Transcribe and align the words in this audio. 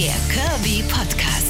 Der 0.00 0.16
Kirby 0.32 0.82
Podcast. 0.84 1.49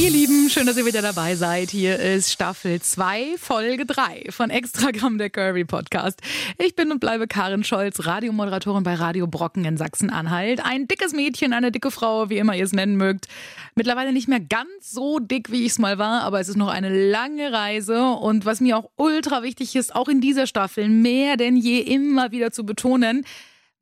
Ihr 0.00 0.08
Lieben, 0.08 0.48
schön, 0.48 0.66
dass 0.66 0.78
ihr 0.78 0.86
wieder 0.86 1.02
dabei 1.02 1.34
seid. 1.34 1.68
Hier 1.68 1.98
ist 1.98 2.32
Staffel 2.32 2.80
2, 2.80 3.34
Folge 3.36 3.84
3 3.84 4.28
von 4.30 4.48
Extragramm 4.48 5.18
der 5.18 5.28
Kirby 5.28 5.66
Podcast. 5.66 6.22
Ich 6.56 6.74
bin 6.74 6.90
und 6.90 7.00
bleibe 7.00 7.26
Karin 7.26 7.64
Scholz, 7.64 8.06
Radiomoderatorin 8.06 8.82
bei 8.82 8.94
Radio 8.94 9.26
Brocken 9.26 9.66
in 9.66 9.76
Sachsen-Anhalt. 9.76 10.64
Ein 10.64 10.88
dickes 10.88 11.12
Mädchen, 11.12 11.52
eine 11.52 11.70
dicke 11.70 11.90
Frau, 11.90 12.30
wie 12.30 12.38
immer 12.38 12.56
ihr 12.56 12.64
es 12.64 12.72
nennen 12.72 12.96
mögt. 12.96 13.28
Mittlerweile 13.74 14.14
nicht 14.14 14.26
mehr 14.26 14.40
ganz 14.40 14.70
so 14.90 15.18
dick, 15.18 15.52
wie 15.52 15.66
ich 15.66 15.72
es 15.72 15.78
mal 15.78 15.98
war, 15.98 16.22
aber 16.22 16.40
es 16.40 16.48
ist 16.48 16.56
noch 16.56 16.68
eine 16.68 17.10
lange 17.10 17.52
Reise. 17.52 18.02
Und 18.02 18.46
was 18.46 18.62
mir 18.62 18.78
auch 18.78 18.88
ultra 18.96 19.42
wichtig 19.42 19.76
ist, 19.76 19.94
auch 19.94 20.08
in 20.08 20.22
dieser 20.22 20.46
Staffel 20.46 20.88
mehr 20.88 21.36
denn 21.36 21.58
je 21.58 21.78
immer 21.78 22.32
wieder 22.32 22.52
zu 22.52 22.64
betonen, 22.64 23.26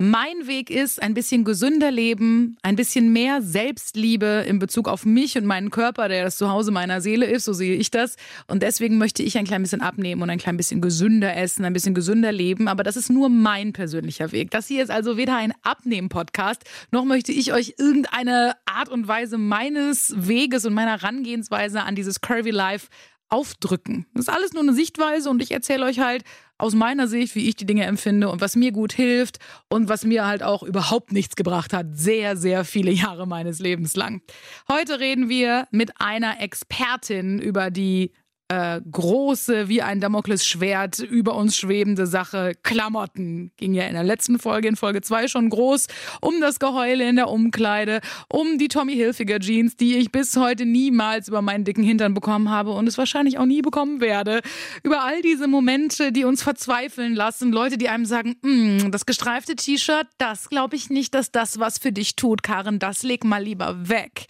mein 0.00 0.46
Weg 0.46 0.70
ist 0.70 1.02
ein 1.02 1.12
bisschen 1.12 1.42
gesünder 1.42 1.90
leben, 1.90 2.56
ein 2.62 2.76
bisschen 2.76 3.12
mehr 3.12 3.42
Selbstliebe 3.42 4.44
in 4.46 4.60
Bezug 4.60 4.88
auf 4.88 5.04
mich 5.04 5.36
und 5.36 5.44
meinen 5.44 5.70
Körper, 5.70 6.08
der 6.08 6.22
das 6.22 6.36
Zuhause 6.36 6.70
meiner 6.70 7.00
Seele 7.00 7.26
ist, 7.26 7.44
so 7.44 7.52
sehe 7.52 7.74
ich 7.74 7.90
das. 7.90 8.14
Und 8.46 8.62
deswegen 8.62 8.96
möchte 8.96 9.24
ich 9.24 9.36
ein 9.36 9.44
klein 9.44 9.62
bisschen 9.62 9.80
abnehmen 9.80 10.22
und 10.22 10.30
ein 10.30 10.38
klein 10.38 10.56
bisschen 10.56 10.80
gesünder 10.80 11.36
essen, 11.36 11.64
ein 11.64 11.72
bisschen 11.72 11.94
gesünder 11.94 12.30
leben. 12.30 12.68
Aber 12.68 12.84
das 12.84 12.96
ist 12.96 13.10
nur 13.10 13.28
mein 13.28 13.72
persönlicher 13.72 14.30
Weg. 14.30 14.52
Das 14.52 14.68
hier 14.68 14.84
ist 14.84 14.90
also 14.90 15.16
weder 15.16 15.36
ein 15.36 15.52
Abnehmen-Podcast, 15.62 16.62
noch 16.92 17.04
möchte 17.04 17.32
ich 17.32 17.52
euch 17.52 17.74
irgendeine 17.78 18.54
Art 18.66 18.90
und 18.90 19.08
Weise 19.08 19.36
meines 19.36 20.14
Weges 20.16 20.64
und 20.64 20.74
meiner 20.74 20.92
Herangehensweise 20.92 21.82
an 21.82 21.96
dieses 21.96 22.20
Curvy 22.20 22.50
Life 22.50 22.86
aufdrücken. 23.30 24.06
Das 24.14 24.28
ist 24.28 24.34
alles 24.34 24.52
nur 24.52 24.62
eine 24.62 24.72
Sichtweise 24.72 25.28
und 25.28 25.42
ich 25.42 25.50
erzähle 25.50 25.84
euch 25.84 25.98
halt 25.98 26.22
aus 26.58 26.74
meiner 26.74 27.08
Sicht, 27.08 27.34
wie 27.34 27.48
ich 27.48 27.56
die 27.56 27.66
Dinge 27.66 27.84
empfinde 27.84 28.28
und 28.28 28.40
was 28.40 28.56
mir 28.56 28.72
gut 28.72 28.92
hilft 28.92 29.38
und 29.68 29.88
was 29.88 30.04
mir 30.04 30.26
halt 30.26 30.42
auch 30.42 30.62
überhaupt 30.62 31.12
nichts 31.12 31.36
gebracht 31.36 31.72
hat, 31.72 31.86
sehr, 31.92 32.36
sehr 32.36 32.64
viele 32.64 32.90
Jahre 32.98 33.26
meines 33.26 33.60
Lebens 33.60 33.96
lang. 33.96 34.20
Heute 34.70 35.00
reden 35.00 35.28
wir 35.28 35.68
mit 35.70 36.00
einer 36.00 36.40
Expertin 36.40 37.38
über 37.38 37.70
die 37.70 38.12
äh, 38.48 38.80
große, 38.90 39.68
wie 39.68 39.82
ein 39.82 40.00
Damoklesschwert 40.00 41.00
über 41.00 41.34
uns 41.34 41.56
schwebende 41.56 42.06
Sache 42.06 42.52
Klamotten. 42.62 43.52
Ging 43.56 43.74
ja 43.74 43.84
in 43.84 43.94
der 43.94 44.04
letzten 44.04 44.38
Folge, 44.38 44.68
in 44.68 44.76
Folge 44.76 45.02
2 45.02 45.28
schon 45.28 45.50
groß, 45.50 45.86
um 46.22 46.40
das 46.40 46.58
Geheule 46.58 47.08
in 47.08 47.16
der 47.16 47.28
Umkleide, 47.28 48.00
um 48.28 48.58
die 48.58 48.68
Tommy 48.68 48.94
Hilfiger 48.94 49.38
Jeans, 49.38 49.76
die 49.76 49.96
ich 49.96 50.10
bis 50.10 50.36
heute 50.36 50.64
niemals 50.64 51.28
über 51.28 51.42
meinen 51.42 51.64
dicken 51.64 51.82
Hintern 51.82 52.14
bekommen 52.14 52.50
habe 52.50 52.72
und 52.72 52.86
es 52.86 52.96
wahrscheinlich 52.96 53.38
auch 53.38 53.46
nie 53.46 53.60
bekommen 53.60 54.00
werde. 54.00 54.40
Über 54.82 55.04
all 55.04 55.20
diese 55.20 55.46
Momente, 55.46 56.10
die 56.10 56.24
uns 56.24 56.42
verzweifeln 56.42 57.14
lassen, 57.14 57.52
Leute, 57.52 57.76
die 57.76 57.90
einem 57.90 58.06
sagen, 58.06 58.36
mm, 58.42 58.90
das 58.90 59.04
gestreifte 59.04 59.56
T-Shirt, 59.56 60.06
das 60.16 60.48
glaube 60.48 60.76
ich 60.76 60.88
nicht, 60.88 61.14
dass 61.14 61.30
das 61.30 61.58
was 61.58 61.78
für 61.78 61.92
dich 61.92 62.16
tut, 62.16 62.42
Karen, 62.42 62.78
das 62.78 63.02
leg 63.02 63.24
mal 63.24 63.42
lieber 63.42 63.88
weg. 63.88 64.26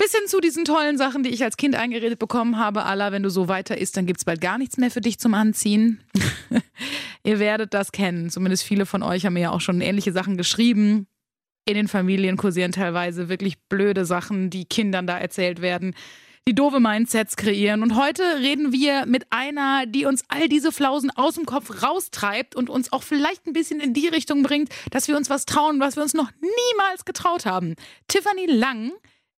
Bis 0.00 0.12
hin 0.12 0.26
zu 0.26 0.40
diesen 0.40 0.64
tollen 0.64 0.96
Sachen, 0.96 1.22
die 1.22 1.28
ich 1.28 1.44
als 1.44 1.58
Kind 1.58 1.74
eingeredet 1.74 2.18
bekommen 2.18 2.56
habe. 2.56 2.84
Allah, 2.84 3.12
wenn 3.12 3.22
du 3.22 3.28
so 3.28 3.48
weiter 3.48 3.76
isst, 3.76 3.98
dann 3.98 4.06
gibt 4.06 4.20
es 4.20 4.24
bald 4.24 4.40
gar 4.40 4.56
nichts 4.56 4.78
mehr 4.78 4.90
für 4.90 5.02
dich 5.02 5.18
zum 5.18 5.34
Anziehen. 5.34 6.02
Ihr 7.22 7.38
werdet 7.38 7.74
das 7.74 7.92
kennen. 7.92 8.30
Zumindest 8.30 8.62
viele 8.62 8.86
von 8.86 9.02
euch 9.02 9.26
haben 9.26 9.34
mir 9.34 9.40
ja 9.40 9.50
auch 9.50 9.60
schon 9.60 9.82
ähnliche 9.82 10.12
Sachen 10.12 10.38
geschrieben. 10.38 11.06
In 11.66 11.74
den 11.74 11.86
Familien 11.86 12.38
kursieren 12.38 12.72
teilweise 12.72 13.28
wirklich 13.28 13.60
blöde 13.68 14.06
Sachen, 14.06 14.48
die 14.48 14.64
Kindern 14.64 15.06
da 15.06 15.18
erzählt 15.18 15.60
werden 15.60 15.94
die 16.48 16.54
doofe 16.54 16.80
Mindsets 16.80 17.36
kreieren. 17.36 17.82
Und 17.82 17.96
heute 17.96 18.22
reden 18.40 18.72
wir 18.72 19.04
mit 19.04 19.26
einer, 19.30 19.84
die 19.86 20.06
uns 20.06 20.24
all 20.28 20.48
diese 20.48 20.72
Flausen 20.72 21.10
aus 21.10 21.34
dem 21.34 21.44
Kopf 21.44 21.82
raustreibt 21.82 22.56
und 22.56 22.70
uns 22.70 22.92
auch 22.92 23.02
vielleicht 23.02 23.46
ein 23.46 23.52
bisschen 23.52 23.78
in 23.78 23.92
die 23.92 24.08
Richtung 24.08 24.42
bringt, 24.42 24.70
dass 24.90 25.06
wir 25.06 25.18
uns 25.18 25.28
was 25.28 25.44
trauen, 25.44 25.78
was 25.78 25.96
wir 25.96 26.02
uns 26.02 26.14
noch 26.14 26.30
niemals 26.40 27.04
getraut 27.04 27.44
haben. 27.44 27.76
Tiffany 28.08 28.46
Lang 28.46 28.92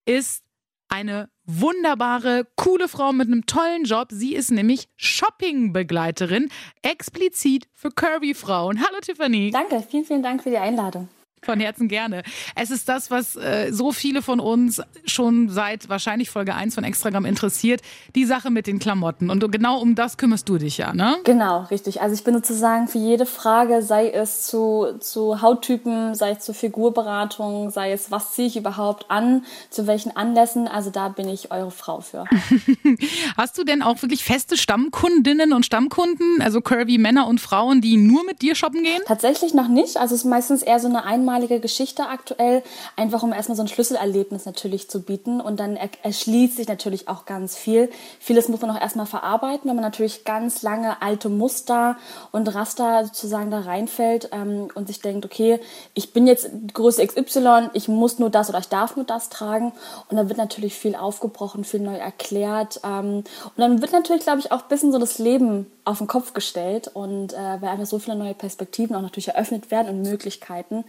ist 0.06 0.44
eine 0.92 1.30
wunderbare, 1.44 2.46
coole 2.54 2.86
Frau 2.86 3.12
mit 3.12 3.26
einem 3.26 3.46
tollen 3.46 3.84
Job. 3.84 4.08
Sie 4.10 4.34
ist 4.34 4.50
nämlich 4.50 4.88
Shoppingbegleiterin, 4.96 6.50
explizit 6.82 7.66
für 7.72 7.90
Curvy-Frauen. 7.90 8.78
Hallo 8.78 9.00
Tiffany. 9.00 9.50
Danke, 9.50 9.82
vielen, 9.88 10.04
vielen 10.04 10.22
Dank 10.22 10.42
für 10.42 10.50
die 10.50 10.58
Einladung. 10.58 11.08
Von 11.44 11.58
Herzen 11.58 11.88
gerne. 11.88 12.22
Es 12.54 12.70
ist 12.70 12.88
das, 12.88 13.10
was 13.10 13.34
äh, 13.34 13.72
so 13.72 13.90
viele 13.90 14.22
von 14.22 14.38
uns 14.38 14.80
schon 15.04 15.48
seit 15.48 15.88
wahrscheinlich 15.88 16.30
Folge 16.30 16.54
1 16.54 16.76
von 16.76 16.84
Extragramm 16.84 17.24
interessiert, 17.24 17.82
die 18.14 18.24
Sache 18.24 18.48
mit 18.50 18.68
den 18.68 18.78
Klamotten. 18.78 19.28
Und 19.28 19.50
genau 19.50 19.80
um 19.80 19.96
das 19.96 20.16
kümmerst 20.16 20.48
du 20.48 20.58
dich 20.58 20.78
ja, 20.78 20.94
ne? 20.94 21.16
Genau, 21.24 21.64
richtig. 21.64 22.00
Also 22.00 22.14
ich 22.14 22.22
bin 22.22 22.34
sozusagen 22.34 22.86
für 22.86 22.98
jede 22.98 23.26
Frage, 23.26 23.82
sei 23.82 24.08
es 24.08 24.44
zu, 24.44 24.94
zu 25.00 25.42
Hauttypen, 25.42 26.14
sei 26.14 26.30
es 26.30 26.44
zur 26.44 26.54
Figurberatung, 26.54 27.70
sei 27.70 27.90
es, 27.90 28.12
was 28.12 28.34
ziehe 28.34 28.46
ich 28.46 28.56
überhaupt 28.56 29.10
an, 29.10 29.44
zu 29.68 29.88
welchen 29.88 30.16
Anlässen, 30.16 30.68
also 30.68 30.90
da 30.90 31.08
bin 31.08 31.28
ich 31.28 31.50
eure 31.50 31.72
Frau 31.72 32.02
für. 32.02 32.24
Hast 33.36 33.58
du 33.58 33.64
denn 33.64 33.82
auch 33.82 34.00
wirklich 34.02 34.22
feste 34.22 34.56
Stammkundinnen 34.56 35.52
und 35.52 35.66
Stammkunden, 35.66 36.40
also 36.40 36.60
curvy 36.60 36.98
Männer 36.98 37.26
und 37.26 37.40
Frauen, 37.40 37.80
die 37.80 37.96
nur 37.96 38.24
mit 38.24 38.42
dir 38.42 38.54
shoppen 38.54 38.84
gehen? 38.84 39.02
Tatsächlich 39.06 39.54
noch 39.54 39.66
nicht. 39.66 39.96
Also 39.96 40.14
es 40.14 40.20
ist 40.20 40.30
meistens 40.30 40.62
eher 40.62 40.78
so 40.78 40.86
eine 40.86 41.04
einmalige 41.04 41.31
einmalige 41.32 41.60
Geschichte 41.60 42.08
aktuell, 42.08 42.62
einfach 42.96 43.22
um 43.22 43.32
erstmal 43.32 43.56
so 43.56 43.62
ein 43.62 43.68
Schlüsselerlebnis 43.68 44.44
natürlich 44.44 44.90
zu 44.90 45.02
bieten. 45.02 45.40
Und 45.40 45.60
dann 45.60 45.76
erschließt 45.76 46.56
sich 46.56 46.68
natürlich 46.68 47.08
auch 47.08 47.24
ganz 47.24 47.56
viel. 47.56 47.90
Vieles 48.20 48.48
muss 48.48 48.60
man 48.60 48.70
auch 48.70 48.80
erstmal 48.80 49.06
verarbeiten, 49.06 49.68
wenn 49.68 49.76
man 49.76 49.84
natürlich 49.84 50.24
ganz 50.24 50.62
lange 50.62 51.00
alte 51.00 51.28
Muster 51.28 51.96
und 52.32 52.54
Raster 52.54 53.04
sozusagen 53.06 53.50
da 53.50 53.60
reinfällt 53.60 54.28
ähm, 54.32 54.68
und 54.74 54.88
sich 54.88 55.00
denkt, 55.00 55.24
okay, 55.24 55.58
ich 55.94 56.12
bin 56.12 56.26
jetzt 56.26 56.50
Größe 56.74 57.06
XY, 57.06 57.70
ich 57.72 57.88
muss 57.88 58.18
nur 58.18 58.30
das 58.30 58.48
oder 58.48 58.58
ich 58.58 58.68
darf 58.68 58.96
nur 58.96 59.06
das 59.06 59.28
tragen. 59.30 59.72
Und 60.08 60.16
dann 60.16 60.28
wird 60.28 60.38
natürlich 60.38 60.74
viel 60.74 60.94
aufgebrochen, 60.94 61.64
viel 61.64 61.80
neu 61.80 61.96
erklärt. 61.96 62.80
Ähm, 62.84 63.24
und 63.44 63.56
dann 63.56 63.80
wird 63.80 63.92
natürlich, 63.92 64.24
glaube 64.24 64.40
ich, 64.40 64.52
auch 64.52 64.62
ein 64.62 64.68
bisschen 64.68 64.92
so 64.92 64.98
das 64.98 65.18
Leben 65.18 65.66
auf 65.84 65.98
den 65.98 66.06
Kopf 66.06 66.32
gestellt 66.32 66.88
und 66.88 67.32
äh, 67.32 67.36
weil 67.36 67.70
einfach 67.70 67.86
so 67.86 67.98
viele 67.98 68.16
neue 68.16 68.34
Perspektiven 68.34 68.94
auch 68.94 69.02
natürlich 69.02 69.28
eröffnet 69.28 69.70
werden 69.70 69.88
und 69.88 70.02
Möglichkeiten. 70.02 70.84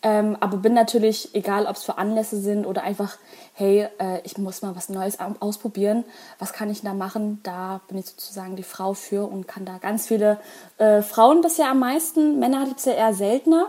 Ähm, 0.00 0.36
aber 0.38 0.58
bin 0.58 0.74
natürlich, 0.74 1.34
egal 1.34 1.66
ob 1.66 1.74
es 1.74 1.82
für 1.82 1.98
Anlässe 1.98 2.40
sind 2.40 2.66
oder 2.66 2.82
einfach, 2.82 3.16
hey, 3.54 3.88
äh, 3.98 4.20
ich 4.22 4.38
muss 4.38 4.62
mal 4.62 4.76
was 4.76 4.88
Neues 4.88 5.18
ausprobieren, 5.40 6.04
was 6.38 6.52
kann 6.52 6.70
ich 6.70 6.82
da 6.82 6.94
machen? 6.94 7.40
Da 7.42 7.80
bin 7.88 7.98
ich 7.98 8.06
sozusagen 8.06 8.54
die 8.54 8.62
Frau 8.62 8.94
für 8.94 9.28
und 9.28 9.48
kann 9.48 9.64
da 9.64 9.78
ganz 9.78 10.06
viele 10.06 10.38
äh, 10.78 11.02
Frauen 11.02 11.40
bisher 11.40 11.70
am 11.70 11.80
meisten, 11.80 12.38
Männer 12.38 12.60
hat 12.60 12.76
es 12.76 12.84
ja 12.84 12.92
eher 12.92 13.14
seltener. 13.14 13.66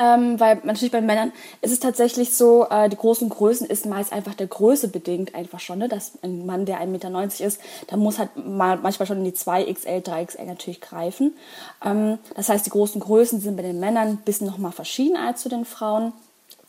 Ähm, 0.00 0.40
weil 0.40 0.62
natürlich 0.64 0.92
bei 0.92 1.02
Männern 1.02 1.30
ist 1.60 1.72
es 1.72 1.78
tatsächlich 1.78 2.34
so, 2.34 2.66
äh, 2.70 2.88
die 2.88 2.96
großen 2.96 3.28
Größen 3.28 3.66
ist 3.66 3.84
meist 3.84 4.14
einfach 4.14 4.32
der 4.32 4.46
Größe 4.46 4.88
bedingt 4.88 5.34
einfach 5.34 5.60
schon, 5.60 5.78
ne? 5.78 5.88
dass 5.88 6.12
ein 6.22 6.46
Mann, 6.46 6.64
der 6.64 6.80
1,90 6.80 6.86
Meter 6.86 7.44
ist, 7.44 7.60
da 7.86 7.98
muss 7.98 8.18
halt 8.18 8.30
mal, 8.34 8.78
manchmal 8.78 9.06
schon 9.06 9.18
in 9.18 9.24
die 9.24 9.32
2XL, 9.32 10.02
3XL 10.02 10.46
natürlich 10.46 10.80
greifen. 10.80 11.34
Ähm, 11.84 12.18
das 12.34 12.48
heißt, 12.48 12.64
die 12.64 12.70
großen 12.70 12.98
Größen 12.98 13.42
sind 13.42 13.56
bei 13.56 13.62
den 13.62 13.78
Männern 13.78 14.08
ein 14.08 14.16
bisschen 14.16 14.46
nochmal 14.46 14.72
verschieden 14.72 15.18
als 15.18 15.42
zu 15.42 15.50
den 15.50 15.66
Frauen. 15.66 16.14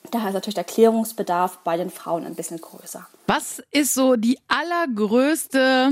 Daher 0.09 0.29
ist 0.29 0.33
natürlich 0.33 0.55
der 0.55 0.65
Klärungsbedarf 0.65 1.59
bei 1.63 1.77
den 1.77 1.89
Frauen 1.89 2.25
ein 2.25 2.35
bisschen 2.35 2.59
größer. 2.59 3.07
Was 3.27 3.63
ist 3.71 3.93
so 3.93 4.17
die 4.17 4.39
allergrößte 4.49 5.91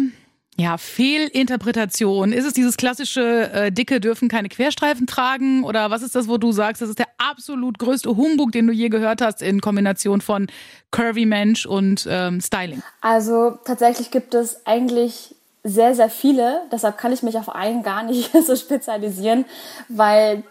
ja, 0.59 0.77
Fehlinterpretation. 0.77 2.33
Ist 2.33 2.45
es 2.45 2.53
dieses 2.53 2.75
klassische, 2.75 3.49
äh, 3.53 3.71
Dicke 3.71 4.01
dürfen 4.01 4.27
keine 4.27 4.49
Querstreifen 4.49 5.07
tragen? 5.07 5.63
Oder 5.63 5.89
was 5.89 6.01
ist 6.01 6.15
das, 6.15 6.27
wo 6.27 6.37
du 6.37 6.51
sagst, 6.51 6.81
das 6.81 6.89
ist 6.89 6.99
der 6.99 7.07
absolut 7.17 7.79
größte 7.79 8.15
Humbug, 8.17 8.51
den 8.51 8.67
du 8.67 8.73
je 8.73 8.89
gehört 8.89 9.21
hast 9.21 9.41
in 9.41 9.61
Kombination 9.61 10.19
von 10.19 10.47
Curvy 10.91 11.25
Mensch 11.25 11.65
und 11.65 12.05
ähm, 12.09 12.41
Styling? 12.41 12.83
Also 12.99 13.57
tatsächlich 13.63 14.11
gibt 14.11 14.33
es 14.33 14.65
eigentlich 14.65 15.33
sehr, 15.63 15.95
sehr 15.95 16.09
viele. 16.09 16.61
Deshalb 16.71 16.97
kann 16.97 17.13
ich 17.13 17.23
mich 17.23 17.37
auf 17.37 17.49
einen 17.49 17.81
gar 17.81 18.03
nicht 18.03 18.31
so 18.45 18.55
spezialisieren, 18.55 19.45
weil 19.87 20.43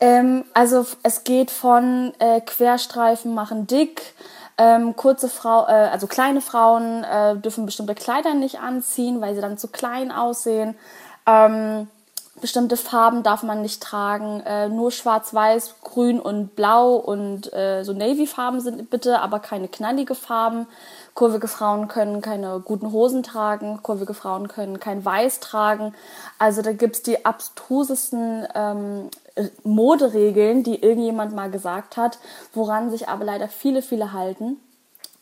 ähm, 0.00 0.44
also 0.54 0.86
es 1.02 1.24
geht 1.24 1.50
von 1.50 2.12
äh, 2.20 2.40
Querstreifen 2.40 3.34
machen 3.34 3.66
dick, 3.66 4.00
ähm, 4.60 4.94
kurze 4.94 5.30
Frau, 5.30 5.66
äh, 5.66 5.88
also 5.90 6.06
kleine 6.06 6.42
Frauen 6.42 7.02
äh, 7.02 7.34
dürfen 7.36 7.64
bestimmte 7.64 7.94
Kleider 7.94 8.34
nicht 8.34 8.60
anziehen, 8.60 9.22
weil 9.22 9.34
sie 9.34 9.40
dann 9.40 9.56
zu 9.56 9.68
klein 9.68 10.12
aussehen. 10.12 10.74
Ähm, 11.26 11.88
bestimmte 12.42 12.76
Farben 12.76 13.22
darf 13.22 13.42
man 13.42 13.62
nicht 13.62 13.82
tragen. 13.82 14.40
Äh, 14.40 14.68
nur 14.68 14.92
schwarz-weiß, 14.92 15.76
grün 15.82 16.20
und 16.20 16.56
blau 16.56 16.96
und 16.96 17.50
äh, 17.54 17.84
so 17.84 17.94
Navy-Farben 17.94 18.60
sind 18.60 18.90
bitte, 18.90 19.20
aber 19.22 19.40
keine 19.40 19.66
knallige 19.66 20.14
Farben. 20.14 20.66
Kurvige 21.14 21.48
Frauen 21.48 21.88
können 21.88 22.20
keine 22.22 22.60
guten 22.60 22.92
Hosen 22.92 23.22
tragen. 23.22 23.80
Kurvige 23.82 24.14
Frauen 24.14 24.48
können 24.48 24.80
kein 24.80 25.04
Weiß 25.04 25.40
tragen. 25.40 25.94
Also 26.38 26.62
da 26.62 26.72
gibt's 26.72 27.02
die 27.02 27.24
abstrusesten 27.24 28.46
ähm, 28.54 29.10
Moderegeln, 29.64 30.62
die 30.62 30.82
irgendjemand 30.82 31.34
mal 31.34 31.50
gesagt 31.50 31.96
hat, 31.96 32.18
woran 32.52 32.90
sich 32.90 33.08
aber 33.08 33.24
leider 33.24 33.48
viele, 33.48 33.82
viele 33.82 34.12
halten. 34.12 34.58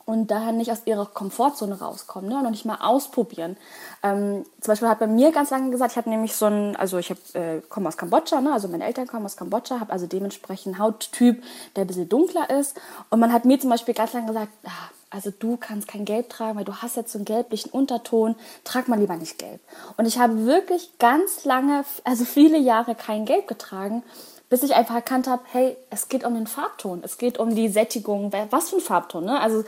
und 0.08 0.31
daher 0.31 0.52
nicht 0.52 0.73
aus 0.73 0.87
ihrer 0.87 1.05
Komfortzone 1.05 1.81
rauskommen 1.81 2.31
ne? 2.31 2.37
und 2.38 2.44
noch 2.44 2.50
nicht 2.50 2.64
mal 2.64 2.79
ausprobieren. 2.81 3.58
Ähm, 4.02 4.46
zum 4.58 4.73
Beispiel 4.73 4.88
hat 4.88 5.00
bei 5.00 5.06
mir 5.06 5.32
ganz 5.32 5.50
lange 5.50 5.70
gesagt, 5.70 5.93
ich 5.93 5.96
habe 5.99 6.08
nämlich 6.08 6.34
so 6.34 6.46
ein, 6.46 6.76
also 6.76 6.96
ich 6.96 7.11
äh, 7.34 7.61
komme 7.69 7.88
aus 7.88 7.99
Kambodscha, 7.99 8.41
ne? 8.41 8.55
also 8.55 8.69
meine 8.69 8.87
Eltern 8.87 9.06
kommen 9.06 9.26
aus 9.26 9.37
Kambodscha, 9.37 9.81
habe 9.81 9.93
also 9.93 10.06
dementsprechend 10.06 10.79
Hauttyp, 10.79 11.43
der 11.76 11.84
ein 11.84 11.88
bisschen 11.88 12.08
dunkler 12.08 12.49
ist. 12.49 12.81
Und 13.11 13.20
man 13.20 13.34
hat 13.34 13.44
mir 13.44 13.61
zum 13.61 13.69
Beispiel 13.69 13.93
ganz 13.93 14.14
lange 14.14 14.29
gesagt, 14.29 14.49
ah, 14.64 14.70
also 15.10 15.31
du 15.31 15.56
kannst 15.56 15.88
kein 15.88 16.05
Gelb 16.05 16.28
tragen, 16.28 16.58
weil 16.58 16.64
du 16.64 16.76
hast 16.76 16.96
jetzt 16.96 17.12
so 17.12 17.19
einen 17.19 17.25
gelblichen 17.25 17.70
Unterton, 17.70 18.37
trag 18.64 18.88
mal 18.88 18.99
lieber 18.99 19.16
nicht 19.16 19.38
Gelb. 19.38 19.60
Und 19.96 20.06
ich 20.06 20.19
habe 20.19 20.46
wirklich 20.46 20.99
ganz 20.99 21.44
lange, 21.44 21.84
also 22.05 22.25
viele 22.25 22.58
Jahre 22.58 22.94
kein 22.94 23.25
Gelb 23.25 23.49
getragen 23.49 24.02
bis 24.50 24.62
ich 24.62 24.75
einfach 24.75 24.94
erkannt 24.94 25.26
habe, 25.26 25.43
hey, 25.52 25.76
es 25.90 26.08
geht 26.08 26.25
um 26.25 26.34
den 26.34 26.46
Farbton, 26.46 27.02
es 27.05 27.19
geht 27.19 27.38
um 27.38 27.55
die 27.55 27.69
Sättigung, 27.69 28.32
was 28.50 28.70
für 28.70 28.76
ein 28.76 28.81
Farbton, 28.81 29.25
ne? 29.25 29.40
Also 29.40 29.64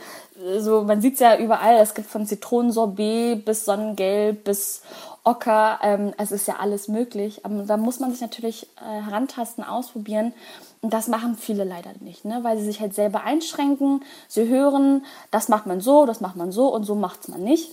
so, 0.57 0.81
man 0.83 1.01
sieht 1.01 1.15
es 1.15 1.19
ja 1.19 1.37
überall, 1.37 1.75
es 1.75 1.93
gibt 1.93 2.09
von 2.09 2.25
Zitronensorbet 2.25 3.45
bis 3.45 3.65
Sonnengelb 3.65 4.43
bis 4.43 4.81
Ocker, 5.23 5.79
ähm, 5.83 6.13
es 6.17 6.31
ist 6.31 6.47
ja 6.47 6.55
alles 6.55 6.87
möglich. 6.87 7.45
Aber 7.45 7.61
da 7.63 7.77
muss 7.77 7.99
man 7.99 8.11
sich 8.11 8.21
natürlich 8.21 8.67
äh, 8.77 9.01
herantasten, 9.03 9.63
ausprobieren. 9.63 10.33
Und 10.81 10.93
das 10.93 11.07
machen 11.07 11.35
viele 11.37 11.63
leider 11.63 11.91
nicht, 11.99 12.25
ne? 12.25 12.39
weil 12.41 12.57
sie 12.57 12.65
sich 12.65 12.81
halt 12.81 12.95
selber 12.95 13.23
einschränken. 13.23 14.03
Sie 14.27 14.47
hören, 14.47 15.05
das 15.29 15.47
macht 15.47 15.67
man 15.67 15.79
so, 15.79 16.07
das 16.07 16.21
macht 16.21 16.35
man 16.35 16.51
so 16.51 16.73
und 16.73 16.85
so 16.85 16.95
macht 16.95 17.29
man 17.29 17.43
nicht. 17.43 17.69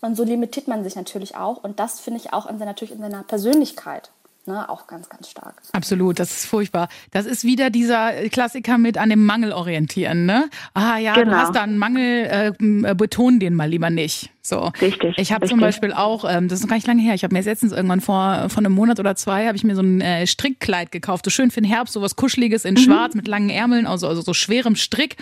Und 0.00 0.16
so 0.16 0.24
limitiert 0.24 0.66
man 0.68 0.82
sich 0.82 0.96
natürlich 0.96 1.36
auch. 1.36 1.62
Und 1.62 1.78
das 1.78 2.00
finde 2.00 2.20
ich 2.20 2.32
auch 2.32 2.46
in 2.46 2.58
seiner, 2.58 2.70
natürlich 2.70 2.94
in 2.94 3.00
seiner 3.00 3.22
Persönlichkeit. 3.22 4.10
Ne, 4.48 4.66
auch 4.66 4.86
ganz, 4.86 5.10
ganz 5.10 5.28
stark. 5.28 5.60
Absolut, 5.72 6.18
das 6.18 6.30
ist 6.30 6.46
furchtbar. 6.46 6.88
Das 7.10 7.26
ist 7.26 7.44
wieder 7.44 7.68
dieser 7.68 8.12
Klassiker 8.30 8.78
mit 8.78 8.96
an 8.96 9.10
dem 9.10 9.26
Mangel 9.26 9.52
orientieren. 9.52 10.24
Ne? 10.24 10.48
Ah 10.72 10.96
ja, 10.96 11.12
genau. 11.12 11.32
du 11.32 11.36
hast 11.36 11.54
da 11.54 11.64
einen 11.64 11.76
Mangel, 11.76 12.54
äh, 12.58 12.94
beton 12.94 13.40
den 13.40 13.52
mal 13.52 13.68
lieber 13.68 13.90
nicht. 13.90 14.30
So. 14.40 14.72
Richtig. 14.80 15.18
Ich 15.18 15.32
habe 15.32 15.46
zum 15.46 15.60
Beispiel 15.60 15.92
auch, 15.92 16.24
ähm, 16.26 16.48
das 16.48 16.60
ist 16.60 16.62
noch 16.62 16.70
gar 16.70 16.76
nicht 16.76 16.86
lange 16.86 17.02
her, 17.02 17.14
ich 17.14 17.24
habe 17.24 17.34
mir 17.34 17.42
letztens 17.42 17.72
irgendwann 17.72 18.00
vor, 18.00 18.48
vor 18.48 18.58
einem 18.58 18.72
Monat 18.72 18.98
oder 18.98 19.14
zwei, 19.16 19.46
habe 19.46 19.56
ich 19.58 19.64
mir 19.64 19.76
so 19.76 19.82
ein 19.82 20.00
äh, 20.00 20.26
Strickkleid 20.26 20.92
gekauft, 20.92 21.26
so 21.26 21.30
schön 21.30 21.50
für 21.50 21.60
den 21.60 21.68
Herbst, 21.68 21.92
so 21.92 22.00
was 22.00 22.16
Kuscheliges 22.16 22.64
in 22.64 22.72
mhm. 22.72 22.78
Schwarz 22.78 23.14
mit 23.14 23.28
langen 23.28 23.50
Ärmeln, 23.50 23.86
also, 23.86 24.08
also 24.08 24.22
so 24.22 24.32
schwerem 24.32 24.76
Strick. 24.76 25.16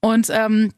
Und 0.00 0.30
ähm, 0.30 0.72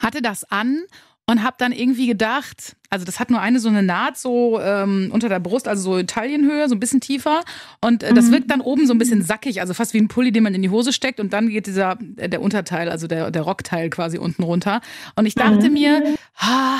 hatte 0.00 0.22
das 0.22 0.44
an 0.44 0.84
und 1.26 1.42
habe 1.42 1.56
dann 1.58 1.72
irgendwie 1.72 2.06
gedacht, 2.06 2.76
also 2.94 3.04
das 3.04 3.18
hat 3.18 3.28
nur 3.28 3.40
eine 3.40 3.58
so 3.58 3.68
eine 3.68 3.82
Naht 3.82 4.16
so 4.16 4.60
ähm, 4.60 5.10
unter 5.12 5.28
der 5.28 5.40
Brust, 5.40 5.66
also 5.66 5.96
so 5.96 6.02
Taillenhöhe, 6.02 6.68
so 6.68 6.76
ein 6.76 6.80
bisschen 6.80 7.00
tiefer 7.00 7.42
und 7.80 8.04
äh, 8.04 8.14
das 8.14 8.26
mhm. 8.26 8.32
wirkt 8.32 8.50
dann 8.52 8.60
oben 8.60 8.86
so 8.86 8.94
ein 8.94 8.98
bisschen 8.98 9.22
sackig, 9.22 9.60
also 9.60 9.74
fast 9.74 9.94
wie 9.94 9.98
ein 9.98 10.06
Pulli, 10.06 10.30
den 10.30 10.44
man 10.44 10.54
in 10.54 10.62
die 10.62 10.70
Hose 10.70 10.92
steckt 10.92 11.18
und 11.18 11.32
dann 11.32 11.48
geht 11.48 11.66
dieser 11.66 11.98
äh, 12.16 12.28
der 12.28 12.40
Unterteil, 12.40 12.88
also 12.88 13.08
der 13.08 13.32
der 13.32 13.42
Rockteil 13.42 13.90
quasi 13.90 14.16
unten 14.16 14.44
runter 14.44 14.80
und 15.16 15.26
ich 15.26 15.34
dachte 15.34 15.66
mhm. 15.66 15.72
mir, 15.72 16.14
ah, 16.38 16.78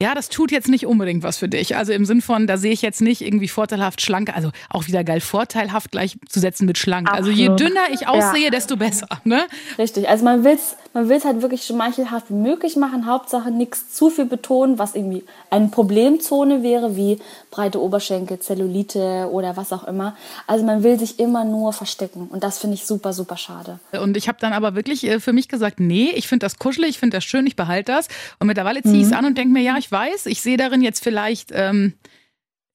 ja, 0.00 0.14
das 0.14 0.28
tut 0.28 0.52
jetzt 0.52 0.68
nicht 0.68 0.86
unbedingt 0.86 1.24
was 1.24 1.38
für 1.38 1.48
dich. 1.48 1.76
Also 1.76 1.92
im 1.92 2.04
Sinn 2.04 2.22
von, 2.22 2.46
da 2.46 2.56
sehe 2.56 2.72
ich 2.72 2.82
jetzt 2.82 3.00
nicht 3.00 3.20
irgendwie 3.20 3.48
vorteilhaft 3.48 4.00
schlank, 4.00 4.34
also 4.34 4.50
auch 4.70 4.86
wieder 4.86 5.02
geil, 5.02 5.20
vorteilhaft 5.20 5.90
gleichzusetzen 5.90 6.66
mit 6.66 6.78
schlank. 6.78 7.08
Absolut. 7.08 7.30
Also 7.30 7.40
je 7.40 7.56
dünner 7.56 7.86
ich 7.92 8.06
aussehe, 8.06 8.44
ja. 8.44 8.50
desto 8.50 8.76
besser. 8.76 9.08
Ne? 9.24 9.42
Richtig, 9.76 10.08
also 10.08 10.24
man 10.24 10.44
will 10.44 10.54
es 10.54 10.76
man 10.94 11.08
will's 11.08 11.24
halt 11.24 11.42
wirklich 11.42 11.64
schmeichelhaft 11.64 12.30
wie 12.30 12.34
möglich 12.34 12.74
machen. 12.74 13.06
Hauptsache 13.06 13.50
nichts 13.50 13.92
zu 13.94 14.10
viel 14.10 14.24
betonen, 14.24 14.78
was 14.78 14.94
irgendwie 14.94 15.22
eine 15.50 15.68
Problemzone 15.68 16.62
wäre, 16.62 16.96
wie 16.96 17.18
breite 17.50 17.80
Oberschenkel, 17.80 18.40
Zellulite 18.40 19.28
oder 19.30 19.56
was 19.56 19.72
auch 19.72 19.84
immer. 19.84 20.16
Also 20.46 20.64
man 20.64 20.82
will 20.82 20.98
sich 20.98 21.20
immer 21.20 21.44
nur 21.44 21.72
verstecken 21.72 22.28
und 22.30 22.42
das 22.42 22.58
finde 22.58 22.74
ich 22.74 22.86
super, 22.86 23.12
super 23.12 23.36
schade. 23.36 23.78
Und 23.92 24.16
ich 24.16 24.28
habe 24.28 24.38
dann 24.40 24.52
aber 24.52 24.74
wirklich 24.74 25.04
äh, 25.04 25.20
für 25.20 25.32
mich 25.32 25.48
gesagt, 25.48 25.78
nee, 25.78 26.10
ich 26.14 26.26
finde 26.26 26.46
das 26.46 26.58
kuschelig, 26.58 26.90
ich 26.90 26.98
finde 26.98 27.18
das 27.18 27.24
schön, 27.24 27.46
ich 27.46 27.54
behalte 27.54 27.92
das. 27.92 28.08
Und 28.38 28.46
mittlerweile 28.46 28.82
ziehe 28.82 28.96
ich 28.96 29.04
es 29.04 29.10
mhm. 29.10 29.18
an 29.18 29.24
und 29.26 29.38
denke 29.38 29.52
mir, 29.52 29.62
ja, 29.62 29.76
ich 29.78 29.87
ich 29.88 29.92
weiß, 29.92 30.26
ich 30.26 30.42
sehe 30.42 30.58
darin 30.58 30.82
jetzt 30.82 31.02
vielleicht 31.02 31.48
ähm, 31.50 31.94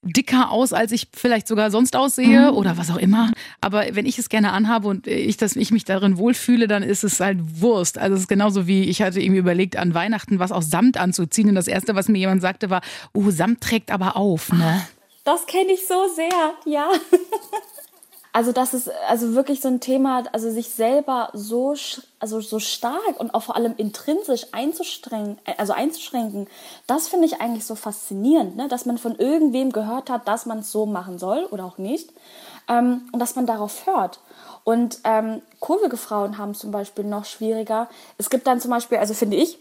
dicker 0.02 0.50
aus, 0.50 0.74
als 0.74 0.92
ich 0.92 1.10
vielleicht 1.16 1.48
sogar 1.48 1.70
sonst 1.70 1.96
aussehe 1.96 2.52
mhm. 2.52 2.58
oder 2.58 2.76
was 2.76 2.90
auch 2.90 2.98
immer. 2.98 3.32
Aber 3.62 3.86
wenn 3.92 4.08
ich 4.08 4.18
es 4.18 4.30
gerne 4.30 4.52
anhabe 4.52 4.88
und 4.88 5.06
ich, 5.06 5.38
dass 5.38 5.56
ich 5.56 5.70
mich 5.70 5.86
darin 5.86 6.18
wohlfühle, 6.18 6.68
dann 6.68 6.82
ist 6.82 7.04
es 7.04 7.20
halt 7.20 7.38
Wurst. 7.62 8.00
Also 8.00 8.16
es 8.16 8.22
ist 8.22 8.28
genauso 8.30 8.66
wie 8.66 8.86
ich 8.86 9.04
hatte 9.04 9.22
irgendwie 9.22 9.42
überlegt, 9.42 9.76
an 9.76 9.94
Weihnachten 9.94 10.40
was 10.40 10.52
aus 10.52 10.72
Samt 10.72 10.98
anzuziehen. 10.98 11.50
Und 11.50 11.56
das 11.56 11.68
erste, 11.68 11.94
was 11.94 12.08
mir 12.08 12.18
jemand 12.18 12.42
sagte, 12.42 12.72
war, 12.72 12.82
oh, 13.14 13.30
Samt 13.30 13.62
trägt 13.62 13.92
aber 13.92 14.18
auf, 14.18 14.52
ne? 14.52 14.82
Das 15.24 15.46
kenne 15.46 15.72
ich 15.72 15.86
so 15.86 16.08
sehr, 16.16 16.56
ja. 16.66 16.90
Also 18.36 18.52
das 18.52 18.74
ist 18.74 18.90
also 19.08 19.36
wirklich 19.36 19.62
so 19.62 19.68
ein 19.68 19.80
Thema, 19.80 20.24
also 20.34 20.50
sich 20.50 20.70
selber 20.70 21.30
so 21.34 21.76
also 22.20 22.42
so 22.42 22.58
stark 22.58 23.20
und 23.20 23.36
auch 23.36 23.44
vor 23.44 23.56
allem 23.56 23.76
intrinsisch 23.78 24.48
einzuschränken, 24.52 25.38
also 25.58 25.74
einzuschränken, 25.74 26.48
das 26.88 27.08
finde 27.08 27.28
ich 27.28 27.40
eigentlich 27.40 27.66
so 27.66 27.76
faszinierend, 27.76 28.56
ne? 28.56 28.68
dass 28.68 28.88
man 28.88 28.98
von 28.98 29.16
irgendwem 29.18 29.72
gehört 29.72 30.10
hat, 30.10 30.28
dass 30.28 30.48
man 30.48 30.60
es 30.60 30.72
so 30.72 30.88
machen 30.88 31.20
soll 31.20 31.46
oder 31.52 31.64
auch 31.64 31.78
nicht 31.78 32.12
ähm, 32.68 33.08
und 33.12 33.20
dass 33.20 33.36
man 33.36 33.46
darauf 33.46 33.86
hört. 33.86 34.20
Und 34.64 35.00
ähm, 35.04 35.44
kurvige 35.60 35.98
Frauen 35.98 36.40
haben 36.40 36.56
zum 36.56 36.72
Beispiel 36.72 37.06
noch 37.06 37.26
schwieriger. 37.26 37.88
Es 38.18 38.32
gibt 38.32 38.48
dann 38.48 38.60
zum 38.60 38.72
Beispiel, 38.72 38.98
also 38.98 39.14
finde 39.14 39.38
ich, 39.38 39.60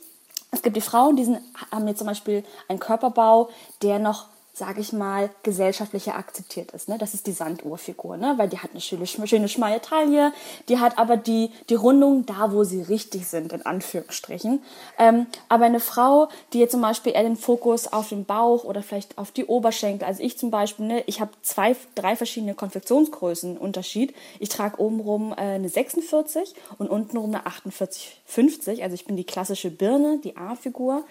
es 0.51 0.63
gibt 0.63 0.77
die 0.77 0.81
Frauen, 0.83 1.17
die 1.17 1.25
sind, 1.25 1.41
haben 1.71 1.89
jetzt 1.89 1.99
zum 1.99 2.07
Beispiel 2.07 2.45
einen 2.69 2.79
Körperbau, 2.79 3.51
der 3.83 3.99
noch 3.99 4.29
sage 4.55 4.83
ich 4.83 4.93
mal, 4.93 5.31
gesellschaftlicher 5.43 6.15
akzeptiert 6.15 6.73
ist. 6.73 6.89
Ne? 6.89 6.99
Das 6.99 7.15
ist 7.15 7.27
die 7.27 7.33
Sanduhrfigur, 7.33 8.19
ne? 8.19 8.35
weil 8.37 8.51
die 8.51 8.59
hat 8.59 8.73
eine 8.73 8.83
schöne, 8.83 9.07
schöne 9.07 9.49
schmale 9.49 9.81
Taille, 9.81 10.33
die 10.69 10.79
hat 10.79 10.99
aber 10.99 11.17
die, 11.17 11.51
die 11.71 11.75
Rundung 11.75 12.27
da, 12.27 12.53
wo 12.53 12.63
sie 12.63 12.83
richtig 12.83 13.27
sind, 13.27 13.53
in 13.55 13.65
Anführungsstrichen. 13.65 14.63
Ähm, 14.99 15.27
aber 15.49 15.65
eine 15.65 15.81
Frau, 15.81 16.29
die 16.53 16.59
jetzt 16.59 16.73
zum 16.73 16.83
Beispiel 16.83 17.13
eher 17.15 17.23
den 17.23 17.37
Fokus 17.37 17.91
auf 17.91 18.11
den 18.11 18.27
Bauch 18.27 18.65
oder 18.65 18.83
vielleicht 18.83 19.17
auf 19.17 19.31
die 19.31 19.47
Oberschenkel, 19.47 20.07
also 20.07 20.23
ich 20.23 20.39
zum 20.39 20.51
Beispiel, 20.51 20.87
ne, 20.87 21.05
ich 21.07 21.23
habe 21.23 21.31
zwei, 21.41 21.75
drei 21.95 22.15
verschiedene 22.15 22.55
Konfektionsgrößen 22.55 23.57
Unterschied. 23.57 24.15
Ich 24.39 24.51
trage 24.51 24.79
obenrum 24.81 25.33
äh, 25.33 25.55
eine 25.55 25.71
46 25.71 26.55
und 26.77 26.91
untenrum 26.91 27.31
eine 27.31 27.47
48, 27.47 28.21
50. 28.27 28.83
Also 28.83 28.95
ich 28.95 29.07
bin 29.07 29.17
die 29.17 29.25
klassische 29.25 29.71
Birne, 29.71 30.19
die 30.23 30.37
A-Figur. 30.37 31.05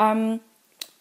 Ähm, 0.00 0.40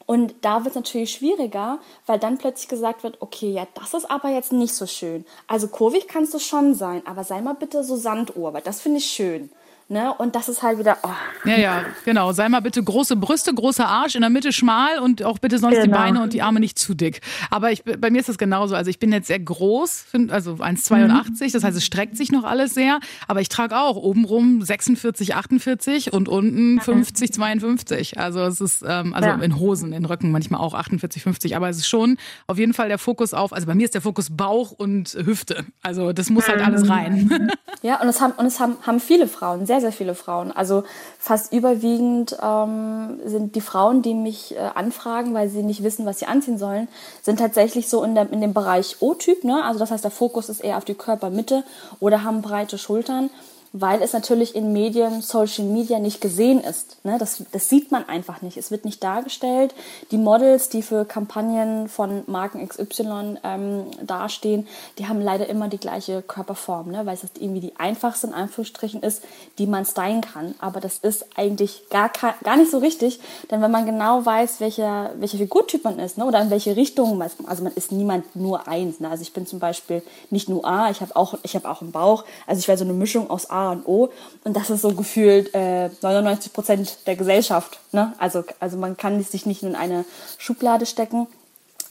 und 0.10 0.34
da 0.42 0.66
wird 0.66 0.70
es 0.70 0.76
natürlich 0.76 1.12
schwieriger, 1.12 1.78
weil 2.08 2.18
dann 2.18 2.40
plötzlich 2.40 2.68
gesagt 2.68 3.04
wird, 3.04 3.22
okay, 3.22 3.52
ja, 3.52 3.68
das 3.76 3.94
ist 3.94 4.10
aber 4.10 4.30
jetzt 4.30 4.52
nicht 4.52 4.74
so 4.74 4.88
schön. 4.88 5.24
Also 5.46 5.68
kurvig 5.68 6.08
kannst 6.08 6.34
du 6.34 6.40
schon 6.40 6.74
sein, 6.74 7.06
aber 7.06 7.24
sei 7.24 7.42
mal 7.42 7.54
bitte 7.54 7.84
so 7.84 7.96
Sanduhr, 7.96 8.52
weil 8.52 8.64
das 8.64 8.82
finde 8.82 8.98
ich 8.98 9.06
schön. 9.06 9.52
Ne? 9.92 10.14
Und 10.14 10.36
das 10.36 10.48
ist 10.50 10.62
halt 10.62 10.78
wieder. 10.78 10.98
Oh. 11.02 11.10
Ja, 11.46 11.58
ja, 11.58 11.86
genau. 12.06 12.32
Sei 12.32 12.48
mal 12.48 12.60
bitte 12.60 12.84
große 12.84 13.16
Brüste, 13.16 13.52
großer 13.52 13.88
Arsch, 13.88 14.14
in 14.14 14.22
der 14.22 14.30
Mitte 14.30 14.54
schmal 14.54 15.00
und 15.00 15.24
auch 15.24 15.40
bitte 15.40 15.58
sonst 15.58 15.82
genau. 15.82 15.86
die 15.86 15.90
Beine 15.90 16.22
und 16.22 16.34
die 16.34 16.44
Arme 16.44 16.60
nicht 16.60 16.78
zu 16.78 16.94
dick. 16.94 17.22
Aber 17.50 17.72
ich, 17.72 17.84
bei 17.84 18.12
mir 18.12 18.20
ist 18.20 18.30
das 18.30 18.38
genauso. 18.38 18.76
Also 18.76 18.92
ich 18.92 19.00
bin 19.00 19.12
jetzt 19.12 19.26
sehr 19.26 19.40
groß, 19.40 20.06
also 20.30 20.54
1,82, 20.54 21.46
mhm. 21.48 21.52
das 21.52 21.64
heißt, 21.64 21.76
es 21.76 21.84
streckt 21.84 22.18
sich 22.18 22.32
noch 22.32 22.44
alles 22.44 22.76
sehr. 22.76 23.00
Aber 23.28 23.42
ich 23.42 23.50
trage 23.50 23.80
auch 23.80 23.96
obenrum 23.96 24.62
46, 24.62 25.34
48 25.34 26.14
und 26.14 26.30
unten 26.30 26.80
50, 26.80 27.34
52. 27.34 28.20
Also 28.20 28.42
es 28.42 28.62
ist, 28.62 28.84
ähm, 28.88 29.16
also 29.16 29.30
ja. 29.30 29.36
in 29.38 29.58
Hosen, 29.58 29.92
in 29.92 30.06
Röcken 30.06 30.32
manchmal 30.32 30.62
auch 30.62 30.76
48, 30.76 31.24
50. 31.24 31.56
Aber 31.56 31.68
es 31.68 31.78
ist 31.78 31.88
schon 31.88 32.18
auf 32.46 32.60
jeden 32.60 32.76
Fall 32.76 32.90
der 32.90 33.00
Fokus 33.00 33.34
auf, 33.34 33.54
also 33.54 33.66
bei 33.66 33.74
mir 33.74 33.86
ist 33.86 33.96
der 33.96 34.02
Fokus 34.02 34.28
Bauch 34.30 34.70
und 34.70 35.18
Hüfte. 35.26 35.66
Also 35.82 36.14
das 36.14 36.30
muss 36.30 36.48
halt 36.48 36.64
alles 36.64 36.88
rein. 36.88 37.52
Ja, 37.82 38.02
und 38.02 38.10
es 38.10 38.20
haben, 38.20 38.34
und 38.34 38.46
es 38.46 38.60
haben, 38.60 38.76
haben 38.86 39.00
viele 39.00 39.28
Frauen 39.28 39.66
sehr 39.66 39.79
sehr, 39.80 39.92
sehr 39.92 39.98
viele 39.98 40.16
Frauen. 40.16 40.52
Also 40.52 40.84
fast 41.18 41.54
überwiegend 41.54 42.38
ähm, 42.42 43.20
sind 43.26 43.56
die 43.56 43.62
Frauen, 43.62 44.02
die 44.02 44.14
mich 44.14 44.56
äh, 44.56 44.60
anfragen, 44.76 45.34
weil 45.34 45.50
sie 45.50 45.64
nicht 45.64 45.84
wissen, 45.84 46.06
was 46.06 46.20
sie 46.20 46.26
anziehen 46.26 46.58
sollen, 46.58 46.88
sind 47.22 47.40
tatsächlich 47.40 47.88
so 47.88 48.04
in, 48.04 48.16
der, 48.16 48.32
in 48.32 48.42
dem 48.42 48.54
Bereich 48.54 48.98
O-Typ. 49.00 49.44
Ne? 49.44 49.64
Also 49.64 49.80
das 49.80 49.92
heißt, 49.92 50.04
der 50.04 50.12
Fokus 50.12 50.50
ist 50.50 50.60
eher 50.60 50.78
auf 50.78 50.86
die 50.86 50.96
Körpermitte 50.96 51.64
oder 52.00 52.24
haben 52.24 52.42
breite 52.42 52.78
Schultern 52.78 53.30
weil 53.72 54.02
es 54.02 54.14
natürlich 54.14 54.56
in 54.56 54.74
Medien, 54.74 55.22
Social 55.22 55.66
Media 55.66 56.00
nicht 56.00 56.22
gesehen 56.22 56.60
ist. 56.60 56.98
Ne? 57.06 57.18
Das, 57.20 57.44
das 57.52 57.70
sieht 57.70 57.92
man 57.92 58.08
einfach 58.10 58.42
nicht. 58.42 58.58
Es 58.58 58.72
wird 58.72 58.84
nicht 58.84 59.04
dargestellt. 59.04 59.76
Die 60.12 60.18
Models, 60.18 60.70
die 60.70 60.82
für 60.82 61.06
Kampagnen 61.06 61.88
von 61.88 62.24
Marken 62.26 62.68
XY 62.68 63.38
ähm, 63.44 63.86
dastehen, 64.02 64.68
die 64.98 65.08
haben 65.08 65.22
leider 65.22 65.48
immer 65.48 65.68
die 65.68 65.78
gleiche 65.78 66.24
Körperform, 66.24 66.90
ne? 66.92 67.06
weil 67.06 67.14
es 67.14 67.24
irgendwie 67.40 67.62
die 67.62 67.76
einfachste 67.78 68.28
in 68.28 68.34
Anführungsstrichen 68.34 69.04
ist, 69.04 69.24
die 69.60 69.68
man 69.68 69.86
stylen 69.86 70.22
kann. 70.22 70.56
Aber 70.60 70.80
das 70.80 70.98
ist 70.98 71.26
eigentlich 71.36 71.90
gar, 71.90 72.12
gar 72.44 72.58
nicht 72.58 72.72
so 72.72 72.80
richtig, 72.80 73.20
denn 73.52 73.62
wenn 73.62 73.72
man 73.72 73.86
genau 73.86 74.26
weiß, 74.26 74.62
welcher, 74.62 75.12
welcher 75.20 75.38
Figurtyp 75.38 75.84
man 75.84 76.00
ist 76.00 76.18
ne? 76.18 76.26
oder 76.26 76.42
in 76.42 76.50
welche 76.50 76.76
Richtung, 76.76 77.22
also 77.22 77.64
man 77.64 77.74
ist 77.74 77.92
niemand 77.92 78.36
nur 78.36 78.68
eins. 78.68 79.00
Ne? 79.00 79.10
Also 79.10 79.22
ich 79.22 79.34
bin 79.34 79.46
zum 79.46 79.60
Beispiel 79.60 80.02
nicht 80.32 80.50
nur 80.50 80.66
A, 80.66 80.90
ich 80.90 81.02
habe 81.02 81.16
auch, 81.16 81.36
hab 81.36 81.66
auch 81.66 81.82
einen 81.82 81.92
Bauch. 81.92 82.26
Also 82.48 82.60
ich 82.60 82.68
wäre 82.68 82.78
so 82.78 82.84
eine 82.84 82.94
Mischung 82.94 83.30
aus 83.30 83.50
A 83.50 83.59
Und 83.68 83.88
O. 83.88 84.10
Und 84.44 84.56
das 84.56 84.70
ist 84.70 84.82
so 84.82 84.94
gefühlt 84.94 85.54
äh, 85.54 85.90
99 86.02 86.54
Prozent 86.54 86.98
der 87.06 87.16
Gesellschaft. 87.16 87.80
Ne? 87.92 88.14
Also, 88.18 88.44
also 88.60 88.78
man 88.78 88.98
kann 88.98 89.22
sich 89.24 89.46
nicht 89.46 89.64
in 89.64 89.76
eine 89.76 90.06
Schublade 90.38 90.86
stecken. 90.86 91.28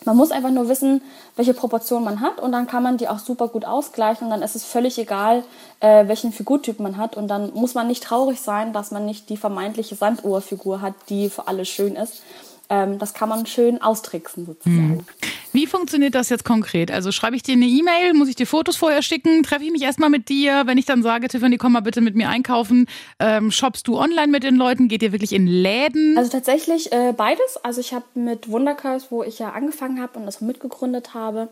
Man 0.05 0.17
muss 0.17 0.31
einfach 0.31 0.51
nur 0.51 0.69
wissen, 0.69 1.03
welche 1.37 1.55
Proportion 1.55 2.05
man 2.05 2.21
hat 2.21 2.41
und 2.41 2.53
dann 2.53 2.69
kann 2.69 2.85
man 2.85 2.99
die 2.99 3.09
auch 3.09 3.19
super 3.19 3.49
gut 3.49 3.65
ausgleichen 3.65 4.27
und 4.27 4.31
dann 4.31 4.43
ist 4.43 4.55
es 4.55 4.65
völlig 4.65 4.97
egal, 4.97 5.43
äh, 5.81 6.07
welchen 6.07 6.33
Figurtyp 6.33 6.79
man 6.79 6.97
hat 6.97 7.17
und 7.17 7.27
dann 7.27 7.53
muss 7.53 7.75
man 7.75 7.89
nicht 7.89 8.05
traurig 8.05 8.41
sein, 8.41 8.73
dass 8.73 8.93
man 8.93 9.05
nicht 9.05 9.29
die 9.29 9.37
vermeintliche 9.37 9.97
Sanduhrfigur 9.97 10.81
hat, 10.81 10.95
die 11.09 11.29
für 11.29 11.49
alle 11.49 11.65
schön 11.65 11.97
ist. 11.97 12.23
Ähm, 12.71 12.99
das 12.99 13.15
kann 13.15 13.29
man 13.29 13.47
schön 13.47 13.81
austricksen 13.81 14.47
sozusagen. 14.47 14.97
Mhm. 14.97 15.05
Wie 15.53 15.67
funktioniert 15.67 16.15
das 16.15 16.29
jetzt 16.29 16.45
konkret? 16.45 16.91
Also 16.91 17.11
schreibe 17.11 17.35
ich 17.35 17.43
dir 17.43 17.55
eine 17.55 17.65
E-Mail, 17.65 18.13
muss 18.13 18.29
ich 18.29 18.37
dir 18.37 18.47
Fotos 18.47 18.77
vorher 18.77 19.01
schicken, 19.01 19.43
treffe 19.43 19.65
ich 19.65 19.73
mich 19.73 19.83
erstmal 19.83 20.11
mit 20.11 20.29
dir, 20.29 20.65
wenn 20.67 20.77
ich 20.77 20.85
dann 20.85 21.03
sage, 21.03 21.29
Tiffany, 21.29 21.57
komm 21.57 21.73
mal 21.73 21.81
bitte 21.81 22.03
mit 22.03 22.15
mir 22.15 22.29
einkaufen, 22.29 22.87
ähm, 23.19 23.51
shoppst 23.51 23.89
du 23.89 23.99
online 23.99 24.29
mit 24.29 24.43
den 24.43 24.57
Leuten, 24.57 24.89
geht 24.89 25.03
ihr 25.03 25.13
wirklich 25.13 25.33
in 25.33 25.47
Läden? 25.47 26.19
Also 26.19 26.31
tatsächlich 26.31 26.93
äh, 26.93 27.15
beides. 27.17 27.57
Also 27.63 27.81
ich 27.81 27.95
habe 27.95 28.05
mit 28.15 28.51
Wunderkurs, 28.51 29.07
wo 29.11 29.23
ich 29.23 29.39
ja 29.39 29.51
angefangen 29.51 30.03
habe 30.03 30.19
und 30.19 30.27
das 30.27 30.43
mitgegründet 30.43 31.15
habe, 31.15 31.49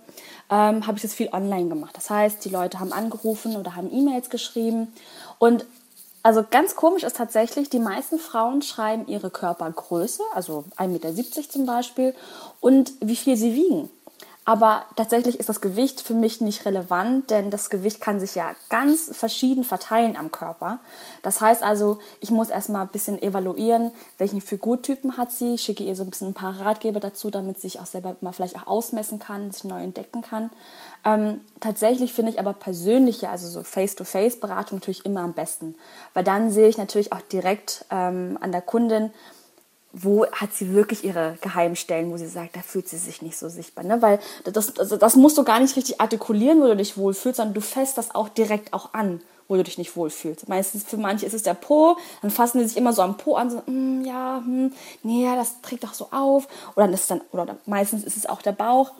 ähm, 0.51 0.87
habe 0.87 0.97
ich 0.97 1.03
das 1.03 1.15
viel 1.15 1.31
online 1.33 1.69
gemacht. 1.69 1.97
Das 1.97 2.11
heißt, 2.11 2.45
die 2.45 2.51
Leute 2.51 2.79
haben 2.79 2.93
angerufen 2.93 3.57
oder 3.57 3.75
haben 3.75 3.91
E-Mails 3.91 4.29
geschrieben 4.29 4.89
und 5.39 5.65
also 6.27 6.43
ganz 6.43 6.75
komisch 6.75 7.05
ist 7.05 7.15
tatsächlich, 7.15 7.71
die 7.71 7.79
meisten 7.79 8.19
Frauen 8.19 8.61
schreiben 8.61 9.07
ihre 9.07 9.31
Körpergröße, 9.31 10.25
also 10.35 10.65
1,70 10.77 10.89
Meter 10.89 11.51
zum 11.51 11.67
Beispiel, 11.67 12.17
und 12.59 12.95
wie 13.01 13.15
viel 13.15 13.37
sie 13.37 13.55
wiegen. 13.55 13.89
Aber 14.49 14.85
tatsächlich 14.95 15.41
ist 15.41 15.49
das 15.49 15.61
Gewicht 15.61 16.01
für 16.01 16.15
mich 16.15 16.41
nicht 16.41 16.67
relevant, 16.67 17.31
denn 17.31 17.51
das 17.51 17.69
Gewicht 17.69 18.01
kann 18.01 18.21
sich 18.21 18.37
ja 18.37 18.55
ganz 18.71 19.11
verschieden 19.13 19.65
verteilen 19.65 20.17
am 20.17 20.31
Körper. 20.31 20.79
Das 21.23 21.41
heißt 21.41 21.65
also, 21.65 21.99
ich 22.21 22.31
muss 22.31 22.49
erstmal 22.49 22.83
ein 22.83 22.93
bisschen 22.93 23.21
evaluieren, 23.21 23.91
welchen 24.19 24.41
Figurtypen 24.41 25.17
hat 25.17 25.33
sie, 25.33 25.59
schicke 25.59 25.83
ihr 25.83 25.97
so 25.97 26.05
ein 26.05 26.11
bisschen 26.11 26.29
ein 26.29 26.35
paar 26.35 26.61
Ratgeber 26.61 27.01
dazu, 27.01 27.29
damit 27.29 27.57
sie 27.57 27.67
sich 27.67 27.81
auch 27.81 27.87
selber 27.87 28.15
mal 28.21 28.31
vielleicht 28.31 28.55
auch 28.55 28.69
ausmessen 28.69 29.19
kann, 29.19 29.51
sich 29.51 29.65
neu 29.65 29.83
entdecken 29.83 30.23
kann. 30.23 30.51
Ähm, 31.05 31.41
tatsächlich 31.59 32.13
finde 32.13 32.31
ich 32.31 32.39
aber 32.39 32.53
persönliche, 32.53 33.31
also 33.31 33.49
so 33.49 33.65
Face-to-Face-Beratung 33.65 34.79
natürlich 34.79 35.05
immer 35.05 35.23
am 35.23 35.33
besten, 35.33 35.75
weil 36.15 36.23
dann 36.23 36.53
sehe 36.53 36.69
ich 36.69 36.79
natürlich 36.79 37.13
auch 37.13 37.21
direkt 37.21 37.85
ähm, 37.91 38.39
an 38.41 38.53
der 38.53 38.63
Kundin, 38.63 39.11
wo 39.99 40.27
hat 40.31 40.53
sie 40.53 40.75
wirklich 40.75 41.05
ihre 41.05 41.39
Geheimstellen, 41.41 42.11
wo 42.11 42.19
sie 42.19 42.27
sagt, 42.27 42.55
da 42.55 42.61
fühlt 42.61 42.89
sie 42.89 42.99
sich 42.99 43.23
nicht 43.23 43.39
so 43.39 43.49
sichtbar. 43.49 43.85
Ne? 43.85 44.03
Weil 44.03 44.19
das, 44.45 44.79
also 44.79 44.97
das 44.99 45.17
musst 45.17 45.39
du 45.39 45.45
gar 45.45 45.59
nicht 45.59 45.75
richtig 45.75 46.01
artikulieren, 46.01 46.61
wo 46.61 46.67
du 46.67 46.77
dich 46.77 46.99
wohlfühlst, 46.99 47.39
sondern 47.39 47.55
du 47.55 47.63
fässt 47.63 47.97
das 47.97 48.15
auch 48.15 48.29
direkt 48.29 48.75
auch 48.75 48.93
an, 48.93 49.21
wo 49.49 49.57
du 49.57 49.65
dich 49.65 49.79
nicht 49.79 49.97
wohlfühlst. 49.97 50.49
Meistens 50.49 50.85
für 50.85 50.99
manche 50.99 51.25
ist 51.25 51.33
es 51.33 51.45
der 51.45 51.55
Po, 51.55 51.97
dann 52.21 52.31
fassen 52.31 52.59
die 52.59 52.67
sich 52.67 52.77
immer 52.77 52.93
so 52.93 53.01
am 53.01 53.17
Po 53.17 53.37
an, 53.37 53.51
so, 53.51 53.63
mm, 53.65 54.05
ja, 54.05 54.43
hm, 54.45 54.73
nee, 55.03 55.27
das 55.35 55.63
trägt 55.63 55.85
doch 55.85 55.95
so 55.95 56.09
auf. 56.11 56.47
Oder, 56.75 56.87
dann 56.87 56.95
ist 56.95 57.11
dann, 57.11 57.23
oder 57.33 57.57
meistens 57.65 58.05
ist 58.05 58.19
es 58.19 58.27
auch 58.27 58.43
der 58.43 58.53
Bauch. 58.53 58.93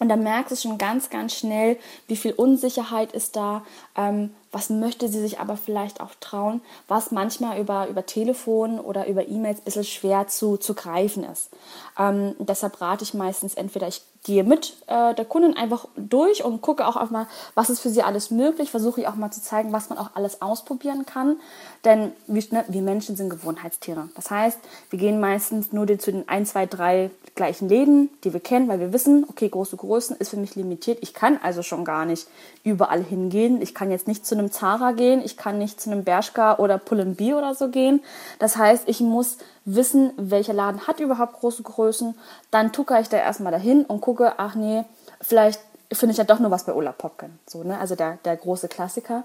Und 0.00 0.08
dann 0.08 0.22
merkst 0.22 0.50
du 0.50 0.56
schon 0.56 0.78
ganz, 0.78 1.10
ganz 1.10 1.34
schnell, 1.34 1.76
wie 2.08 2.16
viel 2.16 2.32
Unsicherheit 2.32 3.12
ist 3.12 3.36
da, 3.36 3.62
ähm, 3.96 4.34
was 4.50 4.70
möchte 4.70 5.08
sie 5.08 5.20
sich 5.20 5.38
aber 5.38 5.56
vielleicht 5.58 6.00
auch 6.00 6.14
trauen, 6.20 6.62
was 6.88 7.12
manchmal 7.12 7.60
über, 7.60 7.86
über 7.86 8.06
Telefon 8.06 8.80
oder 8.80 9.06
über 9.06 9.28
E-Mails 9.28 9.60
ein 9.60 9.64
bisschen 9.64 9.84
schwer 9.84 10.26
zu, 10.26 10.56
zu 10.56 10.74
greifen 10.74 11.22
ist. 11.22 11.50
Ähm, 11.98 12.34
deshalb 12.38 12.80
rate 12.80 13.04
ich 13.04 13.12
meistens 13.12 13.54
entweder, 13.54 13.88
ich 13.88 14.02
gehe 14.22 14.44
mit 14.44 14.76
äh, 14.86 15.14
der 15.14 15.24
Kundin 15.24 15.56
einfach 15.56 15.86
durch 15.96 16.44
und 16.44 16.60
gucke 16.60 16.86
auch 16.86 17.10
mal, 17.10 17.26
was 17.54 17.70
ist 17.70 17.80
für 17.80 17.88
sie 17.88 18.02
alles 18.02 18.30
möglich, 18.30 18.70
versuche 18.70 19.00
ich 19.00 19.08
auch 19.08 19.14
mal 19.14 19.30
zu 19.30 19.40
zeigen, 19.42 19.72
was 19.72 19.88
man 19.88 19.98
auch 19.98 20.10
alles 20.14 20.42
ausprobieren 20.42 21.06
kann. 21.06 21.36
Denn 21.84 22.12
wir, 22.26 22.42
ne, 22.50 22.64
wir 22.68 22.82
Menschen 22.82 23.16
sind 23.16 23.30
Gewohnheitstiere. 23.30 24.08
Das 24.14 24.30
heißt, 24.30 24.58
wir 24.90 24.98
gehen 24.98 25.20
meistens 25.20 25.72
nur 25.72 25.86
zu 25.98 26.12
den 26.12 26.28
ein, 26.28 26.44
zwei, 26.44 26.66
drei 26.66 27.10
gleichen 27.34 27.70
Läden, 27.70 28.10
die 28.24 28.34
wir 28.34 28.40
kennen, 28.40 28.68
weil 28.68 28.80
wir 28.80 28.92
wissen, 28.92 29.24
okay, 29.28 29.48
große 29.48 29.78
Größen 29.78 30.16
ist 30.16 30.28
für 30.28 30.36
mich 30.36 30.54
limitiert. 30.54 30.98
Ich 31.00 31.14
kann 31.14 31.38
also 31.42 31.62
schon 31.62 31.86
gar 31.86 32.04
nicht 32.04 32.28
überall 32.62 33.02
hingehen. 33.02 33.62
Ich 33.62 33.74
kann 33.74 33.90
jetzt 33.90 34.06
nicht 34.06 34.26
zu 34.26 34.36
einem 34.36 34.52
Zara 34.52 34.92
gehen, 34.92 35.22
ich 35.24 35.38
kann 35.38 35.58
nicht 35.58 35.80
zu 35.80 35.90
einem 35.90 36.04
Bershka 36.04 36.58
oder 36.58 36.76
Pull&B 36.76 37.32
oder 37.32 37.54
so 37.54 37.68
gehen. 37.68 38.02
Das 38.38 38.58
heißt, 38.58 38.84
ich 38.86 39.00
muss 39.00 39.38
wissen, 39.64 40.12
welcher 40.16 40.52
Laden 40.52 40.86
hat 40.86 41.00
überhaupt 41.00 41.34
große 41.34 41.62
Größen. 41.62 42.16
Dann 42.50 42.72
tucker 42.72 43.00
ich 43.00 43.08
da 43.08 43.16
erstmal 43.16 43.52
dahin 43.52 43.84
und 43.84 44.00
gucke, 44.00 44.34
ach 44.38 44.54
nee, 44.54 44.84
vielleicht 45.20 45.60
finde 45.92 46.12
ich 46.12 46.18
ja 46.18 46.24
doch 46.24 46.38
nur 46.38 46.50
was 46.50 46.64
bei 46.64 46.72
Ola 46.72 46.92
Popken. 46.92 47.38
So, 47.46 47.62
ne? 47.64 47.78
Also 47.78 47.94
der, 47.94 48.18
der 48.24 48.36
große 48.36 48.68
Klassiker. 48.68 49.24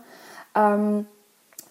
Ähm, 0.55 1.07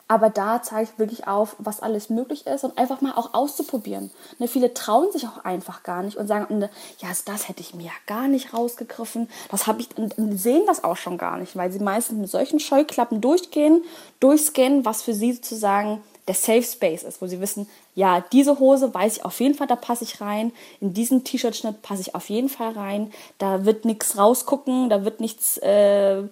aber 0.07 0.29
da 0.29 0.63
zeige 0.63 0.91
ich 0.91 0.99
wirklich 0.99 1.27
auf, 1.27 1.57
was 1.59 1.81
alles 1.81 2.11
möglich 2.11 2.47
ist 2.47 2.63
und 2.63 2.77
einfach 2.77 3.01
mal 3.01 3.13
auch 3.13 3.33
auszuprobieren. 3.33 4.11
Ne, 4.39 4.49
viele 4.49 4.75
trauen 4.75 5.11
sich 5.11 5.27
auch 5.27 5.45
einfach 5.45 5.83
gar 5.83 6.03
nicht 6.03 6.19
und 6.19 6.27
sagen, 6.27 6.69
ja, 6.99 7.09
das 7.25 7.49
hätte 7.49 7.63
ich 7.63 7.75
mir 7.75 7.87
ja 7.87 7.93
gar 8.07 8.29
nicht 8.29 8.53
rausgegriffen. 8.53 9.31
Das 9.51 9.67
habe 9.67 9.81
ich 9.81 9.97
und 9.97 10.15
sehen 10.39 10.65
das 10.67 10.85
auch 10.85 10.99
schon 10.99 11.17
gar 11.17 11.39
nicht, 11.39 11.57
weil 11.57 11.73
sie 11.73 11.79
meistens 11.79 12.19
mit 12.19 12.31
solchen 12.31 12.61
Scheuklappen 12.61 13.23
durchgehen, 13.23 13.83
durchscannen, 14.21 14.85
was 14.85 15.01
für 15.01 15.15
sie 15.15 15.33
sozusagen 15.33 16.03
der 16.27 16.35
Safe 16.35 16.63
Space 16.63 17.03
ist, 17.03 17.21
wo 17.21 17.27
sie 17.27 17.41
wissen, 17.41 17.69
ja, 17.95 18.25
diese 18.33 18.59
Hose 18.59 18.93
weiß 18.95 19.19
ich 19.19 19.25
auf 19.25 19.41
jeden 19.41 19.55
Fall, 19.55 19.67
da 19.67 19.77
passe 19.77 20.05
ich 20.05 20.21
rein. 20.21 20.53
In 20.81 20.95
diesen 20.95 21.25
T-Shirt-Schnitt 21.25 21.83
passe 21.83 22.01
ich 22.01 22.15
auf 22.15 22.31
jeden 22.31 22.49
Fall 22.49 22.73
rein. 22.73 23.13
Da 23.39 23.65
wird 23.65 23.85
nichts 23.85 24.17
rausgucken, 24.17 24.89
da 24.89 25.05
wird 25.05 25.21
nichts 25.21 25.59
äh, 25.59 26.23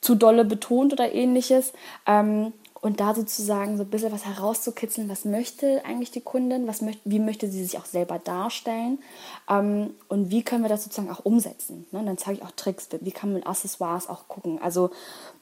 zu 0.00 0.14
dolle 0.14 0.44
betont 0.44 0.92
oder 0.92 1.12
ähnliches. 1.12 1.72
Ähm, 2.06 2.52
und 2.82 3.00
da 3.00 3.14
sozusagen 3.14 3.76
so 3.76 3.82
ein 3.82 3.90
bisschen 3.90 4.10
was 4.10 4.24
herauszukitzeln, 4.24 5.08
was 5.08 5.24
möchte 5.24 5.84
eigentlich 5.84 6.10
die 6.10 6.22
Kundin, 6.22 6.66
was 6.66 6.80
möchte, 6.80 7.02
wie 7.04 7.18
möchte 7.18 7.50
sie 7.50 7.62
sich 7.62 7.78
auch 7.78 7.84
selber 7.84 8.18
darstellen 8.18 8.98
ähm, 9.50 9.90
und 10.08 10.30
wie 10.30 10.42
können 10.42 10.62
wir 10.62 10.70
das 10.70 10.84
sozusagen 10.84 11.10
auch 11.10 11.24
umsetzen. 11.24 11.86
Ne? 11.92 11.98
Und 11.98 12.06
dann 12.06 12.16
zeige 12.16 12.38
ich 12.38 12.42
auch 12.42 12.52
Tricks, 12.52 12.88
wie 13.00 13.12
kann 13.12 13.30
man 13.30 13.40
mit 13.40 13.46
Accessoires 13.46 14.08
auch 14.08 14.28
gucken. 14.28 14.58
Also 14.62 14.90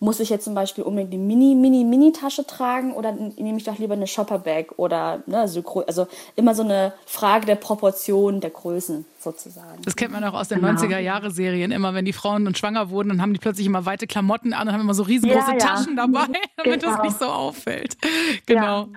muss 0.01 0.19
ich 0.19 0.31
jetzt 0.31 0.45
zum 0.45 0.55
Beispiel 0.55 0.83
unbedingt 0.83 1.15
eine 1.15 1.23
Mini, 1.23 1.55
Mini, 1.55 1.85
Mini-Tasche 1.85 2.45
tragen 2.45 2.93
oder 2.93 3.13
nehme 3.13 3.59
ich 3.59 3.65
doch 3.65 3.79
lieber 3.79 3.95
eine 3.95 4.09
Shopper-Bag 4.09 4.75
oder 4.77 5.23
ne, 5.27 5.47
so, 5.47 5.63
also 5.87 6.09
immer 6.35 6.57
so 6.57 6.65
eine 6.65 6.93
Frage 7.07 7.47
der 7.47 7.57
Proportion, 7.57 8.41
der 8.41 8.51
Größen 8.51 9.05
sozusagen. 9.21 9.83
Das 9.83 9.97
kennt 9.97 10.13
man 10.13 10.25
auch 10.25 10.35
aus 10.35 10.49
den 10.49 10.61
genau. 10.61 10.81
90er-Jahre-Serien. 10.81 11.73
Immer 11.73 11.95
wenn 11.95 12.05
die 12.05 12.13
Frauen 12.13 12.45
dann 12.45 12.55
schwanger 12.55 12.91
wurden, 12.91 13.11
dann 13.11 13.23
haben 13.23 13.33
die 13.33 13.39
plötzlich 13.39 13.67
immer 13.67 13.85
weite 13.85 14.07
Klamotten 14.07 14.53
an 14.53 14.69
und 14.69 14.75
haben 14.75 14.81
immer 14.81 14.95
so 14.95 15.03
riesengroße 15.03 15.53
ja, 15.53 15.59
ja. 15.59 15.59
Taschen 15.59 15.97
dabei, 15.97 16.27
damit 16.57 16.81
genau. 16.81 16.95
das 16.95 17.03
nicht 17.03 17.19
so 17.19 17.28
auffällt. 17.35 17.97
Genau. 18.47 18.91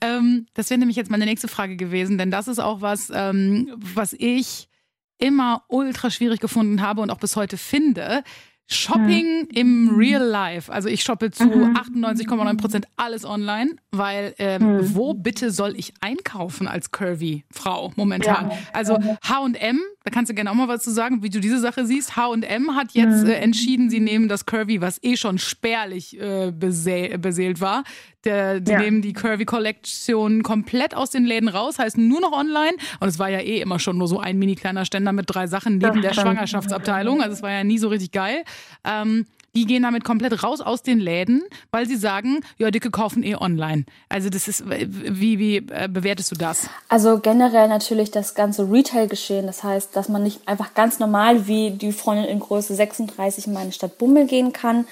Ja. 0.00 0.16
Ähm, 0.16 0.46
das 0.54 0.70
wäre 0.70 0.78
nämlich 0.78 0.96
jetzt 0.96 1.10
meine 1.10 1.26
nächste 1.26 1.48
Frage 1.48 1.76
gewesen, 1.76 2.18
denn 2.18 2.30
das 2.30 2.48
ist 2.48 2.58
auch 2.58 2.80
was, 2.80 3.10
ähm, 3.14 3.72
was 3.76 4.12
ich 4.14 4.68
immer 5.18 5.64
ultra 5.68 6.10
schwierig 6.10 6.40
gefunden 6.40 6.82
habe 6.82 7.02
und 7.02 7.10
auch 7.10 7.18
bis 7.18 7.36
heute 7.36 7.56
finde. 7.56 8.24
Shopping 8.68 9.42
mhm. 9.42 9.48
im 9.54 9.96
Real 9.96 10.24
Life. 10.24 10.72
Also 10.72 10.88
ich 10.88 11.02
shoppe 11.02 11.30
zu 11.30 11.44
mhm. 11.44 11.76
98,9 11.76 12.56
Prozent 12.56 12.86
alles 12.96 13.24
online, 13.24 13.76
weil 13.92 14.34
ähm, 14.38 14.78
mhm. 14.78 14.94
wo 14.94 15.14
bitte 15.14 15.52
soll 15.52 15.76
ich 15.76 15.94
einkaufen 16.00 16.66
als 16.66 16.90
curvy 16.90 17.44
Frau 17.52 17.92
momentan? 17.94 18.50
Ja. 18.50 18.58
Also 18.72 18.98
H&M, 19.22 19.80
da 20.02 20.10
kannst 20.10 20.30
du 20.30 20.34
gerne 20.34 20.50
auch 20.50 20.54
mal 20.54 20.66
was 20.66 20.82
zu 20.82 20.90
sagen, 20.90 21.22
wie 21.22 21.30
du 21.30 21.38
diese 21.38 21.60
Sache 21.60 21.86
siehst. 21.86 22.16
H&M 22.16 22.74
hat 22.74 22.92
jetzt 22.92 23.24
mhm. 23.24 23.30
äh, 23.30 23.34
entschieden, 23.34 23.88
sie 23.88 24.00
nehmen 24.00 24.28
das 24.28 24.46
Curvy, 24.46 24.80
was 24.80 25.00
eh 25.02 25.16
schon 25.16 25.38
spärlich 25.38 26.20
äh, 26.20 26.50
beseelt 26.50 27.60
war, 27.60 27.84
der, 28.26 28.60
die 28.60 28.72
ja. 28.72 28.78
nehmen 28.80 29.00
die 29.00 29.12
Curvy 29.12 29.44
Collection 29.44 30.42
komplett 30.42 30.94
aus 30.94 31.10
den 31.10 31.24
Läden 31.24 31.48
raus, 31.48 31.78
heißt 31.78 31.96
nur 31.96 32.20
noch 32.20 32.32
online. 32.32 32.76
Und 33.00 33.08
es 33.08 33.18
war 33.18 33.30
ja 33.30 33.38
eh 33.38 33.60
immer 33.60 33.78
schon 33.78 33.96
nur 33.96 34.08
so 34.08 34.20
ein 34.20 34.38
mini 34.38 34.54
kleiner 34.54 34.84
Ständer 34.84 35.12
mit 35.12 35.26
drei 35.28 35.46
Sachen 35.46 35.78
neben 35.78 36.02
der 36.02 36.12
Schwangerschaftsabteilung. 36.12 37.22
Also 37.22 37.34
es 37.34 37.42
war 37.42 37.50
ja 37.50 37.64
nie 37.64 37.78
so 37.78 37.88
richtig 37.88 38.12
geil. 38.12 38.44
Ähm, 38.84 39.26
die 39.56 39.64
gehen 39.64 39.82
damit 39.82 40.04
komplett 40.04 40.44
raus 40.44 40.60
aus 40.60 40.82
den 40.82 41.00
Läden, 41.00 41.42
weil 41.70 41.88
sie 41.88 41.96
sagen, 41.96 42.40
ja, 42.58 42.70
Dicke 42.70 42.90
kaufen 42.90 43.22
eh 43.22 43.36
online. 43.36 43.86
Also 44.10 44.28
das 44.28 44.48
ist, 44.48 44.64
wie, 44.68 45.38
wie 45.38 45.56
äh, 45.56 45.88
bewertest 45.90 46.30
du 46.30 46.36
das? 46.36 46.68
Also 46.90 47.20
generell 47.20 47.66
natürlich 47.68 48.10
das 48.10 48.34
ganze 48.34 48.70
Retail-Geschehen. 48.70 49.46
Das 49.46 49.64
heißt, 49.64 49.96
dass 49.96 50.10
man 50.10 50.22
nicht 50.22 50.46
einfach 50.46 50.74
ganz 50.74 50.98
normal 50.98 51.46
wie 51.46 51.70
die 51.70 51.92
Freundin 51.92 52.26
in 52.26 52.38
Größe 52.38 52.74
36 52.74 53.46
in 53.46 53.54
meine 53.54 53.72
Stadt 53.72 53.96
Bummel 53.96 54.26
gehen 54.26 54.52
kann. 54.52 54.86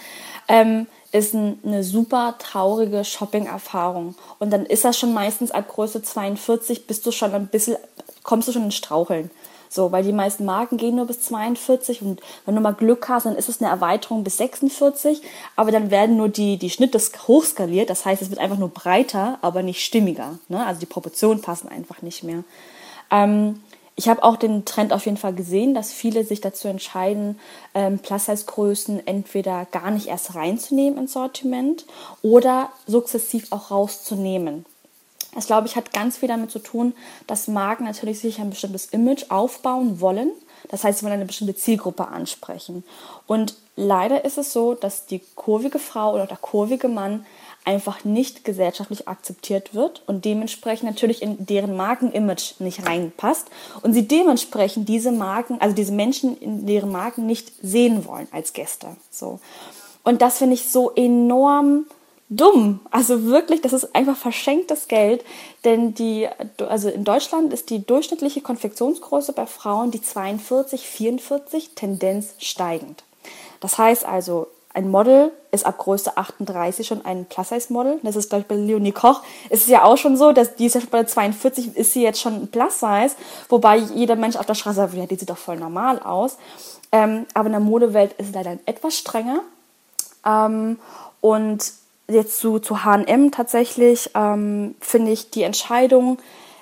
Ähm, 0.49 0.87
ist 1.15 1.33
ein, 1.33 1.61
eine 1.65 1.85
super 1.85 2.35
traurige 2.39 3.05
Shopping-Erfahrung. 3.05 4.17
Und 4.41 4.51
dann 4.51 4.67
ist 4.67 4.85
das 4.85 4.99
schon 4.99 5.15
meistens 5.15 5.53
ab 5.53 5.69
Größe 5.69 6.03
42, 6.03 6.89
bist 6.89 7.07
du 7.07 7.13
schon 7.13 7.33
ein 7.33 7.47
bisschen, 7.47 7.77
kommst 8.25 8.49
du 8.49 8.53
schon 8.53 8.65
in 8.65 8.73
Straucheln. 8.73 9.31
So, 9.71 9.93
weil 9.93 10.03
die 10.03 10.13
meisten 10.13 10.45
Marken 10.45 10.77
gehen 10.77 10.97
nur 10.97 11.07
bis 11.07 11.21
42 11.23 12.03
und 12.03 12.21
wenn 12.47 12.55
du 12.55 12.61
mal 12.61 12.75
Glück 12.75 13.09
hast, 13.09 13.27
dann 13.27 13.37
ist 13.37 13.49
es 13.49 13.61
eine 13.61 13.71
Erweiterung 13.71 14.23
bis 14.23 14.37
46, 14.37 15.21
aber 15.57 15.73
dann 15.73 15.91
werden 15.91 16.17
nur 16.17 16.29
die, 16.29 16.59
die 16.59 16.71
Schnitte 16.71 17.01
hochskaliert, 17.27 17.91
das 17.91 18.05
heißt, 18.05 18.23
es 18.23 18.31
wird 18.31 18.39
einfach 18.39 18.59
nur 18.59 18.69
breiter, 18.69 19.39
aber 19.43 19.63
nicht 19.63 19.85
stimmiger. 19.85 20.39
Ne? 20.49 20.65
Also 20.65 20.79
die 20.79 20.87
Proportionen 20.87 21.41
passen 21.41 21.69
einfach 21.69 22.03
nicht 22.03 22.23
mehr. 22.23 22.45
Ähm, 23.11 23.61
ich 23.97 24.09
habe 24.09 24.25
auch 24.25 24.37
den 24.37 24.65
Trend 24.65 24.93
auf 24.93 25.05
jeden 25.05 25.17
Fall 25.17 25.35
gesehen, 25.35 25.75
dass 25.75 25.93
viele 25.93 26.25
sich 26.25 26.41
dazu 26.41 26.67
entscheiden, 26.67 27.39
ähm, 27.75 28.01
Plus-Size-Größen 28.01 29.07
entweder 29.07 29.67
gar 29.67 29.91
nicht 29.91 30.09
erst 30.09 30.35
reinzunehmen 30.35 30.99
ins 30.99 31.13
Sortiment 31.13 31.87
oder 32.23 32.71
sukzessiv 32.87 33.47
auch 33.51 33.71
rauszunehmen. 33.71 34.65
Das, 35.35 35.47
glaube 35.47 35.67
ich, 35.67 35.77
hat 35.77 35.93
ganz 35.93 36.19
viel 36.19 36.29
damit 36.29 36.51
zu 36.51 36.59
tun, 36.59 36.95
dass 37.27 37.49
Marken 37.49 37.85
natürlich 37.85 38.21
sich 38.21 38.41
ein 38.41 38.51
bestimmtes 38.51 38.87
Image 38.87 39.31
aufbauen 39.31 40.01
wollen. 40.01 40.31
Das 40.69 40.85
heißt, 40.85 40.99
sie 40.99 41.05
wollen 41.05 41.15
eine 41.15 41.27
bestimmte 41.27 41.57
Zielgruppe 41.57 42.09
ansprechen. 42.09 42.85
Und 43.27 43.57
leider 43.77 44.25
ist 44.25 44.39
es 44.39 44.53
so, 44.53 44.75
dass 44.75 45.07
die 45.07 45.21
kurvige 45.35 45.79
Frau 45.79 46.15
oder 46.15 46.27
der 46.27 46.37
kurvige 46.37 46.89
Mann 46.89 47.27
einfach 47.65 48.05
nicht 48.05 48.45
gesellschaftlich 48.45 49.09
akzeptiert 49.09 49.75
wird 49.75 50.03
und 50.07 50.25
dementsprechend 50.25 50.91
natürlich 50.91 51.23
in 51.23 51.47
deren 51.47 51.77
Markenimage 51.77 52.55
nicht 52.59 52.87
reinpasst 52.87 53.49
und 53.83 53.95
sie 53.95 54.07
dementsprechend 54.07 54.89
diese 54.89 55.13
Marken, 55.13 55.61
also 55.61 55.75
diese 55.75 55.93
Menschen 55.93 56.37
in 56.39 56.67
deren 56.67 56.93
Marken 56.93 57.27
nicht 57.27 57.53
sehen 57.63 58.07
wollen 58.07 58.29
als 58.33 58.53
Gäste. 58.53 58.89
So. 59.11 59.41
Und 60.03 60.21
das 60.21 60.39
finde 60.39 60.55
ich 60.55 60.69
so 60.69 60.91
enorm 60.91 61.87
dumm. 62.29 62.81
Also 62.91 63.25
wirklich, 63.25 63.63
das 63.63 63.73
ist 63.73 63.95
einfach 63.95 64.17
verschenktes 64.17 64.89
Geld, 64.89 65.25
denn 65.65 65.95
die, 65.95 66.29
also 66.59 66.91
in 66.91 67.05
Deutschland 67.05 67.53
ist 67.53 67.71
die 67.71 67.87
durchschnittliche 67.87 68.43
Konfektionsgröße 68.43 69.33
bei 69.33 69.47
Frauen 69.47 69.91
die 69.91 70.03
42, 70.03 70.87
44, 70.87 71.71
Tendenz 71.75 72.35
steigend. 72.39 73.05
Das 73.61 73.79
heißt 73.79 74.05
also, 74.05 74.49
ein 74.75 74.91
Model 74.91 75.31
ist 75.53 75.67
ab 75.67 75.79
Größe 75.79 76.17
38 76.17 76.85
schon 76.85 77.05
ein 77.05 77.27
Plus-Size-Model. 77.27 78.01
Das 78.03 78.17
ist, 78.17 78.29
glaube 78.29 78.43
ich, 78.43 78.49
bei 78.49 78.57
Leonie 78.57 78.91
Koch. 78.91 79.23
ist 79.49 79.63
Es 79.63 79.69
ja 79.69 79.85
auch 79.85 79.97
schon 79.97 80.17
so, 80.17 80.33
dass 80.33 80.57
die 80.57 80.67
ist 80.67 80.75
ja 80.75 80.81
schon 80.81 80.91
bei 80.91 81.05
42 81.05 81.77
ist 81.77 81.93
sie 81.93 82.03
jetzt 82.03 82.21
schon 82.21 82.35
ein 82.35 82.49
Plus-Size, 82.49 83.15
wobei 83.49 83.77
jeder 83.77 84.17
Mensch 84.17 84.35
auf 84.35 84.47
der 84.47 84.55
Straße 84.55 84.77
sagt, 84.77 84.95
ja, 84.95 85.07
die 85.07 85.15
sieht 85.15 85.31
doch 85.31 85.39
voll 85.39 85.57
normal 85.57 86.01
aus. 86.01 86.39
Ähm, 86.91 87.27
aber 87.35 87.47
in 87.47 87.53
der 87.53 87.61
Modewelt 87.61 88.15
ist 88.15 88.29
es 88.29 88.35
leider 88.35 88.59
etwas 88.67 88.99
strenger. 88.99 89.41
Ähm, 90.27 90.79
und 91.21 91.73
jetzt 92.09 92.39
zu, 92.39 92.59
zu 92.59 92.85
H&M 92.85 93.31
tatsächlich 93.31 94.11
ähm, 94.15 94.75
finde 94.81 95.13
ich 95.13 95.31
die 95.31 95.43
Entscheidung 95.43 96.19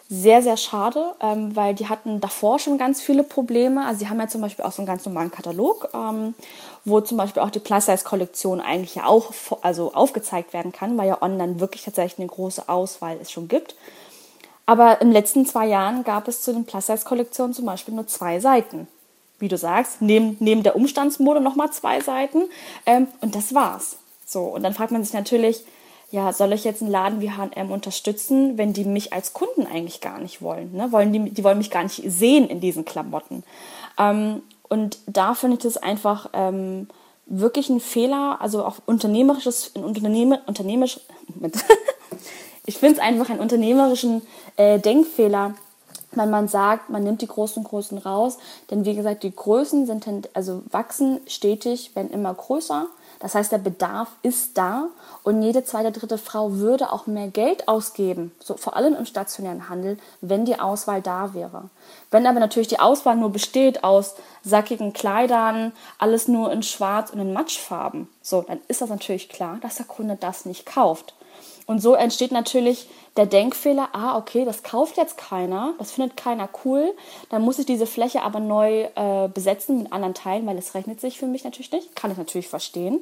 sehr, 0.09 0.43
sehr 0.43 0.59
schade, 0.59 1.15
ähm, 1.21 1.57
weil 1.57 1.75
die 1.75 1.89
hatten 1.89 2.21
davor 2.21 2.59
schon 2.59 2.77
ganz 2.77 3.01
viele 3.01 3.23
Probleme. 3.23 3.87
Also 3.87 4.01
sie 4.01 4.11
haben 4.11 4.21
ja 4.21 4.29
zum 4.29 4.43
Beispiel 4.43 4.63
auch 4.63 4.73
so 4.73 4.83
einen 4.83 4.87
ganz 4.87 5.07
normalen 5.07 5.31
Katalog, 5.31 5.89
ähm, 5.95 6.35
wo 6.85 7.01
zum 7.01 7.17
Beispiel 7.17 7.43
auch 7.43 7.51
die 7.51 7.61
Plus-Size-Kollektion 7.61 8.61
eigentlich 8.61 8.97
ja 8.97 9.07
auch 9.07 9.33
also 9.63 9.95
aufgezeigt 9.95 10.53
werden 10.53 10.73
kann, 10.73 10.99
weil 10.99 11.09
ja 11.09 11.23
online 11.23 11.61
wirklich 11.61 11.85
tatsächlich 11.85 12.19
eine 12.19 12.29
große 12.29 12.69
Auswahl 12.69 13.19
es 13.21 13.31
schon 13.31 13.49
gibt. 13.49 13.77
Aber 14.67 15.01
in 15.01 15.09
den 15.09 15.13
letzten 15.13 15.47
zwei 15.47 15.67
Jahren 15.67 16.05
gab 16.05 16.29
es 16.29 16.43
zu 16.43 16.53
den 16.53 16.65
Plus-Size-Kollektionen 16.65 17.55
zum 17.55 17.67
Beispiel 17.67 17.95
nur 17.95 18.07
zwei 18.07 18.41
Seiten. 18.41 18.89
Wie 19.39 19.49
du 19.49 19.57
sagst, 19.57 20.01
neben, 20.01 20.37
neben 20.41 20.63
der 20.63 20.77
Umstandsmode 20.77 21.41
nochmal 21.41 21.71
zwei 21.73 22.01
Seiten. 22.01 22.45
Ähm, 22.87 23.09
und 23.21 23.35
das 23.35 23.55
war's. 23.55 23.97
So, 24.25 24.43
und 24.45 24.63
dann 24.63 24.75
fragt 24.75 24.93
man 24.93 25.05
sich 25.05 25.13
natürlich, 25.13 25.65
ja, 26.13 26.33
soll 26.33 26.53
ich 26.53 26.65
jetzt 26.65 26.83
einen 26.83 26.91
Laden 26.91 27.21
wie 27.21 27.31
H&M 27.31 27.71
unterstützen, 27.71 28.59
wenn 28.59 28.73
die 28.73 28.85
mich 28.85 29.13
als 29.13 29.33
Kunden 29.33 29.67
eigentlich 29.67 30.01
gar 30.01 30.19
nicht 30.21 30.43
wollen? 30.43 30.73
Ne? 30.73 30.93
wollen 30.93 31.13
die, 31.13 31.31
die 31.31 31.43
wollen 31.43 31.59
mich 31.59 31.71
gar 31.71 31.83
nicht 31.83 32.03
sehen 32.07 32.49
in 32.49 32.61
diesen 32.61 32.85
Klamotten. 32.85 33.43
Ähm, 33.99 34.43
und 34.73 35.01
da 35.07 35.35
finde 35.35 35.59
ich 35.59 35.63
das 35.63 35.77
einfach 35.77 36.31
ähm, 36.33 36.89
wirklich 37.27 37.69
ein 37.69 37.79
Fehler, 37.79 38.39
also 38.41 38.65
auch 38.65 38.77
unternehmerisches, 38.87 39.73
ein 39.77 39.85
Unternehmer, 39.85 40.41
unternehmerisch, 40.47 40.99
ich 42.65 42.79
finde 42.79 42.95
es 42.95 43.01
einfach 43.03 43.29
einen 43.29 43.41
unternehmerischen 43.41 44.23
äh, 44.57 44.79
Denkfehler, 44.79 45.53
wenn 46.13 46.31
man 46.31 46.49
sagt, 46.49 46.89
man 46.89 47.05
nimmt 47.05 47.21
die 47.21 47.27
großen 47.27 47.63
Größen 47.63 47.99
raus, 47.99 48.39
denn 48.71 48.87
wie 48.87 48.95
gesagt, 48.95 49.25
die 49.25 49.37
Größen 49.37 49.85
sind 49.85 50.07
also 50.33 50.63
wachsen 50.71 51.21
stetig, 51.27 51.95
werden 51.95 52.11
immer 52.11 52.33
größer 52.33 52.87
das 53.23 53.37
heißt, 53.37 53.53
der 53.53 53.59
Bedarf 53.59 54.09
ist 54.23 54.59
da 54.59 54.89
und 55.23 55.43
jede 55.43 55.63
zweite, 55.63 55.93
dritte 55.93 56.19
Frau 56.19 56.55
würde 56.55 56.91
auch 56.91 57.07
mehr 57.07 57.29
Geld 57.29 57.69
ausgeben, 57.69 58.33
so 58.41 58.57
vor 58.57 58.75
allem 58.77 58.97
im 58.97 59.07
stationären 59.07 59.69
Handel, 59.69 59.97
wenn 60.21 60.45
die 60.45 60.59
Auswahl 60.59 61.01
da 61.01 61.33
wäre. 61.33 61.71
Wenn 62.11 62.27
aber 62.27 62.41
natürlich 62.41 62.67
die 62.67 62.81
Auswahl 62.81 63.15
nur 63.15 63.31
besteht 63.31 63.85
aus 63.85 64.17
sackigen 64.43 64.93
Kleidern, 64.93 65.71
alles 65.99 66.27
nur 66.27 66.51
in 66.51 66.65
Schwarz 66.65 67.11
und 67.11 67.21
in 67.21 67.33
Matschfarben, 67.33 68.09
so, 68.23 68.43
dann 68.43 68.61
ist 68.67 68.81
das 68.81 68.91
natürlich 68.91 69.29
klar, 69.29 69.59
dass 69.63 69.77
der 69.77 69.87
Kunde 69.87 70.17
das 70.19 70.45
nicht 70.45 70.67
kauft. 70.67 71.15
Und 71.67 71.81
so 71.81 71.95
entsteht 71.95 72.33
natürlich 72.33 72.89
der 73.17 73.27
Denkfehler, 73.27 73.91
ah, 73.93 74.17
okay, 74.17 74.45
das 74.45 74.63
kauft 74.63 74.97
jetzt 74.97 75.17
keiner, 75.17 75.75
das 75.79 75.93
findet 75.93 76.17
keiner 76.17 76.49
cool, 76.65 76.93
dann 77.29 77.43
muss 77.43 77.59
ich 77.59 77.67
diese 77.67 77.87
Fläche 77.87 78.23
aber 78.23 78.41
neu 78.41 78.89
äh, 78.95 79.29
besetzen 79.33 79.79
mit 79.79 79.93
anderen 79.93 80.15
Teilen, 80.15 80.47
weil 80.47 80.59
es 80.59 80.75
rechnet 80.75 81.01
sich 81.01 81.19
für 81.19 81.27
mich 81.27 81.45
natürlich 81.45 81.73
nicht, 81.73 81.95
kann 81.95 82.11
ich 82.11 82.17
natürlich 82.17 82.49
verstehen. 82.49 83.01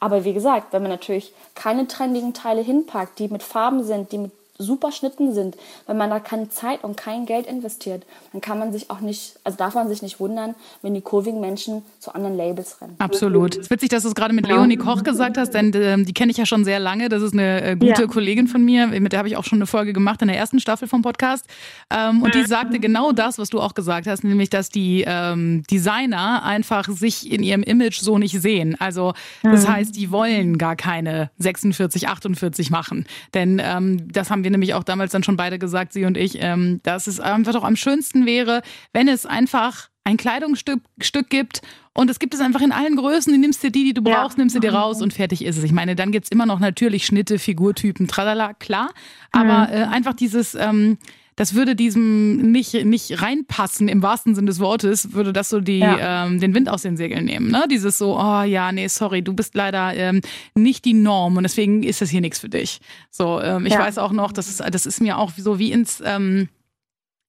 Aber 0.00 0.24
wie 0.24 0.34
gesagt, 0.34 0.72
wenn 0.72 0.82
man 0.82 0.90
natürlich 0.90 1.32
keine 1.54 1.86
trendigen 1.86 2.34
Teile 2.34 2.60
hinpackt, 2.60 3.18
die 3.18 3.28
mit 3.28 3.42
Farben 3.42 3.84
sind, 3.84 4.12
die 4.12 4.18
mit 4.18 4.32
super 4.58 4.92
Schnitten 4.92 5.34
sind, 5.34 5.56
wenn 5.86 5.96
man 5.96 6.10
da 6.10 6.20
keine 6.20 6.48
Zeit 6.48 6.84
und 6.84 6.96
kein 6.96 7.26
Geld 7.26 7.46
investiert, 7.46 8.04
dann 8.32 8.40
kann 8.40 8.58
man 8.58 8.72
sich 8.72 8.90
auch 8.90 9.00
nicht, 9.00 9.38
also 9.44 9.58
darf 9.58 9.74
man 9.74 9.88
sich 9.88 10.02
nicht 10.02 10.20
wundern, 10.20 10.54
wenn 10.82 10.94
die 10.94 11.00
kurvigen 11.00 11.40
Menschen 11.40 11.82
zu 11.98 12.14
anderen 12.14 12.36
Labels 12.36 12.80
rennen. 12.80 12.94
Absolut. 12.98 13.54
Es 13.54 13.62
ist 13.62 13.70
witzig, 13.70 13.88
dass 13.88 14.02
du 14.02 14.08
es 14.08 14.14
gerade 14.14 14.34
mit 14.34 14.46
Leonie 14.46 14.76
Koch 14.76 15.02
gesagt 15.02 15.36
hast, 15.36 15.50
denn 15.50 15.72
ähm, 15.74 16.04
die 16.04 16.14
kenne 16.14 16.30
ich 16.30 16.38
ja 16.38 16.46
schon 16.46 16.64
sehr 16.64 16.78
lange. 16.78 17.08
Das 17.08 17.22
ist 17.22 17.32
eine 17.32 17.62
äh, 17.62 17.76
gute 17.76 18.02
ja. 18.02 18.06
Kollegin 18.06 18.46
von 18.46 18.64
mir, 18.64 18.86
mit 18.86 19.12
der 19.12 19.18
habe 19.18 19.28
ich 19.28 19.36
auch 19.36 19.44
schon 19.44 19.58
eine 19.58 19.66
Folge 19.66 19.92
gemacht 19.92 20.22
in 20.22 20.28
der 20.28 20.36
ersten 20.36 20.60
Staffel 20.60 20.86
vom 20.86 21.02
Podcast. 21.02 21.46
Ähm, 21.90 22.22
und 22.22 22.34
die 22.34 22.44
sagte 22.44 22.78
genau 22.78 23.12
das, 23.12 23.38
was 23.38 23.48
du 23.48 23.60
auch 23.60 23.74
gesagt 23.74 24.06
hast, 24.06 24.22
nämlich, 24.24 24.50
dass 24.50 24.68
die 24.68 25.04
ähm, 25.06 25.64
Designer 25.70 26.44
einfach 26.44 26.88
sich 26.88 27.30
in 27.30 27.42
ihrem 27.42 27.62
Image 27.62 28.00
so 28.00 28.18
nicht 28.18 28.40
sehen. 28.40 28.76
Also 28.78 29.14
das 29.42 29.66
mhm. 29.66 29.72
heißt, 29.72 29.96
die 29.96 30.10
wollen 30.10 30.58
gar 30.58 30.76
keine 30.76 31.30
46, 31.38 32.08
48 32.08 32.70
machen. 32.70 33.06
Denn 33.34 33.60
ähm, 33.64 34.12
das 34.12 34.30
haben 34.30 34.44
wir 34.44 34.51
nämlich 34.52 34.74
auch 34.74 34.84
damals 34.84 35.12
dann 35.12 35.22
schon 35.22 35.36
beide 35.36 35.58
gesagt, 35.58 35.92
sie 35.92 36.04
und 36.04 36.16
ich, 36.16 36.38
ähm, 36.40 36.80
dass 36.82 37.06
es 37.06 37.20
einfach 37.20 37.52
doch 37.52 37.64
am 37.64 37.76
schönsten 37.76 38.26
wäre, 38.26 38.62
wenn 38.92 39.08
es 39.08 39.26
einfach 39.26 39.88
ein 40.04 40.16
Kleidungsstück 40.16 40.80
Stück 41.00 41.30
gibt 41.30 41.62
und 41.94 42.10
es 42.10 42.18
gibt 42.18 42.34
es 42.34 42.40
einfach 42.40 42.60
in 42.60 42.72
allen 42.72 42.96
Größen. 42.96 43.32
Du 43.32 43.38
nimmst 43.38 43.62
dir 43.62 43.70
die, 43.70 43.84
die 43.84 43.94
du 43.94 44.02
brauchst, 44.02 44.36
ja. 44.36 44.42
nimmst 44.42 44.54
sie 44.54 44.60
dir 44.60 44.72
raus 44.74 45.02
und 45.02 45.12
fertig 45.12 45.44
ist 45.44 45.58
es. 45.58 45.64
Ich 45.64 45.72
meine, 45.72 45.94
dann 45.94 46.10
gibt 46.10 46.24
es 46.24 46.30
immer 46.30 46.46
noch 46.46 46.58
natürlich 46.58 47.06
Schnitte, 47.06 47.38
Figurtypen, 47.38 48.08
tralala, 48.08 48.54
klar. 48.54 48.90
Aber 49.30 49.68
mhm. 49.68 49.74
äh, 49.74 49.84
einfach 49.84 50.14
dieses, 50.14 50.54
ähm, 50.54 50.98
das 51.36 51.54
würde 51.54 51.74
diesem 51.74 52.52
nicht, 52.52 52.84
nicht 52.84 53.22
reinpassen, 53.22 53.88
im 53.88 54.02
wahrsten 54.02 54.34
Sinne 54.34 54.48
des 54.48 54.60
Wortes, 54.60 55.12
würde 55.12 55.32
das 55.32 55.48
so 55.48 55.60
die, 55.60 55.78
ja. 55.78 56.26
ähm, 56.26 56.40
den 56.40 56.54
Wind 56.54 56.68
aus 56.68 56.82
den 56.82 56.96
Segeln 56.96 57.24
nehmen. 57.24 57.50
Ne? 57.50 57.64
Dieses 57.70 57.98
so, 57.98 58.18
oh 58.18 58.42
ja, 58.42 58.72
nee, 58.72 58.88
sorry, 58.88 59.22
du 59.22 59.32
bist 59.32 59.54
leider 59.54 59.94
ähm, 59.94 60.20
nicht 60.54 60.84
die 60.84 60.94
Norm 60.94 61.36
und 61.36 61.42
deswegen 61.42 61.82
ist 61.82 62.00
das 62.00 62.10
hier 62.10 62.20
nichts 62.20 62.38
für 62.38 62.48
dich. 62.48 62.80
So, 63.10 63.40
ähm, 63.40 63.66
ich 63.66 63.72
ja. 63.72 63.80
weiß 63.80 63.98
auch 63.98 64.12
noch, 64.12 64.32
das 64.32 64.48
ist, 64.48 64.60
das 64.60 64.86
ist 64.86 65.00
mir 65.00 65.18
auch 65.18 65.32
so 65.36 65.58
wie 65.58 65.72
ins 65.72 66.02
ähm, 66.04 66.48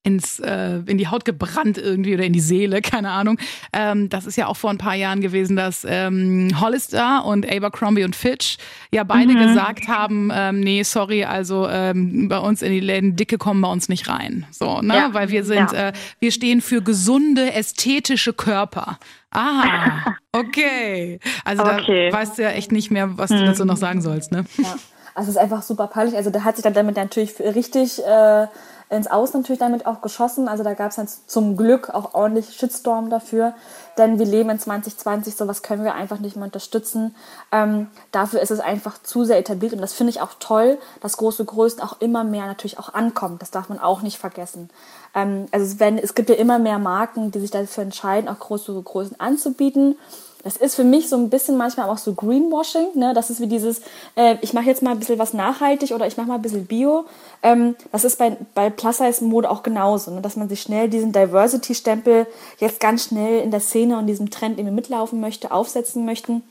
ins, 0.03 0.39
äh, 0.39 0.81
in 0.85 0.97
die 0.97 1.07
Haut 1.07 1.23
gebrannt 1.23 1.77
irgendwie 1.77 2.13
oder 2.13 2.25
in 2.25 2.33
die 2.33 2.41
Seele, 2.41 2.81
keine 2.83 3.09
Ahnung. 3.09 3.37
Ähm, 3.71 4.09
das 4.09 4.25
ist 4.25 4.35
ja 4.35 4.47
auch 4.47 4.57
vor 4.57 4.69
ein 4.69 4.77
paar 4.77 4.95
Jahren 4.95 5.21
gewesen, 5.21 5.55
dass 5.55 5.85
ähm, 5.89 6.49
Hollister 6.59 7.25
und 7.25 7.49
Abercrombie 7.49 8.03
und 8.03 8.15
Fitch 8.15 8.57
ja 8.91 9.03
beide 9.03 9.33
mhm. 9.33 9.47
gesagt 9.47 9.87
haben, 9.87 10.29
ähm, 10.33 10.59
nee, 10.59 10.83
sorry, 10.83 11.23
also 11.23 11.67
ähm, 11.69 12.27
bei 12.27 12.37
uns 12.37 12.61
in 12.61 12.71
die 12.71 12.81
Läden 12.81 13.15
Dicke 13.15 13.37
kommen 13.37 13.61
bei 13.61 13.71
uns 13.71 13.89
nicht 13.89 14.09
rein. 14.09 14.45
So, 14.51 14.81
ne? 14.81 14.95
Ja. 14.95 15.13
Weil 15.13 15.29
wir 15.29 15.45
sind, 15.45 15.71
ja. 15.71 15.89
äh, 15.89 15.93
wir 16.19 16.31
stehen 16.31 16.61
für 16.61 16.81
gesunde, 16.81 17.53
ästhetische 17.53 18.33
Körper. 18.33 18.99
Ah, 19.31 20.15
okay. 20.33 21.19
Also 21.45 21.63
okay. 21.63 22.09
da 22.11 22.17
weißt 22.17 22.37
du 22.37 22.43
ja 22.43 22.49
echt 22.49 22.71
nicht 22.71 22.91
mehr, 22.91 23.17
was 23.17 23.29
mhm. 23.29 23.37
du 23.37 23.45
dazu 23.45 23.65
noch 23.65 23.77
sagen 23.77 24.01
sollst, 24.01 24.31
ne? 24.31 24.45
Ja. 24.57 24.75
Also 25.15 25.29
es 25.29 25.35
ist 25.35 25.41
einfach 25.41 25.61
super 25.61 25.87
peinlich. 25.87 26.15
Also 26.15 26.31
der 26.31 26.43
hat 26.43 26.55
sich 26.55 26.63
dann 26.63 26.73
damit 26.73 26.95
natürlich 26.95 27.39
richtig 27.39 28.03
äh, 28.03 28.47
ins 28.95 29.07
Aus 29.07 29.33
natürlich 29.33 29.59
damit 29.59 29.85
auch 29.85 30.01
geschossen. 30.01 30.47
Also 30.47 30.63
da 30.63 30.73
gab 30.73 30.91
es 30.91 30.95
dann 30.97 31.07
zum 31.27 31.57
Glück 31.57 31.89
auch 31.89 32.13
ordentlich 32.13 32.55
Shitstorm 32.55 33.09
dafür. 33.09 33.53
Denn 33.97 34.19
wir 34.19 34.25
leben 34.25 34.49
in 34.49 34.59
2020, 34.59 35.35
sowas 35.35 35.61
können 35.61 35.83
wir 35.83 35.93
einfach 35.93 36.19
nicht 36.19 36.35
mehr 36.35 36.45
unterstützen. 36.45 37.15
Ähm, 37.51 37.87
dafür 38.11 38.41
ist 38.41 38.51
es 38.51 38.59
einfach 38.59 39.01
zu 39.01 39.23
sehr 39.23 39.37
etabliert 39.37 39.73
und 39.73 39.81
das 39.81 39.93
finde 39.93 40.11
ich 40.11 40.21
auch 40.21 40.33
toll, 40.39 40.79
dass 41.01 41.17
große 41.17 41.45
Größen 41.45 41.81
auch 41.81 42.01
immer 42.01 42.23
mehr 42.23 42.45
natürlich 42.47 42.79
auch 42.79 42.93
ankommen. 42.93 43.37
Das 43.39 43.51
darf 43.51 43.69
man 43.69 43.79
auch 43.79 44.01
nicht 44.01 44.17
vergessen. 44.17 44.69
Ähm, 45.13 45.47
also 45.51 45.65
es, 45.65 45.79
werden, 45.79 45.99
es 45.99 46.15
gibt 46.15 46.29
ja 46.29 46.35
immer 46.35 46.59
mehr 46.59 46.79
Marken, 46.79 47.31
die 47.31 47.39
sich 47.39 47.51
dafür 47.51 47.83
entscheiden, 47.83 48.29
auch 48.29 48.39
größere 48.39 48.81
Größen 48.81 49.19
anzubieten. 49.19 49.97
Das 50.43 50.57
ist 50.57 50.75
für 50.75 50.83
mich 50.83 51.07
so 51.07 51.15
ein 51.15 51.29
bisschen 51.29 51.55
manchmal 51.55 51.89
auch 51.89 51.97
so 51.97 52.13
Greenwashing. 52.13 52.87
Ne? 52.95 53.13
Das 53.13 53.29
ist 53.29 53.39
wie 53.39 53.47
dieses, 53.47 53.81
äh, 54.15 54.35
ich 54.41 54.53
mache 54.53 54.65
jetzt 54.65 54.81
mal 54.81 54.91
ein 54.91 54.99
bisschen 54.99 55.19
was 55.19 55.33
nachhaltig 55.33 55.91
oder 55.91 56.05
ich 56.05 56.17
mache 56.17 56.27
mal 56.27 56.35
ein 56.35 56.41
bisschen 56.41 56.65
Bio. 56.65 57.05
Ähm, 57.41 57.75
das 57.91 58.03
ist 58.03 58.17
bei, 58.17 58.35
bei 58.53 58.69
Plus-Size-Mode 58.69 59.49
auch 59.49 59.63
genauso, 59.63 60.11
ne? 60.11 60.21
dass 60.21 60.35
man 60.35 60.49
sich 60.49 60.61
schnell 60.61 60.89
diesen 60.89 61.13
Diversity-Stempel 61.13 62.27
jetzt 62.59 62.79
ganz 62.79 63.05
schnell 63.05 63.41
in 63.41 63.51
der 63.51 63.61
Szene 63.61 63.97
und 63.97 64.07
diesem 64.07 64.29
Trend 64.29 64.59
irgendwie 64.59 64.75
mitlaufen 64.75 65.21
möchte, 65.21 65.51
aufsetzen 65.51 66.05
möchten 66.05 66.43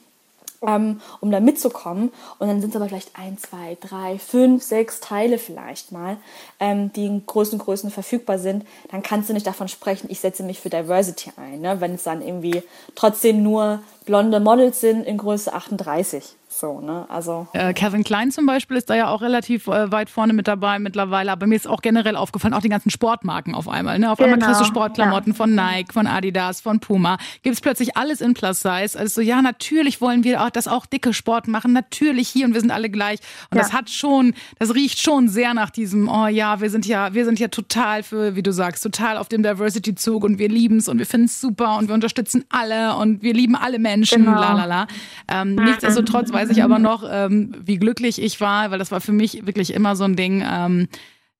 um 0.62 1.31
da 1.31 1.40
mitzukommen. 1.40 2.12
Und 2.38 2.48
dann 2.48 2.61
sind 2.61 2.70
es 2.70 2.77
aber 2.77 2.88
vielleicht 2.88 3.18
ein, 3.18 3.37
zwei, 3.38 3.77
drei, 3.81 4.18
fünf, 4.18 4.62
sechs 4.62 5.01
Teile 5.01 5.38
vielleicht 5.38 5.92
mal, 5.92 6.16
ähm, 6.61 6.92
die 6.92 7.07
in 7.07 7.27
großen 7.27 7.59
Größen 7.59 7.90
verfügbar 7.90 8.38
sind. 8.38 8.64
Dann 8.90 9.03
kannst 9.03 9.29
du 9.29 9.35
nicht 9.35 9.46
davon 9.46 9.68
sprechen, 9.68 10.09
ich 10.11 10.20
setze 10.20 10.42
mich 10.42 10.61
für 10.61 10.70
Diversity 10.70 11.33
ein, 11.37 11.61
ne? 11.61 11.81
wenn 11.81 11.94
es 11.94 12.05
dann 12.05 12.22
irgendwie 12.22 12.62
trotzdem 12.94 13.42
nur 13.42 13.83
blonde 14.05 14.40
Models 14.40 14.81
sind 14.81 15.05
in 15.05 15.18
Größe 15.18 15.53
38. 15.53 16.37
So, 16.53 16.81
ne? 16.81 17.07
Also. 17.09 17.47
Äh, 17.55 17.73
Kevin 17.73 18.05
Klein 18.05 18.31
zum 18.31 18.45
Beispiel 18.45 18.77
ist 18.77 18.91
da 18.91 18.95
ja 18.95 19.09
auch 19.09 19.23
relativ 19.23 19.67
äh, 19.69 19.91
weit 19.91 20.11
vorne 20.11 20.35
mit 20.35 20.47
dabei 20.47 20.79
mittlerweile. 20.79 21.33
Aber 21.33 21.47
mir 21.47 21.57
ist 21.57 21.67
auch 21.67 21.81
generell 21.81 22.15
aufgefallen, 22.15 22.53
auch 22.53 22.61
die 22.61 22.69
ganzen 22.69 22.91
Sportmarken 22.91 23.55
auf 23.55 23.69
einmal. 23.69 23.99
Ne? 23.99 24.11
Auf 24.11 24.19
genau, 24.19 24.35
einmal 24.35 24.47
kriegst 24.47 24.61
du 24.61 24.65
Sportklamotten 24.67 25.33
ja. 25.33 25.37
von 25.37 25.55
Nike, 25.55 25.93
von 25.93 26.07
Adidas, 26.07 26.61
von 26.61 26.81
Puma. 26.81 27.17
Gibt 27.43 27.55
es 27.55 27.61
plötzlich 27.61 27.97
alles 27.97 28.21
in 28.21 28.35
Plus 28.35 28.61
Size. 28.61 28.99
Also 28.99 29.23
ja, 29.23 29.41
natürlich 29.41 30.01
wollen 30.01 30.25
wir 30.25 30.43
auch, 30.43 30.51
dass 30.51 30.69
auch 30.69 30.85
dicke 30.85 31.15
Sport 31.15 31.49
machen. 31.49 31.73
Natürlich 31.73 32.29
hier 32.29 32.47
und 32.47 32.53
wir 32.53 32.61
sind 32.61 32.71
alle 32.71 32.91
gleich. 32.91 33.21
Und 33.51 33.57
ja. 33.57 33.62
das 33.62 33.73
hat 33.73 33.88
schon, 33.88 34.35
das 34.59 34.75
riecht 34.75 35.01
schon 35.01 35.29
sehr 35.29 35.55
nach 35.55 35.71
diesem, 35.71 36.09
oh 36.09 36.27
ja, 36.27 36.61
wir 36.61 36.69
sind 36.69 36.87
ja, 36.87 37.15
wir 37.15 37.25
sind 37.25 37.41
ja 37.41 37.49
total 37.49 38.03
für, 38.03 38.37
wie 38.37 38.43
du 38.43 38.53
sagst, 38.53 38.83
total 38.83 39.17
auf 39.17 39.29
dem 39.29 39.43
Diversity-Zug 39.43 40.23
und 40.23 40.38
wir 40.38 40.49
lieben 40.49 40.77
es 40.77 40.88
und 40.88 40.99
wir 40.99 41.07
finden 41.07 41.27
es 41.27 41.41
super 41.41 41.79
und 41.79 41.88
wir 41.88 41.95
unterstützen 41.95 42.45
alle 42.51 42.97
und 42.97 43.23
wir 43.23 43.33
lieben 43.33 43.57
alle 43.57 43.79
Menschen, 43.79 44.25
genau. 44.25 44.38
la 44.38 44.53
la 44.53 44.65
la. 44.67 44.87
Ähm, 45.29 45.55
mhm. 45.55 45.65
Nichtsdestotrotz 45.65 46.33
weiß 46.33 46.42
ich 46.51 46.63
aber 46.63 46.79
noch, 46.81 47.05
ähm, 47.09 47.55
wie 47.65 47.79
glücklich 47.79 48.21
ich 48.21 48.41
war, 48.41 48.71
weil 48.71 48.79
das 48.79 48.91
war 48.91 49.01
für 49.01 49.13
mich 49.13 49.47
wirklich 49.47 49.73
immer 49.75 49.97
so 49.97 50.05
ein 50.05 50.17
Ding. 50.17 50.45
Ähm, 50.47 50.89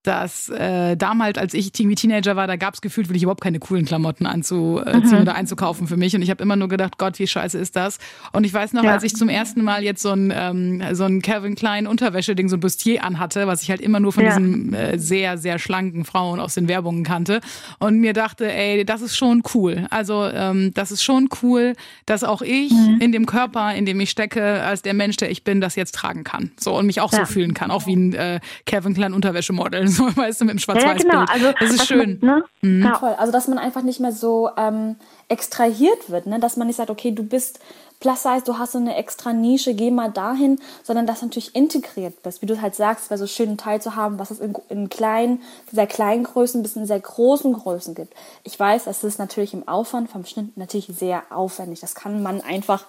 dass 0.03 0.49
äh, 0.49 0.97
damals, 0.97 1.39
als 1.39 1.55
ich 1.55 1.79
irgendwie 1.79 1.95
Teenager 1.95 2.35
war, 2.35 2.47
da 2.47 2.57
gab 2.57 2.75
es 2.75 2.81
gefühlt 2.81 3.09
wirklich 3.09 3.23
überhaupt 3.23 3.41
keine 3.41 3.61
coolen 3.61 3.85
Klamotten 3.85 4.27
anzuziehen 4.27 5.17
mhm. 5.17 5.23
oder 5.23 5.35
einzukaufen 5.35 5.87
für 5.87 5.97
mich. 5.97 6.15
Und 6.17 6.23
ich 6.23 6.31
habe 6.31 6.43
immer 6.43 6.57
nur 6.57 6.69
gedacht, 6.69 6.99
Gott, 6.99 7.19
wie 7.19 7.27
scheiße 7.27 7.57
ist 7.59 7.77
das? 7.77 7.99
Und 8.33 8.45
ich 8.45 8.53
weiß 8.53 8.73
noch, 8.73 8.83
ja. 8.83 8.93
als 8.93 9.05
ich 9.05 9.15
zum 9.15 9.29
ersten 9.29 9.63
Mal 9.63 9.85
jetzt 9.85 10.03
so 10.03 10.11
ein, 10.11 10.33
ähm, 10.35 10.83
so 10.93 11.05
ein 11.05 11.23
Calvin 11.23 11.55
Klein 11.55 11.87
Unterwäsche-Ding, 11.87 12.49
so 12.49 12.57
ein 12.57 12.61
Bustier 12.61 13.05
anhatte, 13.05 13.47
was 13.47 13.63
ich 13.63 13.71
halt 13.71 13.81
immer 13.81 14.01
nur 14.01 14.13
von 14.13 14.25
ja. 14.25 14.31
diesen 14.31 14.75
äh, 14.75 14.99
sehr, 14.99 15.39
sehr 15.39 15.61
schlanken 15.61 16.05
Frauen 16.05 16.41
aus 16.41 16.55
den 16.55 16.67
Werbungen 16.67 17.05
kannte. 17.05 17.41
Und 17.79 17.99
mir 18.01 18.13
dachte, 18.13 18.53
ey, 18.53 18.85
das 18.85 19.03
ist 19.03 19.17
schon 19.17 19.43
cool. 19.55 19.87
Also 19.91 20.25
ähm, 20.25 20.73
das 20.75 20.91
ist 20.91 21.05
schon 21.05 21.29
cool, 21.43 21.75
dass 22.07 22.25
auch 22.25 22.43
ich 22.43 22.73
mhm. 22.73 22.99
in 23.01 23.13
dem 23.13 23.27
Körper, 23.27 23.73
in 23.75 23.87
dem 23.87 24.01
ich 24.01 24.11
stecke, 24.11 24.63
als 24.63 24.83
der 24.83 24.95
Mensch, 24.95 25.17
der 25.17 25.31
ich 25.31 25.45
bin, 25.45 25.61
das 25.61 25.77
jetzt 25.77 25.95
tragen 25.95 26.25
kann. 26.25 26.51
So 26.59 26.77
und 26.77 26.87
mich 26.87 27.01
auch 27.01 27.13
ja. 27.13 27.21
so 27.21 27.25
fühlen 27.27 27.55
kann, 27.55 27.71
auch 27.71 27.87
wie 27.87 27.95
ein 27.95 28.15
äh, 28.15 28.41
Calvin 28.67 28.95
Klein 28.95 29.13
Unterwäschemodell 29.13 29.92
so, 29.97 30.17
weißt 30.17 30.41
du, 30.41 30.45
mit 30.45 30.55
dem 30.55 30.59
Schwarz-Weiß-Bild. 30.59 31.13
Ja, 31.13 31.25
genau. 31.25 31.33
Also, 31.33 31.53
das 31.59 31.71
ist 31.71 31.87
schön. 31.87 32.19
Man, 32.21 32.39
ne? 32.39 32.45
mhm. 32.63 32.85
ja. 32.85 32.97
Toll. 32.97 33.15
Also, 33.19 33.33
dass 33.33 33.49
man 33.49 33.59
einfach 33.59 33.83
nicht 33.83 34.01
mehr 34.01 34.13
so 34.13 34.51
ähm, 34.57 34.97
extrahiert 35.29 36.11
wird, 36.11 36.27
ne? 36.27 36.39
dass 36.41 36.57
man 36.57 36.67
nicht 36.67 36.77
sagt, 36.77 36.91
okay, 36.91 37.13
du 37.13 37.23
bist 37.23 37.61
Plus 38.03 38.21
Size, 38.25 38.43
du 38.45 38.59
hast 38.59 38.73
so 38.73 38.79
eine 38.79 38.97
extra 38.97 39.33
Nische, 39.33 39.75
geh 39.75 39.93
mal 39.93 40.11
dahin, 40.11 40.61
sondern 40.83 41.07
dass 41.07 41.21
du 41.21 41.27
natürlich 41.27 41.55
integriert 41.55 42.21
bist. 42.25 42.43
Wie 42.43 42.47
du 42.47 42.61
halt 42.61 42.75
sagst, 42.75 43.11
wäre 43.11 43.19
so 43.19 43.29
schön, 43.29 43.51
einen 43.51 43.59
Teil 43.59 43.81
zu 43.81 43.95
haben, 43.95 44.19
was 44.19 44.33
es 44.33 44.41
in, 44.41 44.55
in 44.69 44.89
kleinen, 44.89 45.41
sehr 45.71 45.87
kleinen 45.87 46.25
Größen 46.25 46.65
bis 46.65 46.75
in 46.75 46.85
sehr 46.85 46.99
großen 46.99 47.53
Größen 47.53 47.95
gibt. 47.95 48.13
Ich 48.43 48.59
weiß, 48.59 48.85
das 48.85 49.05
ist 49.05 49.21
natürlich 49.21 49.55
im 49.55 49.69
Aufwand 49.69 50.11
vom 50.11 50.25
Schnitt 50.25 50.57
natürlich 50.57 50.89
sehr 50.89 51.23
aufwendig. 51.31 51.79
Das 51.79 51.95
kann 51.95 52.25
man 52.25 52.41
einfach 52.41 52.87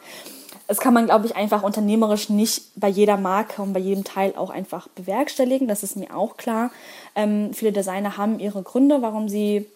das 0.74 0.80
kann 0.80 0.96
man, 0.96 1.06
glaube 1.06 1.28
ich, 1.28 1.36
einfach 1.36 1.62
unternehmerisch 1.62 2.30
nicht 2.30 2.64
bei 2.76 2.88
jeder 2.88 3.16
Marke 3.16 3.62
und 3.62 3.74
bei 3.74 3.80
jedem 3.80 4.04
Teil 4.04 4.34
auch 4.36 4.50
einfach 4.50 4.88
bewerkstelligen. 4.88 5.68
Das 5.68 5.84
ist 5.84 5.96
mir 5.96 6.18
auch 6.18 6.36
klar. 6.36 6.72
Ähm, 7.14 7.54
viele 7.54 7.72
Designer 7.72 8.18
haben 8.18 8.40
ihre 8.40 8.64
Gründe, 8.64 9.04
warum 9.04 9.30
sie 9.30 9.68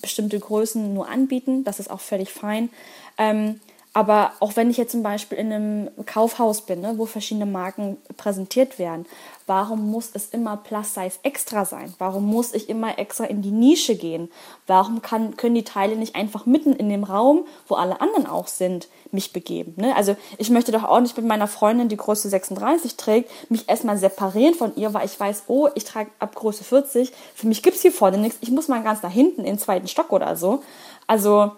bestimmte 0.00 0.38
Größen 0.38 0.94
nur 0.94 1.08
anbieten. 1.08 1.64
Das 1.64 1.80
ist 1.80 1.90
auch 1.90 1.98
völlig 1.98 2.30
fein. 2.30 2.70
Ähm, 3.18 3.58
aber 3.94 4.32
auch 4.40 4.56
wenn 4.56 4.70
ich 4.70 4.76
jetzt 4.76 4.90
zum 4.90 5.04
Beispiel 5.04 5.38
in 5.38 5.52
einem 5.52 5.90
Kaufhaus 6.04 6.62
bin, 6.62 6.80
ne, 6.80 6.94
wo 6.96 7.06
verschiedene 7.06 7.46
Marken 7.46 7.96
präsentiert 8.16 8.80
werden, 8.80 9.06
warum 9.46 9.88
muss 9.88 10.10
es 10.14 10.30
immer 10.30 10.56
Plus 10.56 10.94
Size 10.94 11.18
extra 11.22 11.64
sein? 11.64 11.94
Warum 11.98 12.26
muss 12.26 12.54
ich 12.54 12.68
immer 12.68 12.98
extra 12.98 13.24
in 13.24 13.40
die 13.40 13.52
Nische 13.52 13.94
gehen? 13.94 14.32
Warum 14.66 15.00
kann, 15.00 15.36
können 15.36 15.54
die 15.54 15.62
Teile 15.62 15.94
nicht 15.94 16.16
einfach 16.16 16.44
mitten 16.44 16.72
in 16.72 16.88
dem 16.88 17.04
Raum, 17.04 17.46
wo 17.68 17.76
alle 17.76 18.00
anderen 18.00 18.26
auch 18.26 18.48
sind, 18.48 18.88
mich 19.12 19.32
begeben? 19.32 19.74
Ne? 19.76 19.94
Also 19.94 20.16
ich 20.38 20.50
möchte 20.50 20.72
doch 20.72 20.82
auch 20.82 21.00
nicht 21.00 21.16
mit 21.16 21.26
meiner 21.26 21.46
Freundin, 21.46 21.88
die 21.88 21.96
Größe 21.96 22.28
36 22.28 22.96
trägt, 22.96 23.30
mich 23.48 23.68
erstmal 23.68 23.96
separieren 23.96 24.54
von 24.54 24.74
ihr, 24.74 24.92
weil 24.92 25.06
ich 25.06 25.18
weiß, 25.18 25.44
oh, 25.46 25.68
ich 25.76 25.84
trage 25.84 26.10
ab 26.18 26.34
Größe 26.34 26.64
40. 26.64 27.12
Für 27.36 27.46
mich 27.46 27.62
gibt 27.62 27.76
es 27.76 27.82
hier 27.82 27.92
vorne 27.92 28.18
nichts. 28.18 28.38
Ich 28.40 28.50
muss 28.50 28.66
mal 28.66 28.82
ganz 28.82 29.04
nach 29.04 29.12
hinten 29.12 29.42
in 29.42 29.46
den 29.46 29.58
zweiten 29.60 29.86
Stock 29.86 30.10
oder 30.10 30.34
so. 30.34 30.64
Also 31.06 31.52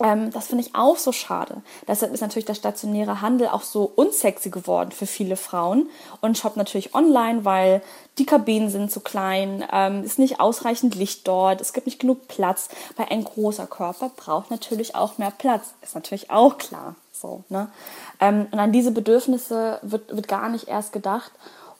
ähm, 0.00 0.30
das 0.32 0.48
finde 0.48 0.64
ich 0.64 0.74
auch 0.74 0.96
so 0.96 1.12
schade. 1.12 1.62
Deshalb 1.86 2.12
ist 2.12 2.20
natürlich 2.20 2.46
der 2.46 2.54
stationäre 2.54 3.20
Handel 3.20 3.48
auch 3.48 3.62
so 3.62 3.90
unsexy 3.94 4.50
geworden 4.50 4.90
für 4.90 5.06
viele 5.06 5.36
Frauen 5.36 5.88
und 6.20 6.36
shoppt 6.36 6.56
natürlich 6.56 6.94
online, 6.94 7.44
weil 7.44 7.82
die 8.18 8.26
Kabinen 8.26 8.70
sind 8.70 8.90
zu 8.90 9.00
klein, 9.00 9.64
ähm, 9.72 10.02
ist 10.02 10.18
nicht 10.18 10.40
ausreichend 10.40 10.94
Licht 10.94 11.26
dort, 11.28 11.60
es 11.60 11.72
gibt 11.72 11.86
nicht 11.86 12.00
genug 12.00 12.26
Platz. 12.28 12.68
Weil 12.96 13.06
ein 13.10 13.24
großer 13.24 13.66
Körper 13.66 14.10
braucht 14.16 14.50
natürlich 14.50 14.94
auch 14.94 15.18
mehr 15.18 15.32
Platz, 15.36 15.74
ist 15.82 15.94
natürlich 15.94 16.30
auch 16.30 16.58
klar. 16.58 16.96
So, 17.12 17.44
ne? 17.48 17.68
Ähm, 18.20 18.46
und 18.50 18.58
an 18.58 18.72
diese 18.72 18.90
Bedürfnisse 18.90 19.78
wird, 19.82 20.14
wird 20.14 20.28
gar 20.28 20.48
nicht 20.48 20.68
erst 20.68 20.92
gedacht. 20.92 21.30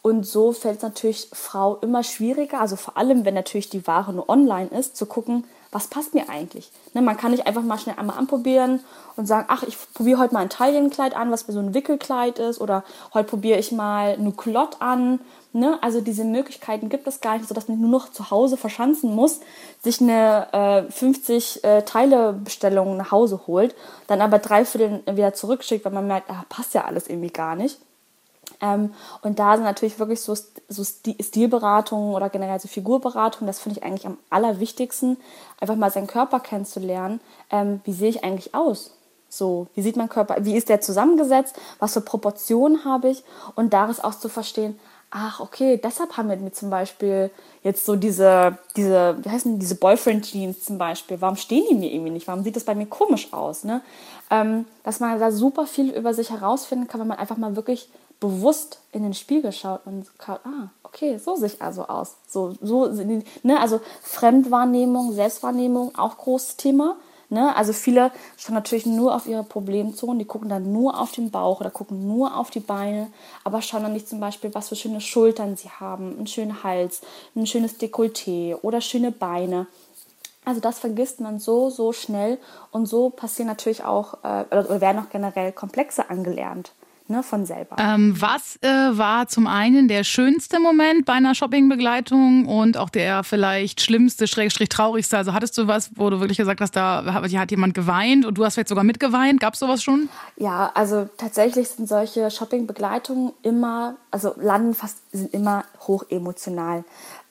Und 0.03 0.25
so 0.27 0.53
fällt 0.53 0.77
es 0.77 0.83
natürlich 0.83 1.29
Frau 1.33 1.77
immer 1.77 2.03
schwieriger, 2.03 2.61
also 2.61 2.77
vor 2.77 2.97
allem, 2.99 3.25
wenn 3.25 3.35
natürlich 3.35 3.71
die 3.71 3.87
Ware 3.87 4.13
nur 4.13 4.29
online 4.29 4.69
ist, 4.69 4.99
zu 4.99 5.07
gucken, 5.07 5.45
was 5.75 5.89
passt 5.89 6.15
mir 6.15 6.29
eigentlich. 6.31 6.71
Ne, 6.95 7.03
man 7.03 7.17
kann 7.17 7.33
nicht 7.33 7.47
einfach 7.47 7.63
mal 7.63 7.79
schnell 7.79 7.97
einmal 7.99 8.17
anprobieren 8.17 8.81
und 9.17 9.27
sagen, 9.27 9.47
ach, 9.49 9.65
ich 9.65 9.77
probiere 9.93 10.21
heute 10.21 10.33
mal 10.33 10.41
ein 10.41 10.49
Taillenkleid 10.49 11.17
an, 11.17 11.31
was 11.31 11.49
mir 11.49 11.55
so 11.55 11.61
ein 11.61 11.75
Wickelkleid 11.75 12.39
ist, 12.39 12.61
oder 12.61 12.85
heute 13.13 13.29
probiere 13.29 13.59
ich 13.59 13.73
mal 13.73 14.13
eine 14.13 14.33
Culotte 14.33 14.81
an. 14.81 15.21
Ne? 15.53 15.79
Also 15.83 16.01
diese 16.01 16.25
Möglichkeiten 16.25 16.89
gibt 16.89 17.07
es 17.07 17.21
gar 17.21 17.37
nicht, 17.37 17.49
sodass 17.49 17.69
man 17.69 17.81
nur 17.81 17.91
noch 17.91 18.11
zu 18.11 18.31
Hause 18.31 18.57
verschanzen 18.57 19.15
muss, 19.15 19.41
sich 19.83 20.01
eine 20.01 20.87
äh, 20.89 20.91
50 20.91 21.65
äh, 21.65 21.83
Teilebestellung 21.83 22.97
nach 22.97 23.11
Hause 23.11 23.41
holt, 23.47 23.75
dann 24.07 24.21
aber 24.21 24.39
drei 24.39 24.65
Viertel 24.65 25.03
wieder 25.13 25.35
zurückschickt, 25.35 25.85
weil 25.85 25.93
man 25.93 26.07
merkt, 26.07 26.31
ah, 26.31 26.45
passt 26.49 26.75
ja 26.75 26.85
alles 26.85 27.09
irgendwie 27.09 27.31
gar 27.31 27.57
nicht. 27.57 27.79
Ähm, 28.65 28.95
und 29.23 29.39
da 29.39 29.57
sind 29.57 29.65
natürlich 29.65 29.99
wirklich 29.99 30.23
so, 30.23 30.35
so 30.69 30.85
Stilberatungen 30.85 32.15
oder 32.15 32.31
generell 32.31 32.59
so 32.59 32.69
Figurberatungen, 32.69 33.47
das 33.47 33.61
finde 33.61 33.79
ich 33.79 33.85
eigentlich 33.85 34.07
am 34.07 34.17
allerwichtigsten, 34.31 35.19
einfach 35.61 35.77
mal 35.77 35.91
seinen 35.91 36.07
Körper 36.07 36.41
kennenzulernen. 36.41 37.21
Ähm, 37.51 37.81
wie 37.85 37.93
sehe 37.93 38.09
ich 38.09 38.25
eigentlich 38.25 38.55
aus? 38.55 38.93
So, 39.29 39.67
wie 39.75 39.83
sieht 39.83 39.97
mein 39.97 40.09
Körper, 40.09 40.37
wie 40.45 40.57
ist 40.57 40.69
der 40.69 40.81
zusammengesetzt, 40.81 41.57
was 41.79 41.93
für 41.93 42.01
Proportionen 42.01 42.85
habe 42.85 43.09
ich 43.09 43.25
und 43.55 43.75
daraus 43.75 44.01
auch 44.01 44.15
zu 44.15 44.29
verstehen, 44.29 44.79
ach, 45.11 45.41
okay, 45.41 45.79
deshalb 45.83 46.17
haben 46.17 46.29
wir 46.29 46.37
mir 46.37 46.53
zum 46.53 46.71
Beispiel 46.71 47.31
jetzt 47.63 47.85
so 47.85 47.97
diese, 47.97 48.59
diese, 48.77 49.17
wie 49.23 49.29
heißen 49.29 49.59
diese 49.59 49.75
Boyfriend-Jeans 49.75 50.65
zum 50.65 50.79
Beispiel, 50.79 51.21
warum 51.21 51.37
stehen 51.37 51.65
die 51.69 51.75
mir 51.75 51.93
irgendwie 51.93 52.11
nicht, 52.11 52.27
warum 52.27 52.43
sieht 52.43 52.57
das 52.57 52.65
bei 52.65 52.75
mir 52.75 52.87
komisch 52.87 53.33
aus, 53.33 53.65
ne? 53.65 53.83
Ähm, 54.31 54.65
dass 54.85 55.01
man 55.01 55.19
da 55.21 55.31
super 55.31 55.67
viel 55.67 55.91
über 55.91 56.15
sich 56.15 56.31
herausfinden 56.31 56.89
kann, 56.89 57.01
wenn 57.01 57.09
man 57.09 57.19
einfach 57.19 57.37
mal 57.37 57.57
wirklich 57.57 57.89
bewusst 58.21 58.81
in 58.93 59.03
den 59.03 59.15
Spiegel 59.15 59.53
schaut 59.53 59.87
und 59.87 60.07
schaut, 60.25 60.41
ah, 60.45 60.71
okay, 60.83 61.19
so 61.19 61.37
sehe 61.37 61.49
ich 61.49 61.63
also 61.63 61.87
aus. 61.87 62.17
So, 62.27 62.55
so, 62.61 62.87
ne, 62.87 63.61
also 63.61 63.81
Fremdwahrnehmung, 64.03 65.13
Selbstwahrnehmung, 65.13 65.97
auch 65.97 66.17
großes 66.17 66.57
Thema. 66.57 66.97
Ne? 67.31 67.55
Also 67.57 67.73
viele 67.73 68.13
schauen 68.37 68.55
natürlich 68.55 68.87
nur 68.87 69.15
auf 69.15 69.27
ihre 69.27 69.43
Problemzonen, 69.43 70.19
die 70.19 70.25
gucken 70.25 70.49
dann 70.49 70.73
nur 70.73 71.01
auf 71.01 71.13
den 71.13 71.31
Bauch 71.31 71.61
oder 71.61 71.71
gucken 71.71 72.07
nur 72.07 72.37
auf 72.37 72.51
die 72.51 72.61
Beine, 72.61 73.09
aber 73.43 73.61
schauen 73.61 73.83
dann 73.83 73.93
nicht 73.93 74.09
zum 74.09 74.21
Beispiel, 74.21 74.55
was 74.55 74.69
für 74.69 74.77
schöne 74.77 75.01
Schultern 75.01 75.57
sie 75.57 75.71
haben, 75.71 76.17
einen 76.17 76.27
schönen 76.27 76.63
Hals, 76.63 77.01
ein 77.35 77.47
schönes 77.47 77.81
Dekolleté 77.81 78.57
oder 78.63 78.81
schöne 78.81 79.11
Beine. 79.11 79.67
Also 80.45 80.61
das 80.61 80.79
vergisst 80.79 81.21
man 81.21 81.41
so, 81.41 81.71
so 81.71 81.93
schnell 81.93 82.39
und 82.71 82.87
so 82.87 83.11
passieren 83.11 83.49
natürlich 83.49 83.83
auch, 83.83 84.19
äh, 84.23 84.45
oder 84.51 84.81
werden 84.81 85.03
auch 85.03 85.11
generell 85.11 85.53
Komplexe 85.53 86.11
angelernt 86.11 86.73
ne, 87.09 87.23
von 87.23 87.45
selber. 87.45 87.77
Ähm, 87.79 88.15
was 88.21 88.57
äh, 88.63 88.69
war 88.69 89.29
zum 89.29 89.47
einen 89.47 89.89
der 89.89 90.05
schönste 90.05 90.61
Moment 90.61 91.05
bei 91.05 91.15
einer 91.15 91.35
Shoppingbegleitung 91.35 92.47
und 92.47 92.77
auch 92.77 92.91
der 92.91 93.25
vielleicht 93.25 93.81
schlimmste, 93.81 94.27
schrägstrich 94.27 94.69
traurigste? 94.69 95.17
Also 95.17 95.33
hattest 95.33 95.57
du 95.59 95.67
was, 95.67 95.91
wo 95.97 96.11
du 96.11 96.21
wirklich 96.21 96.39
gesagt 96.39 96.61
hast, 96.61 96.77
da 96.77 97.05
hat 97.13 97.51
jemand 97.51 97.75
geweint 97.75 98.25
und 98.25 98.39
du 98.39 98.45
hast 98.45 98.55
vielleicht 98.55 98.69
sogar 98.69 98.85
mitgeweint? 98.85 99.41
Gab 99.41 99.55
es 99.55 99.61
sowas 99.61 99.83
schon? 99.83 100.09
Ja, 100.37 100.71
also 100.75 101.09
tatsächlich 101.17 101.69
sind 101.69 101.89
solche 101.89 102.31
Shoppingbegleitungen 102.31 103.33
immer, 103.43 103.97
also 104.11 104.35
landen 104.37 104.75
fast, 104.75 104.99
sind 105.13 105.33
immer 105.35 105.65
hoch 105.87 106.05
emotional 106.09 106.85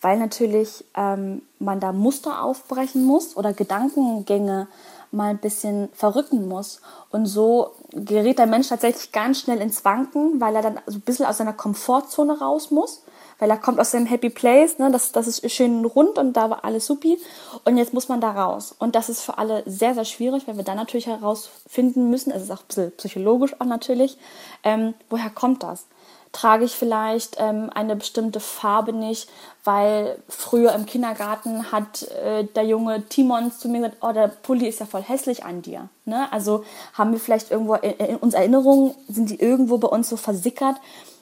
weil 0.04 0.20
natürlich 0.20 0.84
ähm, 0.96 1.44
man 1.60 1.80
da 1.80 1.94
Muster 1.94 2.44
aufbrechen 2.44 3.06
muss 3.06 3.38
oder 3.38 3.54
Gedankengänge 3.54 4.68
mal 5.14 5.30
ein 5.30 5.38
bisschen 5.38 5.90
verrücken 5.94 6.48
muss. 6.48 6.82
Und 7.12 7.26
so 7.26 7.72
gerät 7.92 8.40
der 8.40 8.48
Mensch 8.48 8.70
tatsächlich 8.70 9.12
ganz 9.12 9.40
schnell 9.40 9.62
ins 9.62 9.86
Wanken, 9.86 10.42
weil 10.42 10.56
er 10.56 10.62
dann 10.62 10.80
so 10.88 10.98
ein 10.98 11.02
bisschen 11.02 11.26
aus 11.26 11.38
seiner 11.38 11.54
Komfortzone 11.54 12.40
raus 12.40 12.72
muss. 12.72 13.04
Weil 13.40 13.50
er 13.50 13.58
kommt 13.58 13.80
aus 13.80 13.92
seinem 13.92 14.06
Happy 14.06 14.30
Place, 14.30 14.80
ne? 14.80 14.92
das, 14.92 15.12
das 15.12 15.28
ist 15.28 15.52
schön 15.52 15.84
rund 15.86 16.18
und 16.18 16.34
da 16.34 16.50
war 16.50 16.64
alles 16.64 16.86
supi. 16.86 17.20
Und 17.66 17.78
jetzt 17.78 17.94
muss 17.94 18.08
man 18.08 18.22
da 18.22 18.32
raus. 18.32 18.76
Und 18.78 18.96
das 18.96 19.10
ist 19.10 19.22
für 19.22 19.38
alle 19.38 19.64
sehr, 19.66 19.94
sehr 19.96 20.06
schwierig, 20.06 20.48
weil 20.48 20.56
wir 20.56 20.64
dann 20.64 20.78
natürlich 20.78 21.08
herausfinden 21.08 22.10
müssen, 22.10 22.32
es 22.32 22.44
ist 22.44 22.52
auch 22.52 22.62
ein 22.62 22.68
bisschen 22.68 22.92
psychologisch 22.98 23.56
auch 23.60 23.66
natürlich, 23.66 24.18
ähm, 24.64 24.94
woher 25.10 25.30
kommt 25.30 25.64
das? 25.64 25.88
Trage 26.34 26.66
ich 26.66 26.74
vielleicht 26.74 27.38
ähm, 27.40 27.70
eine 27.74 27.96
bestimmte 27.96 28.40
Farbe 28.40 28.92
nicht, 28.92 29.30
weil 29.64 30.18
früher 30.28 30.74
im 30.74 30.88
Kindergarten 30.88 31.72
hat 31.72 32.04
äh, 32.10 32.44
der 32.44 32.64
junge 32.64 33.04
Timon 33.08 33.52
zu 33.52 33.70
mir 33.70 33.82
gesagt, 33.82 33.98
oh, 34.02 34.12
der 34.12 34.30
Pulli 34.30 34.68
ist 34.68 34.80
ja 34.80 34.88
voll 34.88 35.04
hässlich 35.04 35.46
an 35.46 35.62
dir. 35.62 35.90
Ne? 36.06 36.28
Also 36.34 36.66
haben 36.96 37.12
wir 37.12 37.20
vielleicht 37.20 37.52
irgendwo 37.52 37.76
in, 37.76 37.92
in 37.92 38.16
uns 38.18 38.34
Erinnerungen, 38.34 38.96
sind 39.08 39.30
die 39.30 39.40
irgendwo 39.40 39.78
bei 39.78 39.88
uns 39.88 40.10
so 40.10 40.18
versickert, 40.18 40.76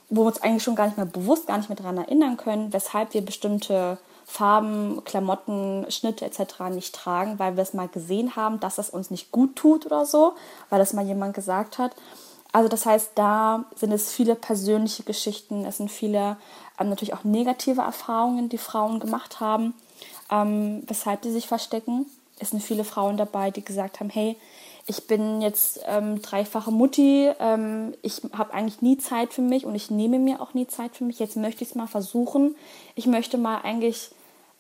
wo 0.10 0.22
wir 0.22 0.28
uns 0.28 0.42
eigentlich 0.42 0.64
schon 0.64 0.76
gar 0.76 0.86
nicht 0.86 0.98
mehr 0.98 1.06
bewusst, 1.06 1.46
gar 1.46 1.58
nicht 1.58 1.68
mehr 1.68 1.76
daran 1.76 1.98
erinnern 1.98 2.38
können, 2.38 2.72
weshalb 2.72 3.14
wir 3.14 3.22
bestimmte 3.22 3.98
Farben, 4.26 5.04
Klamotten, 5.04 5.86
Schnitte 5.90 6.26
etc. 6.26 6.70
nicht 6.72 6.96
tragen, 6.96 7.38
weil 7.38 7.58
wir 7.58 7.64
es 7.64 7.74
mal 7.74 7.90
gesehen 7.90 8.38
haben, 8.38 8.62
dass 8.62 8.78
das 8.78 8.90
uns 8.90 9.12
nicht 9.12 9.30
gut 9.34 9.58
tut 9.58 9.86
oder 9.86 10.06
so, 10.06 10.36
weil 10.70 10.80
das 10.80 10.94
mal 10.94 11.06
jemand 11.06 11.34
gesagt 11.34 11.78
hat. 11.78 11.92
Also 12.52 12.68
das 12.68 12.86
heißt, 12.86 13.12
da 13.16 13.66
sind 13.76 13.92
es 13.92 14.12
viele 14.12 14.36
persönliche 14.36 15.04
Geschichten, 15.04 15.66
es 15.66 15.78
sind 15.78 15.90
viele 15.90 16.38
ähm, 16.80 16.90
natürlich 16.90 17.14
auch 17.14 17.24
negative 17.24 17.82
Erfahrungen, 17.82 18.50
die 18.50 18.58
Frauen 18.58 19.00
gemacht 19.00 19.40
haben, 19.40 19.74
ähm, 20.30 20.84
weshalb 20.88 21.24
sie 21.24 21.32
sich 21.32 21.48
verstecken. 21.48 22.06
Es 22.40 22.50
sind 22.50 22.62
viele 22.62 22.84
Frauen 22.84 23.18
dabei, 23.18 23.52
die 23.52 23.64
gesagt 23.64 24.00
haben, 24.00 24.10
hey, 24.10 24.36
ich 24.88 25.08
bin 25.08 25.42
jetzt 25.42 25.80
ähm, 25.86 26.22
dreifache 26.22 26.72
Mutti, 26.72 27.30
ähm, 27.40 27.94
ich 28.02 28.22
habe 28.34 28.54
eigentlich 28.54 28.82
nie 28.82 28.98
Zeit 28.98 29.34
für 29.34 29.44
mich 29.44 29.66
und 29.66 29.76
ich 29.76 29.92
nehme 29.92 30.20
mir 30.20 30.42
auch 30.42 30.54
nie 30.54 30.68
Zeit 30.68 30.96
für 30.96 31.04
mich. 31.04 31.20
Jetzt 31.20 31.38
möchte 31.38 31.64
ich 31.64 31.70
es 31.70 31.76
mal 31.76 31.88
versuchen. 31.88 32.56
Ich 32.96 33.06
möchte 33.06 33.38
mal 33.38 33.60
eigentlich 33.62 34.10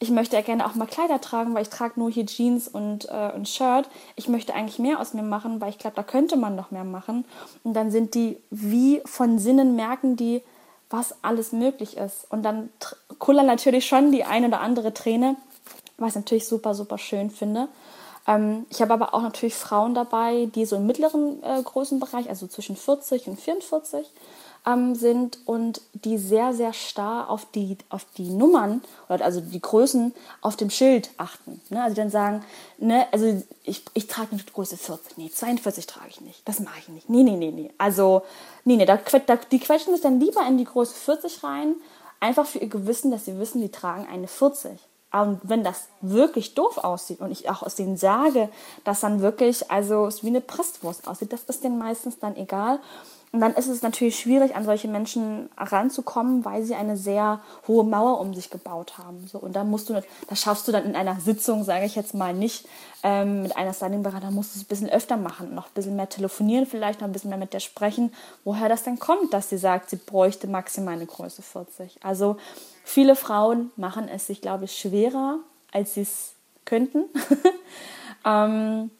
ich 0.02 0.10
möchte 0.10 0.36
ja 0.36 0.42
gerne 0.42 0.66
auch 0.66 0.74
mal 0.74 0.88
Kleider 0.88 1.22
tragen, 1.22 1.54
weil 1.54 1.62
ich 1.62 1.70
trage 1.70 2.00
nur 2.00 2.10
hier 2.10 2.26
Jeans 2.26 2.68
und 2.68 3.08
äh, 3.10 3.12
ein 3.12 3.46
Shirt. 3.46 3.88
Ich 4.16 4.28
möchte 4.28 4.56
eigentlich 4.56 4.80
mehr 4.80 5.00
aus 5.00 5.14
mir 5.14 5.22
machen, 5.22 5.62
weil 5.62 5.70
ich 5.70 5.78
glaube, 5.78 5.96
da 5.96 6.02
könnte 6.02 6.38
man 6.38 6.56
noch 6.56 6.72
mehr 6.72 6.84
machen. 6.84 7.24
Und 7.64 7.76
dann 7.76 7.92
sind 7.92 8.16
die 8.16 8.38
wie 8.50 9.04
von 9.06 9.38
Sinnen 9.38 9.76
merken 9.76 10.16
die, 10.16 10.42
was 10.90 11.24
alles 11.24 11.52
möglich 11.52 11.98
ist. 11.98 12.26
Und 12.32 12.42
dann 12.42 12.72
kullern 13.20 13.46
natürlich 13.46 13.86
schon 13.86 14.12
die 14.12 14.24
eine 14.24 14.48
oder 14.48 14.62
andere 14.62 14.92
Träne, 14.92 15.36
was 15.98 16.10
ich 16.10 16.16
natürlich 16.16 16.48
super, 16.48 16.74
super 16.74 16.98
schön 16.98 17.30
finde. 17.30 17.68
Ähm, 18.28 18.66
ich 18.72 18.82
habe 18.82 18.96
aber 18.96 19.14
auch 19.14 19.22
natürlich 19.22 19.54
Frauen 19.54 19.94
dabei, 19.94 20.50
die 20.56 20.66
so 20.66 20.78
im 20.78 20.88
mittleren 20.88 21.44
äh, 21.44 21.62
Größenbereich, 21.62 22.28
also 22.28 22.48
zwischen 22.48 22.76
40 22.76 23.28
und 23.28 23.40
44 23.40 24.10
ähm, 24.66 24.96
sind 24.96 25.40
und 25.46 25.82
die 25.94 26.18
sehr, 26.18 26.54
sehr 26.54 26.74
starr 26.74 27.30
auf 27.30 27.46
die, 27.54 27.78
auf 27.90 28.06
die 28.18 28.30
Nummern, 28.30 28.82
also 29.08 29.42
die 29.42 29.62
Größen 29.62 30.14
auf 30.42 30.56
dem 30.56 30.70
Schild 30.70 31.10
achten. 31.18 31.62
Ne? 31.70 31.82
Also 31.84 31.96
dann 31.96 32.10
sagen, 32.10 32.44
ne, 32.78 33.08
also 33.12 33.42
ich, 33.64 33.84
ich 33.94 34.08
trage 34.08 34.34
eine 34.34 34.42
Größe 34.42 34.78
40, 34.78 35.18
nee, 35.18 35.30
42 35.30 35.88
trage 35.88 36.10
ich 36.10 36.22
nicht, 36.22 36.48
das 36.48 36.60
mache 36.60 36.80
ich 36.80 36.90
nicht. 36.90 37.10
Nee, 37.10 37.24
nee, 37.24 37.36
nee, 37.36 37.52
nee. 37.52 37.72
Also, 37.78 38.24
nee, 38.64 38.76
nee, 38.76 38.86
da, 38.86 38.98
da, 38.98 39.36
die 39.36 39.60
quetschen 39.60 39.94
sich 39.94 40.02
dann 40.02 40.20
lieber 40.20 40.46
in 40.48 40.58
die 40.58 40.66
Größe 40.66 40.94
40 40.94 41.44
rein, 41.44 41.76
einfach 42.20 42.46
für 42.46 42.60
ihr 42.60 42.70
Gewissen, 42.70 43.12
dass 43.12 43.26
sie 43.26 43.40
wissen, 43.40 43.62
die 43.62 43.70
tragen 43.70 44.08
eine 44.08 44.28
40. 44.28 44.80
Und 45.14 45.42
wenn 45.44 45.64
das 45.64 45.90
wirklich 46.00 46.54
doof 46.54 46.78
aussieht 46.78 47.20
und 47.20 47.32
ich 47.32 47.50
auch 47.50 47.64
aus 47.64 47.76
denen 47.76 47.98
sage, 47.98 48.50
dass 48.86 49.02
dann 49.02 49.22
wirklich, 49.22 49.70
also 49.70 50.06
es 50.06 50.24
wie 50.24 50.28
eine 50.28 50.40
Presswurst 50.40 51.08
aussieht, 51.08 51.34
das 51.34 51.44
ist 51.44 51.64
denen 51.64 51.78
meistens 51.78 52.20
dann 52.20 52.38
egal. 52.38 52.80
Und 53.34 53.40
dann 53.40 53.54
ist 53.54 53.68
es 53.68 53.82
natürlich 53.82 54.20
schwierig, 54.20 54.58
an 54.58 54.66
solche 54.66 54.90
Menschen 54.90 55.50
ranzukommen, 55.56 56.44
weil 56.44 56.64
sie 56.64 56.76
eine 56.76 56.98
sehr 56.98 57.40
hohe 57.66 57.86
Mauer 57.86 58.20
um 58.20 58.34
sich 58.34 58.50
gebaut 58.50 58.98
haben. 58.98 59.26
So, 59.26 59.40
und 59.40 59.56
da 59.56 59.64
musst 59.64 59.90
du, 59.90 60.02
das 60.28 60.42
schaffst 60.42 60.68
du 60.68 60.74
dann 60.74 60.84
in 60.84 60.98
einer 60.98 61.18
Sitzung, 61.22 61.64
sage 61.64 61.86
ich 61.86 61.96
jetzt 61.96 62.14
mal 62.14 62.34
nicht, 62.34 62.68
ähm, 63.04 63.44
mit 63.44 63.56
einer 63.56 63.74
Styling-Berater 63.74 64.32
musst 64.32 64.54
du 64.54 64.60
es 64.60 64.66
ein 64.66 64.68
bisschen 64.68 64.90
öfter 64.90 65.16
machen, 65.16 65.56
noch 65.56 65.68
ein 65.68 65.74
bisschen 65.74 65.96
mehr 65.96 66.10
telefonieren, 66.10 66.66
vielleicht 66.66 67.00
noch 67.00 67.08
ein 67.08 67.14
bisschen 67.14 67.30
mehr 67.30 67.40
mit 67.40 67.54
der 67.54 67.62
sprechen, 67.62 68.14
woher 68.44 68.68
das 68.68 68.84
denn 68.84 69.00
kommt, 69.00 69.34
dass 69.34 69.50
sie 69.50 69.58
sagt, 69.58 69.90
sie 69.90 69.96
bräuchte 69.96 70.48
maximal 70.48 70.96
eine 70.96 71.06
Größe 71.06 71.42
40. 71.42 72.04
Also 72.04 72.36
viele 72.84 73.16
Frauen 73.16 73.72
machen 73.78 74.10
es 74.10 74.28
sich, 74.28 74.42
glaube 74.42 74.66
ich, 74.66 74.78
schwerer, 74.78 75.38
als 75.72 75.94
sie 75.94 76.02
es 76.02 76.34
könnten. 76.66 77.06
ähm, 78.26 78.92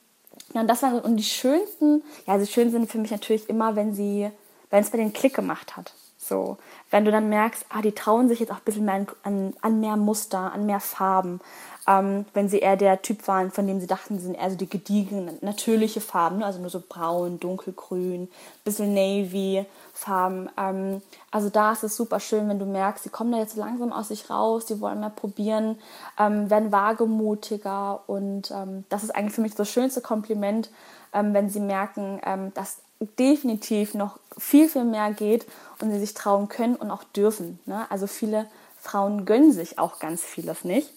und 0.60 0.68
das 0.68 0.82
waren 0.84 1.00
und 1.00 1.18
die 1.18 1.24
schönsten, 1.24 2.04
ja, 2.28 2.38
die 2.38 2.48
schön 2.48 2.72
sind 2.72 2.92
für 2.92 2.98
mich 2.98 3.12
natürlich 3.12 3.50
immer, 3.50 3.76
wenn 3.76 3.94
sie, 3.94 4.30
wenn 4.70 4.84
es 4.84 4.90
bei 4.90 4.98
den 4.98 5.14
Klick 5.14 5.36
gemacht 5.36 5.78
hat. 5.78 5.94
So, 6.24 6.58
wenn 6.92 7.04
du 7.04 7.10
dann 7.10 7.30
merkst, 7.30 7.66
ah, 7.70 7.82
die 7.82 7.94
trauen 7.94 8.28
sich 8.28 8.40
jetzt 8.40 8.52
auch 8.52 8.58
ein 8.58 8.64
bisschen 8.64 8.86
mehr 8.86 9.08
an, 9.24 9.56
an 9.62 9.80
mehr 9.80 9.98
Muster, 9.98 10.54
an 10.54 10.68
mehr 10.68 10.80
Farben. 10.80 11.42
Ähm, 11.88 12.26
wenn 12.36 12.48
sie 12.48 12.60
eher 12.60 12.78
der 12.78 13.02
Typ 13.02 13.28
waren, 13.28 13.50
von 13.50 13.66
dem 13.66 13.80
sie 13.80 13.88
dachten, 13.88 14.20
sie 14.20 14.26
sind 14.26 14.36
eher 14.36 14.52
so 14.52 14.56
die 14.56 14.70
gediegenen, 14.70 15.40
natürliche 15.42 16.00
Farben, 16.00 16.38
ne? 16.38 16.46
also 16.46 16.60
nur 16.60 16.70
so 16.70 16.80
braun, 16.88 17.40
dunkelgrün, 17.40 18.30
bisschen 18.64 18.94
navy 18.94 19.66
Farben. 19.94 20.48
Ähm, 20.58 21.02
also 21.32 21.50
da 21.50 21.72
ist 21.72 21.84
es 21.84 21.96
super 21.96 22.20
schön, 22.20 22.48
wenn 22.50 22.60
du 22.60 22.66
merkst, 22.66 23.04
sie 23.04 23.10
kommen 23.10 23.32
da 23.32 23.40
jetzt 23.40 23.58
langsam 23.58 23.92
aus 23.92 24.10
sich 24.10 24.30
raus, 24.30 24.68
sie 24.68 24.80
wollen 24.80 25.00
mehr 25.00 25.10
probieren, 25.10 25.80
ähm, 26.20 26.52
werden 26.52 26.72
wagemutiger 26.72 28.02
und 28.06 28.52
ähm, 28.52 28.86
das 28.90 29.04
ist 29.04 29.16
eigentlich 29.16 29.34
für 29.34 29.42
mich 29.42 29.56
das 29.56 29.70
schönste 29.70 30.02
Kompliment, 30.02 30.70
ähm, 31.14 31.34
wenn 31.34 31.50
sie 31.50 31.62
merken, 31.62 32.22
ähm, 32.24 32.54
dass 32.54 32.78
definitiv 33.20 33.94
noch 33.94 34.20
viel, 34.38 34.70
viel 34.70 34.86
mehr 34.86 35.12
geht 35.12 35.46
und 35.82 35.92
sie 35.92 36.00
sich 36.00 36.14
trauen 36.14 36.48
können 36.50 36.76
und 36.76 36.92
auch 36.92 37.04
dürfen. 37.04 37.60
Ne? 37.66 37.86
Also 37.90 38.08
viele 38.08 38.48
Frauen 38.78 39.26
gönnen 39.26 39.52
sich 39.52 39.80
auch 39.80 40.00
ganz 40.00 40.24
vieles 40.24 40.64
nicht 40.64 40.90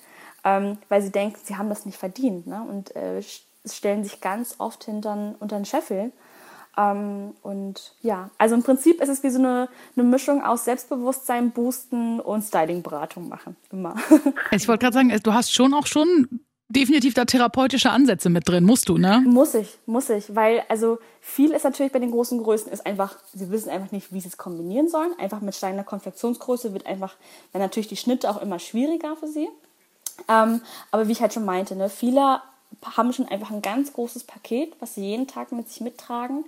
ähm, 0.45 0.79
weil 0.88 1.03
sie 1.03 1.11
denken, 1.11 1.38
sie 1.43 1.57
haben 1.57 1.71
das 1.71 1.87
nicht 1.87 1.99
verdient 1.99 2.47
ne? 2.47 2.62
und 2.69 2.95
äh, 2.95 3.23
stellen 3.64 4.05
sich 4.05 4.21
ganz 4.21 4.57
oft 4.59 4.85
hintern, 4.85 5.35
unter 5.40 5.57
den 5.57 5.64
Scheffel. 5.64 6.12
Ähm, 6.77 7.35
und 7.43 7.95
ja, 8.03 8.31
also 8.37 8.55
im 8.55 8.62
Prinzip 8.62 9.01
ist 9.01 9.09
es 9.09 9.23
wie 9.23 9.31
so 9.31 9.38
eine, 9.38 9.69
eine 9.97 10.05
Mischung 10.05 10.45
aus 10.45 10.67
Selbstbewusstsein 10.67 11.53
boosten 11.53 12.21
und 12.21 12.43
Styling-Beratung 12.43 13.29
machen. 13.29 13.57
Immer. 13.73 13.97
Ich 14.51 14.69
wollte 14.69 14.83
gerade 14.83 14.95
sagen, 14.95 15.21
du 15.23 15.33
hast 15.33 15.53
schon 15.53 15.73
auch 15.73 15.87
schon 15.87 16.40
definitiv 16.68 17.14
da 17.14 17.24
therapeutische 17.24 17.90
Ansätze 17.90 18.31
mit 18.31 18.48
drin, 18.48 18.64
musst 18.64 18.88
du, 18.88 18.98
ne? 18.98 19.22
Muss 19.27 19.55
ich, 19.55 19.79
muss 19.87 20.09
ich, 20.11 20.35
weil 20.35 20.62
also 20.68 20.98
viel 21.20 21.50
ist 21.50 21.64
natürlich 21.64 21.92
bei 21.92 21.98
den 21.98 22.11
großen 22.11 22.42
Größen 22.42 22.72
ist 22.72 22.87
einfach, 22.87 23.16
sie 23.33 23.50
wissen 23.50 23.70
einfach 23.70 23.92
nicht, 23.92 24.12
wie 24.12 24.20
sie 24.20 24.29
es 24.29 24.37
kombinieren 24.37 24.88
sollen. 24.88 25.12
Einfach 25.18 25.40
mit 25.40 25.55
steigender 25.55 25.85
Konfektionsgröße 25.85 26.72
wird 26.72 26.87
einfach, 26.87 27.16
dann 27.53 27.62
natürlich 27.62 27.88
die 27.88 27.96
Schnitte 27.96 28.31
auch 28.31 28.40
immer 28.40 28.59
schwieriger 28.59 29.16
für 29.16 29.29
sie. 29.29 29.48
Ähm, 30.29 30.61
aber 30.90 31.09
wie 31.09 31.12
ich 31.12 31.20
halt 31.20 31.35
schon 31.35 31.44
meinte, 31.44 31.77
ne, 31.77 31.88
viele 31.88 32.40
haben 32.96 33.12
schon 33.12 33.29
einfach 33.29 33.50
ein 33.50 33.62
ganz 33.62 33.92
großes 33.92 34.24
Paket, 34.24 34.72
was 34.81 34.94
sie 34.94 35.03
jeden 35.03 35.27
Tag 35.27 35.53
mit 35.53 35.68
sich 35.68 35.81
mittragen. 35.81 36.44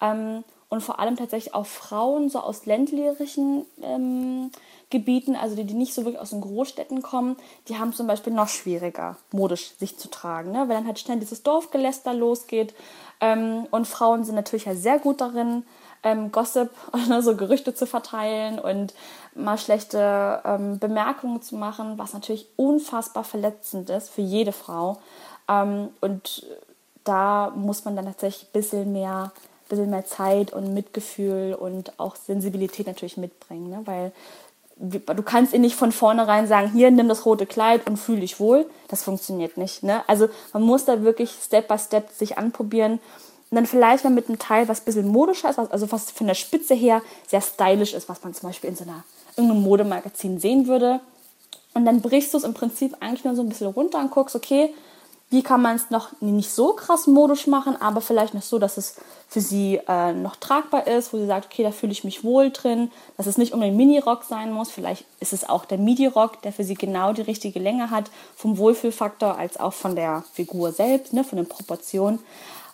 Ähm, 0.00 0.44
und 0.70 0.80
vor 0.82 1.00
allem 1.00 1.16
tatsächlich 1.16 1.52
auch 1.52 1.66
Frauen 1.66 2.30
so 2.30 2.38
aus 2.38 2.64
ländlichen 2.64 3.66
ähm, 3.82 4.50
Gebieten, 4.88 5.36
also 5.36 5.56
die, 5.56 5.64
die 5.64 5.74
nicht 5.74 5.92
so 5.92 6.04
wirklich 6.04 6.20
aus 6.20 6.30
den 6.30 6.40
Großstädten 6.40 7.02
kommen, 7.02 7.36
die 7.68 7.76
haben 7.76 7.92
zum 7.92 8.06
Beispiel 8.06 8.32
noch 8.32 8.48
schwieriger, 8.48 9.16
modisch 9.32 9.72
sich 9.78 9.98
zu 9.98 10.08
tragen, 10.08 10.52
ne? 10.52 10.60
weil 10.60 10.76
dann 10.76 10.86
halt 10.86 11.00
schnell 11.00 11.18
dieses 11.18 11.42
Dorfgeläster 11.42 12.14
losgeht. 12.14 12.72
Ähm, 13.20 13.66
und 13.72 13.88
Frauen 13.88 14.24
sind 14.24 14.36
natürlich 14.36 14.64
ja 14.64 14.76
sehr 14.76 15.00
gut 15.00 15.20
darin, 15.20 15.64
ähm, 16.04 16.30
Gossip, 16.30 16.70
ne, 17.08 17.20
so 17.20 17.36
Gerüchte 17.36 17.74
zu 17.74 17.86
verteilen 17.86 18.58
und 18.60 18.94
mal 19.34 19.58
schlechte 19.58 20.40
ähm, 20.44 20.78
Bemerkungen 20.78 21.42
zu 21.42 21.56
machen, 21.56 21.98
was 21.98 22.12
natürlich 22.12 22.46
unfassbar 22.56 23.24
verletzend 23.24 23.90
ist 23.90 24.08
für 24.08 24.22
jede 24.22 24.52
Frau. 24.52 24.98
Ähm, 25.48 25.88
und 26.00 26.46
da 27.04 27.52
muss 27.56 27.84
man 27.84 27.96
dann 27.96 28.06
tatsächlich 28.06 28.48
ein 28.48 28.52
bisschen 28.52 28.92
mehr, 28.92 29.32
bisschen 29.70 29.90
mehr 29.90 30.04
Zeit 30.04 30.52
und 30.52 30.74
Mitgefühl 30.74 31.54
und 31.58 31.98
auch 31.98 32.16
Sensibilität 32.16 32.86
natürlich 32.86 33.16
mitbringen, 33.16 33.70
ne? 33.70 33.80
weil 33.86 34.12
du 34.80 35.22
kannst 35.22 35.52
ihnen 35.52 35.62
nicht 35.62 35.76
von 35.76 35.92
vornherein 35.92 36.46
sagen, 36.46 36.72
hier, 36.72 36.90
nimm 36.90 37.08
das 37.08 37.26
rote 37.26 37.46
Kleid 37.46 37.86
und 37.88 37.98
fühl 37.98 38.20
dich 38.20 38.40
wohl. 38.40 38.66
Das 38.88 39.02
funktioniert 39.02 39.56
nicht. 39.56 39.82
Ne? 39.82 40.02
Also 40.06 40.28
man 40.52 40.62
muss 40.62 40.84
da 40.84 41.02
wirklich 41.02 41.30
Step 41.30 41.68
by 41.68 41.78
Step 41.78 42.10
sich 42.10 42.38
anprobieren 42.38 42.98
und 43.50 43.56
dann 43.56 43.66
vielleicht 43.66 44.04
mal 44.04 44.10
mit 44.10 44.28
einem 44.28 44.38
Teil, 44.38 44.68
was 44.68 44.80
ein 44.80 44.84
bisschen 44.84 45.08
modischer 45.08 45.50
ist, 45.50 45.58
also 45.58 45.90
was 45.90 46.10
von 46.10 46.28
der 46.28 46.34
Spitze 46.34 46.74
her 46.74 47.02
sehr 47.26 47.40
stylisch 47.40 47.94
ist, 47.94 48.08
was 48.08 48.22
man 48.22 48.32
zum 48.32 48.48
Beispiel 48.48 48.70
in 48.70 48.76
so 48.76 48.84
einer, 48.84 49.02
irgendeinem 49.36 49.62
Modemagazin 49.62 50.38
sehen 50.38 50.68
würde. 50.68 51.00
Und 51.74 51.84
dann 51.84 52.00
brichst 52.00 52.32
du 52.32 52.38
es 52.38 52.44
im 52.44 52.54
Prinzip 52.54 52.96
eigentlich 53.00 53.24
nur 53.24 53.34
so 53.34 53.42
ein 53.42 53.48
bisschen 53.48 53.66
runter 53.68 53.98
und 53.98 54.10
guckst, 54.12 54.36
okay, 54.36 54.72
wie 55.30 55.44
kann 55.44 55.62
man 55.62 55.76
es 55.76 55.90
noch 55.90 56.08
nicht 56.20 56.50
so 56.50 56.72
krass 56.72 57.06
modisch 57.06 57.46
machen, 57.46 57.80
aber 57.80 58.00
vielleicht 58.00 58.34
noch 58.34 58.42
so, 58.42 58.58
dass 58.58 58.76
es 58.76 58.96
für 59.28 59.40
sie 59.40 59.80
äh, 59.86 60.12
noch 60.12 60.34
tragbar 60.34 60.88
ist, 60.88 61.12
wo 61.12 61.18
sie 61.18 61.26
sagt, 61.26 61.46
okay, 61.46 61.62
da 61.62 61.70
fühle 61.70 61.92
ich 61.92 62.02
mich 62.02 62.24
wohl 62.24 62.50
drin, 62.50 62.90
dass 63.16 63.28
es 63.28 63.38
nicht 63.38 63.52
unbedingt 63.52 63.76
Mini-Rock 63.76 64.24
sein 64.24 64.52
muss. 64.52 64.72
Vielleicht 64.72 65.04
ist 65.20 65.32
es 65.32 65.48
auch 65.48 65.64
der 65.64 65.78
Midi-Rock, 65.78 66.42
der 66.42 66.52
für 66.52 66.64
sie 66.64 66.74
genau 66.74 67.12
die 67.12 67.22
richtige 67.22 67.60
Länge 67.60 67.90
hat, 67.90 68.10
vom 68.34 68.58
Wohlfühlfaktor 68.58 69.38
als 69.38 69.58
auch 69.58 69.72
von 69.72 69.94
der 69.94 70.24
Figur 70.32 70.72
selbst, 70.72 71.12
ne, 71.12 71.22
von 71.22 71.36
den 71.36 71.46
Proportionen. 71.46 72.18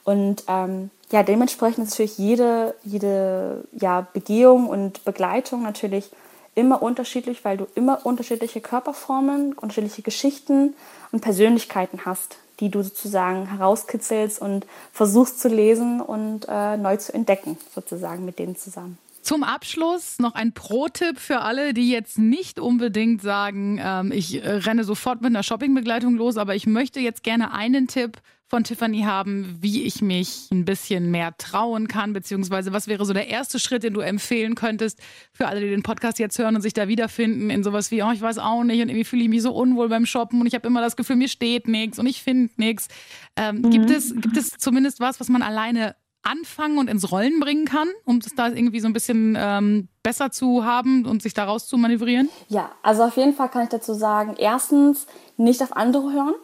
Und 0.05 0.45
ähm, 0.49 0.91
ja, 1.11 1.23
dementsprechend 1.23 1.85
ist 1.85 1.91
natürlich 1.91 2.17
jede, 2.17 2.75
jede 2.85 3.65
ja, 3.73 4.07
Begehung 4.15 4.69
und 4.69 5.05
Begleitung 5.05 5.63
natürlich 5.63 6.11
immer 6.55 6.83
unterschiedlich, 6.83 7.45
weil 7.45 7.59
du 7.59 7.67
immer 7.75 8.07
unterschiedliche 8.07 8.63
Körperformen, 8.63 9.53
unterschiedliche 9.53 10.01
Geschichten 10.01 10.75
und 11.13 11.21
Persönlichkeiten 11.21 12.07
hast, 12.07 12.39
die 12.61 12.71
du 12.71 12.83
sozusagen 12.83 13.47
herauskitzelst 13.47 14.41
und 14.41 14.67
versuchst 14.93 15.41
zu 15.41 15.49
lesen 15.49 16.01
und 16.01 16.47
äh, 16.49 16.77
neu 16.77 16.97
zu 16.97 17.13
entdecken, 17.13 17.57
sozusagen 17.75 18.25
mit 18.25 18.39
denen 18.39 18.57
zusammen. 18.57 18.99
Zum 19.23 19.43
Abschluss 19.43 20.21
noch 20.21 20.37
ein 20.37 20.53
Pro-Tipp 20.53 21.19
für 21.19 21.41
alle, 21.41 21.75
die 21.75 21.91
jetzt 21.91 22.17
nicht 22.17 22.61
unbedingt 22.61 23.23
sagen, 23.23 23.81
ähm, 23.83 24.13
ich 24.13 24.43
äh, 24.43 24.49
renne 24.49 24.85
sofort 24.85 25.21
mit 25.21 25.31
einer 25.31 25.43
Shoppingbegleitung 25.43 26.15
los, 26.15 26.37
aber 26.37 26.55
ich 26.55 26.67
möchte 26.67 27.01
jetzt 27.01 27.25
gerne 27.25 27.53
einen 27.53 27.89
Tipp 27.89 28.19
von 28.49 28.63
Tiffany 28.63 29.03
haben, 29.03 29.59
wie 29.61 29.83
ich 29.83 30.03
mich 30.03 30.49
ein 30.53 30.65
bisschen 30.65 31.11
mehr 31.11 31.37
trauen 31.37 31.89
kann, 31.89 32.13
beziehungsweise 32.13 32.73
was 32.73 32.87
wäre 32.87 33.05
so 33.05 33.13
der 33.13 33.29
erste 33.29 33.59
Schritt, 33.59 33.83
den 33.83 33.95
du 33.95 34.01
empfehlen 34.01 34.55
könntest 34.55 35.01
für 35.33 35.49
alle, 35.49 35.61
die 35.61 35.71
den 35.71 35.83
Podcast 35.83 36.19
jetzt 36.19 36.39
hören 36.39 36.55
und 36.55 36.63
sich 36.63 36.73
da 36.73 36.87
wiederfinden 36.87 37.51
in 37.51 37.65
sowas 37.65 37.91
wie, 37.91 38.03
oh, 38.03 38.13
ich 38.13 38.21
weiß 38.21 38.39
auch 38.39 38.63
nicht 38.63 38.81
und 38.81 38.89
irgendwie 38.89 39.05
fühle 39.05 39.23
ich 39.23 39.29
mich 39.29 39.43
so 39.43 39.53
unwohl 39.53 39.89
beim 39.89 40.07
Shoppen 40.07 40.41
und 40.41 40.47
ich 40.47 40.55
habe 40.55 40.67
immer 40.69 40.81
das 40.81 40.97
Gefühl, 40.97 41.17
mir 41.17 41.29
steht 41.29 41.67
nichts 41.67 41.99
und 41.99 42.07
ich 42.07 42.23
finde 42.23 42.53
nichts. 42.57 42.89
Ähm, 43.37 43.63
mhm. 43.63 43.71
gibt, 43.71 43.91
es, 43.91 44.15
gibt 44.15 44.37
es 44.37 44.51
zumindest 44.51 45.01
was, 45.01 45.19
was 45.19 45.29
man 45.29 45.43
alleine 45.43 45.97
anfangen 46.23 46.79
und 46.79 46.91
ins 46.91 47.11
Rollen 47.11 47.41
bringen 47.41 47.67
kann, 47.67 47.89
um 48.05 48.21
das 48.21 48.35
da 48.35 48.49
irgendwie 48.49 48.81
so 48.81 48.89
ein 48.89 48.93
bisschen 48.93 49.37
ähm, 49.39 49.89
besser 50.03 50.31
zu 50.31 50.65
haben 50.65 51.07
und 51.07 51.23
sich 51.23 51.35
daraus 51.35 51.67
zu 51.67 51.77
manövrieren? 51.79 52.29
Ja, 52.49 52.71
also 52.83 53.05
auf 53.05 53.17
jeden 53.17 53.33
Fall 53.33 53.49
kann 53.49 53.63
ich 53.63 53.69
dazu 53.69 53.95
sagen, 53.95 54.35
erstens 54.37 55.07
nicht 55.37 55.63
auf 55.63 55.77
andere 55.77 56.13
hören. 56.13 56.35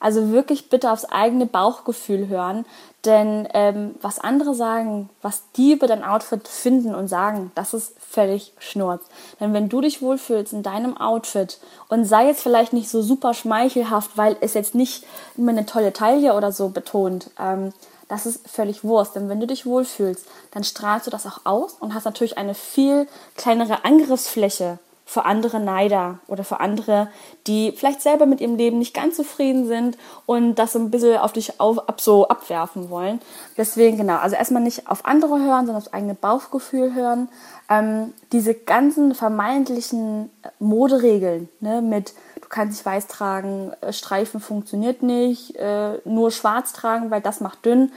Also 0.00 0.32
wirklich 0.32 0.70
bitte 0.70 0.90
aufs 0.90 1.04
eigene 1.04 1.46
Bauchgefühl 1.46 2.28
hören. 2.28 2.64
Denn 3.04 3.48
ähm, 3.54 3.94
was 4.02 4.18
andere 4.18 4.54
sagen, 4.54 5.08
was 5.22 5.42
die 5.56 5.72
über 5.72 5.86
dein 5.86 6.04
Outfit 6.04 6.48
finden 6.48 6.94
und 6.94 7.08
sagen, 7.08 7.52
das 7.54 7.72
ist 7.72 7.94
völlig 7.98 8.52
Schnurz. 8.58 9.04
Denn 9.38 9.54
wenn 9.54 9.68
du 9.68 9.80
dich 9.80 10.02
wohlfühlst 10.02 10.52
in 10.52 10.62
deinem 10.62 10.96
Outfit 10.96 11.60
und 11.88 12.04
sei 12.04 12.26
jetzt 12.26 12.42
vielleicht 12.42 12.72
nicht 12.72 12.90
so 12.90 13.00
super 13.00 13.32
schmeichelhaft, 13.32 14.16
weil 14.16 14.36
es 14.40 14.54
jetzt 14.54 14.74
nicht 14.74 15.04
immer 15.36 15.52
eine 15.52 15.66
tolle 15.66 15.92
Taille 15.92 16.34
oder 16.34 16.52
so 16.52 16.70
betont, 16.70 17.30
ähm, 17.38 17.72
das 18.08 18.26
ist 18.26 18.46
völlig 18.48 18.84
Wurst. 18.84 19.14
Denn 19.16 19.28
wenn 19.28 19.40
du 19.40 19.46
dich 19.46 19.64
wohlfühlst, 19.64 20.26
dann 20.50 20.64
strahlst 20.64 21.06
du 21.06 21.10
das 21.10 21.26
auch 21.26 21.40
aus 21.44 21.74
und 21.80 21.94
hast 21.94 22.04
natürlich 22.04 22.38
eine 22.38 22.54
viel 22.54 23.06
kleinere 23.36 23.84
Angriffsfläche 23.84 24.78
für 25.10 25.24
andere 25.24 25.58
Neider 25.58 26.20
oder 26.28 26.44
für 26.44 26.60
andere, 26.60 27.08
die 27.48 27.72
vielleicht 27.72 28.00
selber 28.00 28.26
mit 28.26 28.40
ihrem 28.40 28.54
Leben 28.54 28.78
nicht 28.78 28.94
ganz 28.94 29.16
zufrieden 29.16 29.66
sind 29.66 29.98
und 30.24 30.54
das 30.54 30.74
so 30.74 30.78
ein 30.78 30.92
bisschen 30.92 31.16
auf 31.16 31.32
dich 31.32 31.58
auf, 31.58 31.88
ab, 31.88 32.00
so 32.00 32.28
abwerfen 32.28 32.90
wollen. 32.90 33.20
Deswegen, 33.56 33.96
genau, 33.96 34.18
also 34.18 34.36
erstmal 34.36 34.62
nicht 34.62 34.88
auf 34.88 35.04
andere 35.04 35.40
hören, 35.40 35.66
sondern 35.66 35.78
aufs 35.78 35.92
eigene 35.92 36.14
Bauchgefühl 36.14 36.94
hören. 36.94 37.28
Ähm, 37.68 38.14
diese 38.30 38.54
ganzen 38.54 39.16
vermeintlichen 39.16 40.30
Moderegeln 40.60 41.48
ne, 41.58 41.82
mit, 41.82 42.14
du 42.40 42.48
kannst 42.48 42.74
nicht 42.76 42.86
weiß 42.86 43.08
tragen, 43.08 43.72
äh, 43.80 43.92
Streifen 43.92 44.38
funktioniert 44.38 45.02
nicht, 45.02 45.56
äh, 45.56 45.98
nur 46.04 46.30
schwarz 46.30 46.72
tragen, 46.72 47.10
weil 47.10 47.20
das 47.20 47.40
macht 47.40 47.66
dünn, 47.66 47.90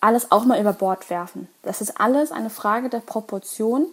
alles 0.00 0.32
auch 0.32 0.46
mal 0.46 0.58
über 0.58 0.72
Bord 0.72 1.10
werfen. 1.10 1.48
Das 1.64 1.82
ist 1.82 2.00
alles 2.00 2.32
eine 2.32 2.48
Frage 2.48 2.88
der 2.88 3.00
Proportion 3.00 3.88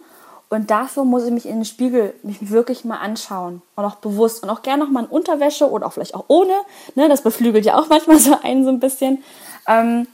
und 0.50 0.70
dafür 0.70 1.04
muss 1.04 1.24
ich 1.24 1.32
mich 1.32 1.46
in 1.46 1.56
den 1.56 1.64
Spiegel 1.64 2.14
mich 2.22 2.50
wirklich 2.50 2.84
mal 2.84 2.98
anschauen 2.98 3.62
und 3.76 3.84
auch 3.84 3.96
bewusst 3.96 4.42
und 4.42 4.50
auch 4.50 4.62
gerne 4.62 4.84
noch 4.84 4.90
mal 4.90 5.04
in 5.04 5.10
Unterwäsche 5.10 5.68
oder 5.68 5.86
auch 5.86 5.92
vielleicht 5.92 6.14
auch 6.14 6.26
ohne. 6.28 6.52
Ne, 6.94 7.08
das 7.08 7.22
beflügelt 7.22 7.64
ja 7.64 7.78
auch 7.78 7.88
manchmal 7.90 8.18
so 8.18 8.38
einen 8.42 8.64
so 8.64 8.70
ein 8.70 8.80
bisschen. 8.80 9.22
Ähm, 9.66 10.06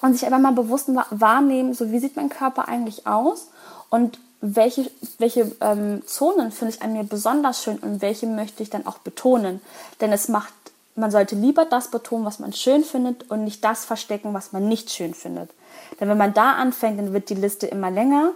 und 0.00 0.12
sich 0.12 0.24
einfach 0.24 0.38
mal 0.38 0.52
bewusst 0.52 0.88
wahrnehmen, 1.10 1.74
so 1.74 1.90
wie 1.90 1.98
sieht 1.98 2.16
mein 2.16 2.28
Körper 2.28 2.68
eigentlich 2.68 3.06
aus 3.06 3.48
und 3.90 4.18
welche, 4.40 4.88
welche 5.18 5.50
ähm, 5.60 6.02
Zonen 6.06 6.52
finde 6.52 6.74
ich 6.74 6.82
an 6.82 6.92
mir 6.92 7.02
besonders 7.02 7.62
schön 7.62 7.78
und 7.78 8.00
welche 8.00 8.26
möchte 8.26 8.62
ich 8.62 8.70
dann 8.70 8.86
auch 8.86 8.98
betonen. 8.98 9.60
Denn 10.00 10.12
es 10.12 10.28
macht, 10.28 10.52
man 10.94 11.10
sollte 11.10 11.34
lieber 11.34 11.64
das 11.64 11.90
betonen, 11.90 12.24
was 12.24 12.38
man 12.38 12.52
schön 12.52 12.84
findet 12.84 13.28
und 13.30 13.42
nicht 13.42 13.64
das 13.64 13.84
verstecken, 13.84 14.34
was 14.34 14.52
man 14.52 14.68
nicht 14.68 14.90
schön 14.90 15.14
findet. 15.14 15.50
Denn 15.98 16.08
wenn 16.08 16.18
man 16.18 16.34
da 16.34 16.52
anfängt, 16.52 17.00
dann 17.00 17.12
wird 17.12 17.30
die 17.30 17.34
Liste 17.34 17.66
immer 17.66 17.90
länger. 17.90 18.30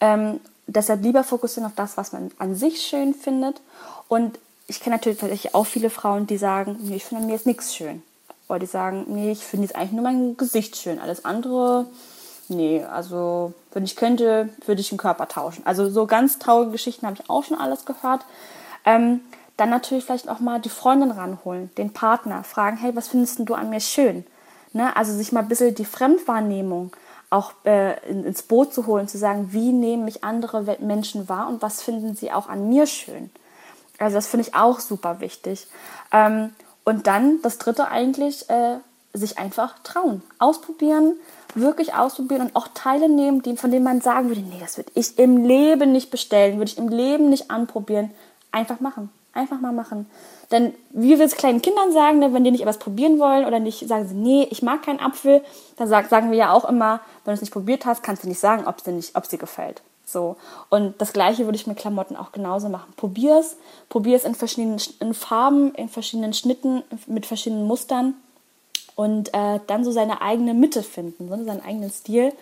Ähm, 0.00 0.40
deshalb 0.68 1.02
lieber 1.02 1.24
fokussieren 1.24 1.66
auf 1.66 1.74
das, 1.74 1.96
was 1.96 2.12
man 2.12 2.30
an 2.38 2.54
sich 2.54 2.82
schön 2.82 3.14
findet. 3.14 3.60
Und 4.06 4.38
ich 4.66 4.80
kenne 4.80 4.96
natürlich 4.96 5.18
tatsächlich 5.18 5.54
auch 5.54 5.64
viele 5.64 5.90
Frauen, 5.90 6.26
die 6.26 6.36
sagen, 6.36 6.76
nee, 6.80 6.96
ich 6.96 7.04
finde 7.04 7.24
mir 7.24 7.32
jetzt 7.32 7.46
nichts 7.46 7.74
schön. 7.74 8.02
Oder 8.48 8.60
die 8.60 8.66
sagen, 8.66 9.06
nee, 9.08 9.32
ich 9.32 9.44
finde 9.44 9.66
jetzt 9.66 9.76
eigentlich 9.76 9.92
nur 9.92 10.02
mein 10.02 10.36
Gesicht 10.36 10.76
schön. 10.76 10.98
Alles 10.98 11.24
andere, 11.24 11.86
nee, 12.48 12.84
also 12.84 13.52
wenn 13.72 13.84
ich 13.84 13.96
könnte, 13.96 14.50
würde 14.66 14.80
ich 14.80 14.90
den 14.90 14.98
Körper 14.98 15.28
tauschen. 15.28 15.66
Also 15.66 15.90
so 15.90 16.06
ganz 16.06 16.38
traurige 16.38 16.72
Geschichten 16.72 17.06
habe 17.06 17.16
ich 17.20 17.28
auch 17.28 17.44
schon 17.44 17.58
alles 17.58 17.84
gehört. 17.84 18.24
Ähm, 18.84 19.20
dann 19.56 19.70
natürlich 19.70 20.04
vielleicht 20.04 20.28
auch 20.28 20.38
mal 20.38 20.60
die 20.60 20.68
Freundin 20.68 21.10
ranholen, 21.10 21.70
den 21.76 21.92
Partner, 21.92 22.44
fragen, 22.44 22.76
hey, 22.76 22.94
was 22.94 23.08
findest 23.08 23.40
du 23.40 23.54
an 23.54 23.70
mir 23.70 23.80
schön? 23.80 24.24
Ne? 24.72 24.94
Also 24.96 25.12
sich 25.12 25.32
mal 25.32 25.40
ein 25.40 25.48
bisschen 25.48 25.74
die 25.74 25.84
Fremdwahrnehmung 25.84 26.92
auch 27.30 27.52
äh, 27.64 27.98
ins 28.08 28.42
Boot 28.42 28.72
zu 28.72 28.86
holen, 28.86 29.08
zu 29.08 29.18
sagen, 29.18 29.48
wie 29.52 29.72
nehmen 29.72 30.04
mich 30.04 30.24
andere 30.24 30.76
Menschen 30.80 31.28
wahr 31.28 31.48
und 31.48 31.60
was 31.62 31.82
finden 31.82 32.16
sie 32.16 32.32
auch 32.32 32.48
an 32.48 32.68
mir 32.68 32.86
schön. 32.86 33.30
Also 33.98 34.14
das 34.14 34.28
finde 34.28 34.48
ich 34.48 34.54
auch 34.54 34.80
super 34.80 35.20
wichtig. 35.20 35.66
Ähm, 36.12 36.52
und 36.84 37.06
dann 37.06 37.42
das 37.42 37.58
Dritte 37.58 37.88
eigentlich, 37.88 38.48
äh, 38.48 38.78
sich 39.12 39.38
einfach 39.38 39.78
trauen, 39.80 40.22
ausprobieren, 40.38 41.14
wirklich 41.54 41.94
ausprobieren 41.94 42.42
und 42.42 42.56
auch 42.56 42.68
Teile 42.74 43.08
nehmen, 43.08 43.42
die, 43.42 43.56
von 43.56 43.70
denen 43.70 43.84
man 43.84 44.00
sagen 44.00 44.28
würde, 44.28 44.42
nee, 44.42 44.60
das 44.60 44.76
würde 44.76 44.92
ich 44.94 45.18
im 45.18 45.44
Leben 45.44 45.92
nicht 45.92 46.10
bestellen, 46.10 46.58
würde 46.58 46.70
ich 46.70 46.78
im 46.78 46.88
Leben 46.88 47.28
nicht 47.28 47.50
anprobieren. 47.50 48.10
Einfach 48.52 48.80
machen, 48.80 49.10
einfach 49.38 49.60
mal 49.60 49.72
machen. 49.72 50.06
Denn 50.50 50.74
wie 50.90 51.18
wir 51.18 51.24
es 51.24 51.36
kleinen 51.36 51.62
Kindern 51.62 51.92
sagen, 51.92 52.18
ne, 52.18 52.32
wenn 52.32 52.44
die 52.44 52.50
nicht 52.50 52.62
etwas 52.62 52.78
probieren 52.78 53.18
wollen 53.18 53.44
oder 53.44 53.60
nicht 53.60 53.86
sagen 53.86 54.08
sie, 54.08 54.14
nee, 54.14 54.46
ich 54.50 54.62
mag 54.62 54.82
keinen 54.82 55.00
Apfel, 55.00 55.42
dann 55.76 55.88
sag, 55.88 56.08
sagen 56.08 56.30
wir 56.30 56.38
ja 56.38 56.52
auch 56.52 56.64
immer, 56.64 57.00
wenn 57.24 57.32
du 57.32 57.36
es 57.36 57.40
nicht 57.40 57.52
probiert 57.52 57.86
hast, 57.86 58.02
kannst 58.02 58.24
du 58.24 58.28
nicht 58.28 58.40
sagen, 58.40 58.66
ob 58.66 58.80
sie 58.80 58.92
nicht, 58.92 59.16
ob 59.16 59.26
sie 59.26 59.38
gefällt. 59.38 59.82
So. 60.04 60.36
Und 60.70 61.00
das 61.00 61.12
gleiche 61.12 61.44
würde 61.44 61.56
ich 61.56 61.66
mit 61.66 61.76
Klamotten 61.76 62.16
auch 62.16 62.32
genauso 62.32 62.68
machen. 62.70 62.92
Probier 62.96 63.38
es, 63.38 63.56
probier 63.90 64.16
es 64.16 64.24
in 64.24 64.34
verschiedenen 64.34 64.80
in 65.00 65.12
Farben, 65.12 65.74
in 65.74 65.88
verschiedenen 65.88 66.32
Schnitten, 66.32 66.82
mit 67.06 67.26
verschiedenen 67.26 67.66
Mustern 67.66 68.14
und 68.96 69.34
äh, 69.34 69.60
dann 69.66 69.84
so 69.84 69.92
seine 69.92 70.22
eigene 70.22 70.54
Mitte 70.54 70.82
finden, 70.82 71.28
so 71.28 71.44
seinen 71.44 71.62
eigenen 71.62 71.90
Stil. 71.90 72.32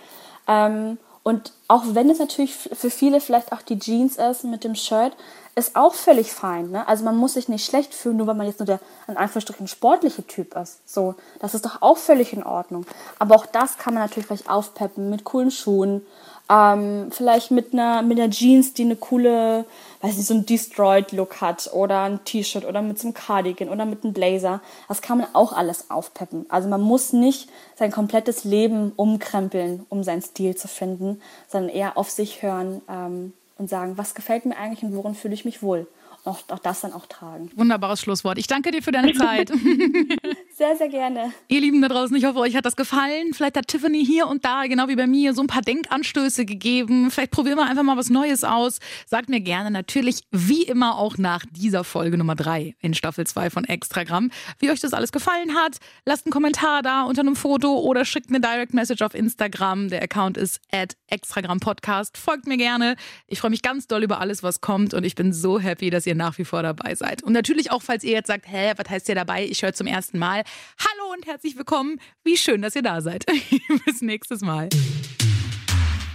Ähm, 0.46 0.98
und 1.24 1.52
auch 1.66 1.82
wenn 1.88 2.09
es 2.09 2.20
natürlich 2.20 2.54
für 2.54 2.88
viele 2.88 3.20
vielleicht 3.20 3.50
auch 3.50 3.62
die 3.62 3.80
Jeans 3.80 4.16
ist 4.16 4.44
mit 4.44 4.62
dem 4.62 4.76
Shirt, 4.76 5.12
ist 5.56 5.74
auch 5.74 5.94
völlig 5.94 6.32
fein. 6.32 6.70
Ne? 6.70 6.86
Also 6.86 7.02
man 7.02 7.16
muss 7.16 7.32
sich 7.32 7.48
nicht 7.48 7.64
schlecht 7.64 7.94
fühlen, 7.94 8.18
nur 8.18 8.26
weil 8.26 8.34
man 8.34 8.46
jetzt 8.46 8.60
nur 8.60 8.66
der 8.66 8.78
in 9.08 9.16
Anführungsstrichen 9.16 9.66
sportliche 9.66 10.26
Typ 10.26 10.54
ist. 10.54 10.86
So, 10.86 11.14
das 11.40 11.54
ist 11.54 11.64
doch 11.64 11.80
auch 11.80 11.96
völlig 11.96 12.34
in 12.34 12.44
Ordnung. 12.44 12.84
Aber 13.18 13.34
auch 13.34 13.46
das 13.46 13.78
kann 13.78 13.94
man 13.94 14.02
natürlich 14.02 14.26
vielleicht 14.26 14.50
aufpeppen 14.50 15.08
mit 15.08 15.24
coolen 15.24 15.50
Schuhen, 15.50 16.04
ähm, 16.50 17.08
vielleicht 17.10 17.52
mit 17.52 17.72
einer, 17.72 18.02
mit 18.02 18.20
einer 18.20 18.30
Jeans, 18.30 18.74
die 18.74 18.84
eine 18.84 18.96
coole, 18.96 19.64
weiß 20.02 20.18
nicht, 20.18 20.26
so 20.26 20.34
einen 20.34 20.44
Destroyed-Look 20.44 21.40
hat 21.40 21.70
oder 21.72 22.02
ein 22.02 22.22
T-Shirt 22.22 22.66
oder 22.66 22.82
mit 22.82 22.98
so 22.98 23.06
einem 23.06 23.14
Cardigan 23.14 23.70
oder 23.70 23.86
mit 23.86 24.04
einem 24.04 24.12
Blazer. 24.12 24.60
Das 24.88 25.00
kann 25.00 25.16
man 25.16 25.28
auch 25.32 25.54
alles 25.54 25.90
aufpeppen. 25.90 26.44
Also 26.50 26.68
man 26.68 26.82
muss 26.82 27.14
nicht 27.14 27.48
sein 27.76 27.90
komplettes 27.90 28.44
Leben 28.44 28.92
umkrempeln, 28.94 29.86
um 29.88 30.04
seinen 30.04 30.22
Stil 30.22 30.54
zu 30.54 30.68
finden, 30.68 31.22
sondern 31.48 31.70
eher 31.70 31.96
auf 31.96 32.10
sich 32.10 32.42
hören 32.42 32.82
ähm, 32.90 33.32
und 33.58 33.68
sagen, 33.68 33.96
was 33.96 34.14
gefällt 34.14 34.44
mir 34.44 34.56
eigentlich 34.56 34.82
und 34.82 34.94
worin 34.94 35.14
fühle 35.14 35.34
ich 35.34 35.44
mich 35.44 35.62
wohl 35.62 35.86
auch, 36.26 36.40
auch 36.48 36.58
das 36.58 36.80
dann 36.80 36.92
auch 36.92 37.06
tragen. 37.06 37.50
Wunderbares 37.56 38.00
Schlusswort. 38.00 38.38
Ich 38.38 38.46
danke 38.46 38.70
dir 38.70 38.82
für 38.82 38.92
deine 38.92 39.12
Zeit. 39.14 39.50
sehr, 40.56 40.74
sehr 40.74 40.88
gerne. 40.88 41.34
Ihr 41.48 41.60
Lieben 41.60 41.82
da 41.82 41.88
draußen, 41.88 42.16
ich 42.16 42.24
hoffe, 42.24 42.38
euch 42.38 42.56
hat 42.56 42.64
das 42.64 42.76
gefallen. 42.76 43.34
Vielleicht 43.34 43.58
hat 43.58 43.68
Tiffany 43.68 44.02
hier 44.02 44.26
und 44.26 44.46
da, 44.46 44.64
genau 44.66 44.88
wie 44.88 44.96
bei 44.96 45.06
mir, 45.06 45.34
so 45.34 45.42
ein 45.42 45.48
paar 45.48 45.60
Denkanstöße 45.60 46.46
gegeben. 46.46 47.10
Vielleicht 47.10 47.30
probieren 47.30 47.58
wir 47.58 47.66
einfach 47.66 47.82
mal 47.82 47.98
was 47.98 48.08
Neues 48.08 48.42
aus. 48.42 48.78
Sagt 49.04 49.28
mir 49.28 49.40
gerne 49.40 49.70
natürlich, 49.70 50.22
wie 50.30 50.62
immer, 50.62 50.96
auch 50.96 51.18
nach 51.18 51.44
dieser 51.50 51.84
Folge 51.84 52.16
Nummer 52.16 52.34
3 52.36 52.74
in 52.80 52.94
Staffel 52.94 53.26
2 53.26 53.50
von 53.50 53.64
Extragramm, 53.64 54.30
wie 54.58 54.70
euch 54.70 54.80
das 54.80 54.94
alles 54.94 55.12
gefallen 55.12 55.54
hat. 55.54 55.76
Lasst 56.06 56.24
einen 56.24 56.32
Kommentar 56.32 56.80
da 56.80 57.02
unter 57.02 57.20
einem 57.20 57.36
Foto 57.36 57.78
oder 57.78 58.06
schickt 58.06 58.30
eine 58.30 58.40
Direct 58.40 58.72
Message 58.72 59.02
auf 59.02 59.14
Instagram. 59.14 59.90
Der 59.90 60.02
Account 60.02 60.38
ist 60.38 60.62
at 60.72 60.96
Extragramm 61.08 61.60
Podcast. 61.60 62.16
Folgt 62.16 62.46
mir 62.46 62.56
gerne. 62.56 62.96
Ich 63.26 63.40
freue 63.40 63.50
mich 63.50 63.60
ganz 63.60 63.88
doll 63.88 64.02
über 64.02 64.20
alles, 64.20 64.42
was 64.42 64.62
kommt 64.62 64.94
und 64.94 65.04
ich 65.04 65.16
bin 65.16 65.34
so 65.34 65.60
happy, 65.60 65.90
dass 65.90 66.06
ihr 66.06 66.14
nach 66.14 66.38
wie 66.38 66.46
vor 66.46 66.62
dabei 66.62 66.94
seid. 66.94 67.22
Und 67.22 67.34
natürlich 67.34 67.70
auch, 67.70 67.82
falls 67.82 68.04
ihr 68.04 68.12
jetzt 68.12 68.28
sagt, 68.28 68.46
hä, 68.48 68.72
was 68.74 68.88
heißt 68.88 69.10
ihr 69.10 69.14
dabei? 69.14 69.44
Ich 69.44 69.62
höre 69.62 69.74
zum 69.74 69.86
ersten 69.86 70.18
Mal. 70.18 70.44
Hallo 70.78 71.12
und 71.12 71.26
herzlich 71.26 71.56
willkommen. 71.56 72.00
Wie 72.24 72.37
schön, 72.37 72.62
dass 72.62 72.76
ihr 72.76 72.82
da 72.82 73.00
seid. 73.00 73.24
Bis 73.85 74.02
nächstes 74.02 74.40
Mal. 74.40 74.68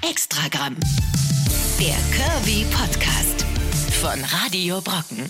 Extragramm. 0.09 0.77
Der 1.79 1.97
Kirby 2.15 2.65
Podcast 2.71 3.45
von 4.01 4.19
Radio 4.23 4.81
Brocken. 4.81 5.29